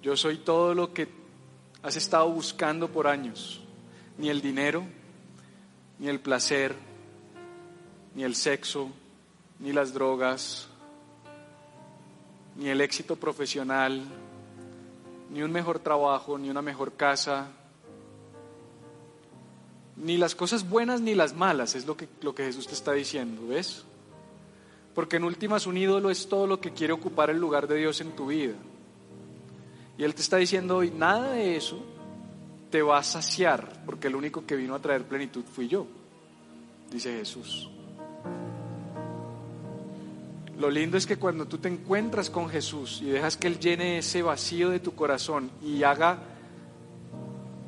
Yo 0.00 0.16
soy 0.16 0.38
todo 0.38 0.74
lo 0.74 0.94
que 0.94 1.06
has 1.82 1.96
estado 1.96 2.30
buscando 2.30 2.88
por 2.88 3.06
años. 3.06 3.60
Ni 4.16 4.30
el 4.30 4.40
dinero, 4.40 4.82
ni 5.98 6.08
el 6.08 6.18
placer, 6.18 6.74
ni 8.14 8.24
el 8.24 8.36
sexo, 8.36 8.88
ni 9.58 9.74
las 9.74 9.92
drogas, 9.92 10.66
ni 12.56 12.70
el 12.70 12.80
éxito 12.80 13.16
profesional, 13.16 14.02
ni 15.30 15.42
un 15.42 15.52
mejor 15.52 15.78
trabajo, 15.78 16.38
ni 16.38 16.50
una 16.50 16.60
mejor 16.60 16.92
casa, 16.92 17.48
ni 19.96 20.16
las 20.16 20.34
cosas 20.34 20.68
buenas 20.68 21.00
ni 21.00 21.14
las 21.14 21.34
malas, 21.34 21.74
es 21.74 21.86
lo 21.86 21.96
que, 21.96 22.08
lo 22.22 22.34
que 22.34 22.44
Jesús 22.44 22.66
te 22.66 22.74
está 22.74 22.92
diciendo, 22.92 23.46
¿ves? 23.48 23.84
Porque 24.94 25.16
en 25.16 25.24
últimas 25.24 25.66
un 25.66 25.76
ídolo 25.76 26.10
es 26.10 26.28
todo 26.28 26.46
lo 26.46 26.60
que 26.60 26.72
quiere 26.72 26.92
ocupar 26.92 27.30
el 27.30 27.38
lugar 27.38 27.68
de 27.68 27.76
Dios 27.76 28.00
en 28.00 28.12
tu 28.12 28.26
vida. 28.26 28.54
Y 29.96 30.04
Él 30.04 30.14
te 30.14 30.22
está 30.22 30.36
diciendo 30.38 30.78
hoy, 30.78 30.90
nada 30.90 31.32
de 31.32 31.56
eso 31.56 31.78
te 32.70 32.82
va 32.82 32.98
a 32.98 33.02
saciar, 33.02 33.82
porque 33.84 34.08
el 34.08 34.16
único 34.16 34.46
que 34.46 34.56
vino 34.56 34.74
a 34.74 34.80
traer 34.80 35.04
plenitud 35.04 35.44
fui 35.44 35.68
yo, 35.68 35.86
dice 36.90 37.16
Jesús. 37.16 37.68
Lo 40.60 40.68
lindo 40.68 40.98
es 40.98 41.06
que 41.06 41.16
cuando 41.16 41.46
tú 41.46 41.56
te 41.56 41.68
encuentras 41.68 42.28
con 42.28 42.50
Jesús 42.50 43.00
y 43.00 43.06
dejas 43.06 43.38
que 43.38 43.46
Él 43.46 43.58
llene 43.58 43.96
ese 43.96 44.20
vacío 44.20 44.68
de 44.68 44.78
tu 44.78 44.94
corazón 44.94 45.50
y 45.62 45.84
haga 45.84 46.18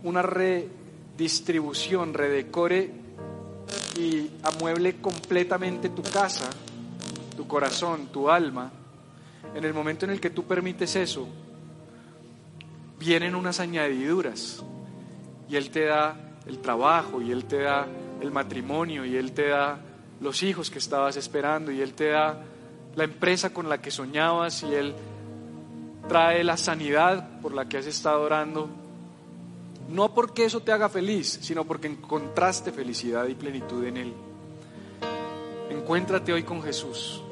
una 0.03 0.21
redistribución, 0.21 2.13
redecore 2.13 2.91
y 3.99 4.29
amueble 4.43 5.01
completamente 5.01 5.89
tu 5.89 6.03
casa, 6.03 6.51
tu 7.35 7.47
corazón, 7.47 8.09
tu 8.13 8.29
alma, 8.29 8.71
en 9.55 9.65
el 9.65 9.73
momento 9.73 10.05
en 10.05 10.11
el 10.11 10.21
que 10.21 10.29
tú 10.29 10.45
permites 10.45 10.95
eso, 10.95 11.27
vienen 12.99 13.35
unas 13.35 13.59
añadiduras. 13.59 14.63
Y 15.49 15.57
Él 15.57 15.71
te 15.71 15.87
da 15.87 16.15
el 16.47 16.59
trabajo 16.59 17.23
y 17.23 17.33
Él 17.33 17.47
te 17.47 17.63
da 17.63 17.87
el 18.21 18.31
matrimonio 18.31 19.07
y 19.07 19.17
Él 19.17 19.33
te 19.33 19.49
da 19.49 19.81
los 20.21 20.43
hijos 20.43 20.71
que 20.71 20.79
estabas 20.79 21.17
esperando 21.17 21.73
y 21.73 21.81
Él 21.81 21.95
te 21.95 22.11
da 22.11 22.49
la 22.95 23.05
empresa 23.05 23.53
con 23.53 23.69
la 23.69 23.81
que 23.81 23.91
soñabas 23.91 24.63
y 24.63 24.75
Él 24.75 24.95
trae 26.09 26.45
la 26.45 26.57
sanidad 26.57 27.41
por 27.41 27.55
la 27.55 27.69
que 27.69 27.79
has 27.79 27.87
estado 27.87 28.23
orando. 28.23 28.69
No 29.89 30.15
porque 30.15 30.45
eso 30.45 30.61
te 30.61 30.73
haga 30.73 30.89
feliz, 30.89 31.39
sino 31.43 31.65
porque 31.65 31.89
encontraste 31.89 32.73
felicidad 32.73 33.27
y 33.27 33.35
plenitud 33.35 33.85
en 33.85 33.97
Él. 33.97 34.15
Encuéntrate 35.71 36.33
hoy 36.33 36.43
con 36.43 36.63
Jesús. 36.63 37.23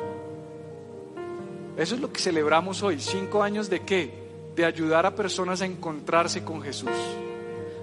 Eso 1.77 1.95
es 1.95 2.01
lo 2.01 2.13
que 2.13 2.21
celebramos 2.21 2.83
hoy. 2.83 3.01
¿Cinco 3.01 3.43
años 3.43 3.71
de 3.71 3.81
qué? 3.81 4.21
de 4.55 4.65
ayudar 4.65 5.07
a 5.07 5.15
personas 5.15 5.63
a 5.63 5.67
encontrarse 5.67 6.45
con 6.45 6.63
Jesús. 6.63 6.91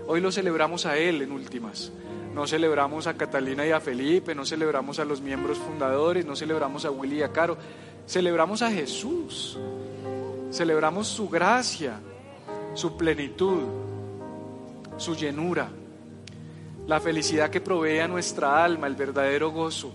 Hoy 0.06 0.22
lo 0.22 0.32
celebramos 0.32 0.86
a 0.86 0.98
Él 0.98 1.22
en 1.22 1.32
últimas. 1.32 1.92
No 2.38 2.46
celebramos 2.46 3.08
a 3.08 3.16
Catalina 3.16 3.66
y 3.66 3.72
a 3.72 3.80
Felipe, 3.80 4.36
no 4.36 4.46
celebramos 4.46 5.00
a 5.00 5.06
los 5.06 5.22
miembros 5.22 5.58
fundadores, 5.58 6.24
no 6.24 6.36
celebramos 6.36 6.86
a 6.86 6.92
Willy 6.92 7.18
y 7.18 7.22
a 7.24 7.32
Caro. 7.32 7.58
Celebramos 8.06 8.62
a 8.62 8.70
Jesús. 8.70 9.58
Celebramos 10.52 11.08
su 11.08 11.30
gracia, 11.30 12.00
su 12.76 12.96
plenitud, 12.96 13.64
su 14.98 15.16
llenura, 15.16 15.68
la 16.86 17.00
felicidad 17.00 17.50
que 17.50 17.60
provee 17.60 18.02
a 18.02 18.08
nuestra 18.08 18.64
alma, 18.64 18.86
el 18.86 18.96
verdadero 18.96 19.50
gozo. 19.50 19.92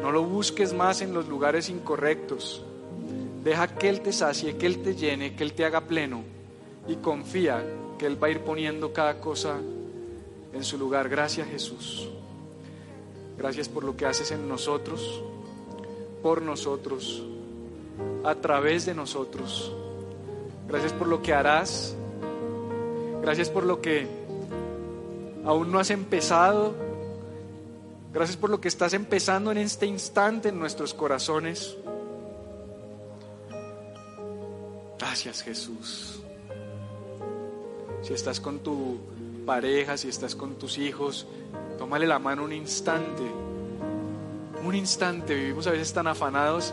No 0.00 0.10
lo 0.10 0.24
busques 0.24 0.72
más 0.72 1.02
en 1.02 1.12
los 1.12 1.28
lugares 1.28 1.68
incorrectos. 1.68 2.64
Deja 3.44 3.68
que 3.74 3.90
Él 3.90 4.00
te 4.00 4.14
sacie, 4.14 4.56
que 4.56 4.64
Él 4.64 4.80
te 4.82 4.94
llene, 4.94 5.36
que 5.36 5.44
Él 5.44 5.52
te 5.52 5.66
haga 5.66 5.82
pleno 5.82 6.22
y 6.88 6.96
confía 6.96 7.62
que 7.98 8.06
Él 8.06 8.16
va 8.20 8.28
a 8.28 8.30
ir 8.30 8.40
poniendo 8.40 8.94
cada 8.94 9.20
cosa 9.20 9.58
en 10.52 10.64
su 10.64 10.78
lugar. 10.78 11.08
Gracias 11.08 11.48
Jesús. 11.48 12.08
Gracias 13.36 13.68
por 13.68 13.84
lo 13.84 13.96
que 13.96 14.06
haces 14.06 14.30
en 14.32 14.48
nosotros, 14.48 15.22
por 16.22 16.42
nosotros, 16.42 17.22
a 18.24 18.34
través 18.34 18.86
de 18.86 18.94
nosotros. 18.94 19.72
Gracias 20.68 20.92
por 20.92 21.08
lo 21.08 21.22
que 21.22 21.32
harás. 21.32 21.96
Gracias 23.22 23.48
por 23.50 23.64
lo 23.64 23.80
que 23.80 24.06
aún 25.44 25.72
no 25.72 25.78
has 25.78 25.90
empezado. 25.90 26.74
Gracias 28.12 28.36
por 28.36 28.50
lo 28.50 28.60
que 28.60 28.68
estás 28.68 28.92
empezando 28.92 29.52
en 29.52 29.58
este 29.58 29.86
instante 29.86 30.50
en 30.50 30.58
nuestros 30.58 30.94
corazones. 30.94 31.76
Gracias 34.98 35.42
Jesús. 35.42 36.20
Si 38.02 38.12
estás 38.12 38.40
con 38.40 38.58
tu 38.60 38.98
pareja, 39.40 39.96
si 39.96 40.08
estás 40.08 40.34
con 40.34 40.56
tus 40.56 40.78
hijos, 40.78 41.26
tómale 41.78 42.06
la 42.06 42.18
mano 42.18 42.44
un 42.44 42.52
instante. 42.52 43.22
Un 44.64 44.74
instante, 44.74 45.34
vivimos 45.34 45.66
a 45.66 45.70
veces 45.70 45.92
tan 45.92 46.06
afanados. 46.06 46.72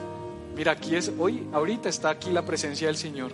Mira, 0.55 0.74
aquí 0.74 0.95
es, 0.95 1.11
hoy, 1.18 1.47
ahorita 1.53 1.89
está 1.89 2.09
aquí 2.09 2.32
la 2.32 2.45
presencia 2.45 2.88
del 2.88 2.97
Señor. 2.97 3.32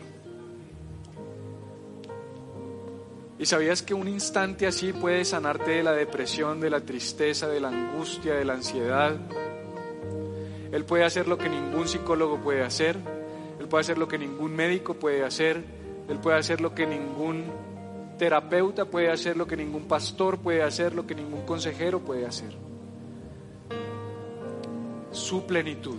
¿Y 3.40 3.46
sabías 3.46 3.82
que 3.82 3.94
un 3.94 4.08
instante 4.08 4.68
así 4.68 4.94
puede 4.94 5.26
sanarte 5.26 5.72
de 5.72 5.84
la 5.84 5.92
depresión, 5.92 6.62
de 6.62 6.70
la 6.70 6.82
tristeza, 6.82 7.48
de 7.48 7.60
la 7.60 7.70
angustia, 7.70 8.36
de 8.36 8.46
la 8.46 8.54
ansiedad? 8.54 9.18
Él 10.72 10.86
puede 10.86 11.04
hacer 11.04 11.28
lo 11.28 11.38
que 11.38 11.50
ningún 11.50 11.88
psicólogo 11.88 12.40
puede 12.40 12.64
hacer. 12.64 12.98
Él 13.60 13.68
puede 13.68 13.82
hacer 13.82 13.98
lo 13.98 14.08
que 14.08 14.18
ningún 14.18 14.56
médico 14.56 14.96
puede 14.96 15.24
hacer, 15.24 15.64
Él 16.10 16.20
puede 16.20 16.38
hacer 16.38 16.60
lo 16.60 16.76
que 16.76 16.86
ningún 16.86 17.46
terapeuta 18.18 18.86
puede 18.86 19.11
hacer, 19.11 19.38
lo 19.38 19.47
que 19.47 19.57
ningún 19.57 19.84
pastor 19.84 20.39
puede 20.39 20.64
hacer, 20.64 20.93
lo 20.93 21.05
que 21.05 21.16
ningún 21.16 21.45
consejero 21.45 21.99
puede 21.99 22.26
hacer. 22.26 22.53
Su 25.11 25.45
plenitud 25.45 25.97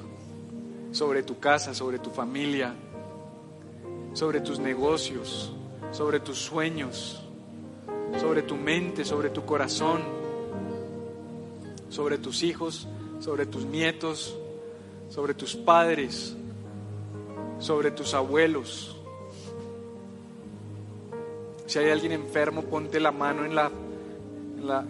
sobre 0.93 1.23
tu 1.23 1.39
casa, 1.39 1.75
sobre 1.75 1.99
tu 1.99 2.11
familia, 2.11 2.75
sobre 4.13 4.41
tus 4.41 4.59
negocios, 4.59 5.53
sobre 5.91 6.21
tus 6.21 6.39
sueños, 6.39 7.23
sobre 8.21 8.43
tu 8.43 8.57
mente, 8.57 9.05
sobre 9.05 9.31
tu 9.31 9.45
corazón, 9.45 10.03
sobre 11.89 12.19
tus 12.19 12.43
hijos, 12.43 12.89
sobre 13.21 13.47
tus 13.47 13.65
nietos, 13.65 14.37
sobre 15.09 15.35
tus 15.35 15.57
padres, 15.57 16.37
sobre 17.59 17.91
tus 17.91 18.15
abuelos. 18.15 18.94
Si 21.75 21.81
hay 21.81 21.91
alguien 21.91 22.13
enfermo, 22.13 22.63
ponte 22.63 23.01
la 23.01 23.11
mano 23.11 23.45
en 23.45 23.57
la, 23.57 23.69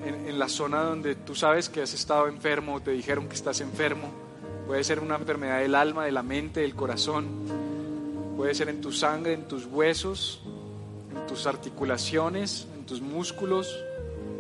en 0.05 0.39
la, 0.39 0.49
zona 0.51 0.83
donde 0.83 1.15
tú 1.15 1.35
sabes 1.35 1.71
que 1.71 1.81
has 1.81 1.95
estado 1.95 2.29
enfermo 2.29 2.75
o 2.75 2.81
te 2.81 2.91
dijeron 2.91 3.27
que 3.27 3.35
estás 3.35 3.63
enfermo. 3.63 4.11
Puede 4.67 4.85
ser 4.85 5.01
una 5.01 5.17
enfermedad 5.17 5.61
del 5.61 5.77
alma, 5.77 6.05
de 6.05 6.13
la 6.13 6.23
mente, 6.23 6.61
del 6.61 6.75
corazón. 6.75 7.27
Puede 8.37 8.55
ser 8.55 8.69
en 8.69 8.83
tu 8.83 8.93
sangre, 8.93 9.33
en 9.33 9.49
tus 9.49 9.65
huesos, 9.65 10.43
en 11.11 11.27
tus 11.27 11.47
articulaciones, 11.47 12.69
en 12.77 12.85
tus 12.85 13.01
músculos, 13.01 13.83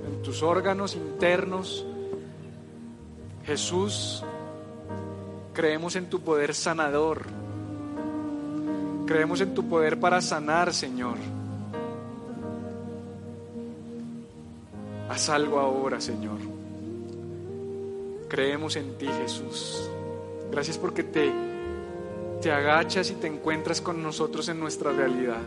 en 0.06 0.20
tus 0.20 0.42
órganos 0.42 0.96
internos. 0.96 1.86
Jesús, 3.46 4.22
creemos 5.54 5.96
en 5.96 6.10
tu 6.10 6.20
poder 6.20 6.54
sanador 6.54 7.22
Creemos 9.06 9.40
en 9.40 9.54
tu 9.54 9.66
poder 9.66 9.98
para 9.98 10.20
sanar, 10.20 10.74
Señor. 10.74 11.16
Haz 15.14 15.28
algo 15.28 15.60
ahora, 15.60 16.00
Señor. 16.00 16.38
Creemos 18.28 18.74
en 18.74 18.98
ti, 18.98 19.06
Jesús. 19.06 19.88
Gracias 20.50 20.76
porque 20.76 21.04
te, 21.04 21.30
te 22.42 22.50
agachas 22.50 23.12
y 23.12 23.14
te 23.14 23.28
encuentras 23.28 23.80
con 23.80 24.02
nosotros 24.02 24.48
en 24.48 24.58
nuestra 24.58 24.90
realidad. 24.90 25.40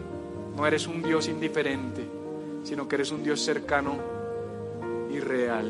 No 0.55 0.65
eres 0.65 0.88
un 0.88 1.03
Dios 1.03 1.28
indiferente, 1.28 2.07
sino 2.63 2.88
que 2.88 2.95
eres 2.95 3.11
un 3.11 3.26
Dios 3.26 3.41
cercano 3.41 3.97
y 5.11 5.20
real. 5.20 5.70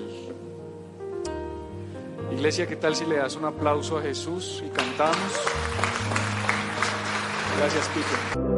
Iglesia, 2.32 2.68
¿qué 2.68 2.76
tal 2.76 2.96
si 2.96 3.04
le 3.04 3.18
das 3.18 3.36
un 3.36 3.46
aplauso 3.46 3.98
a 3.98 4.04
Jesús 4.04 4.64
y 4.64 4.70
cantamos? 4.70 5.34
Gracias, 7.58 7.90
Pico. 7.96 8.57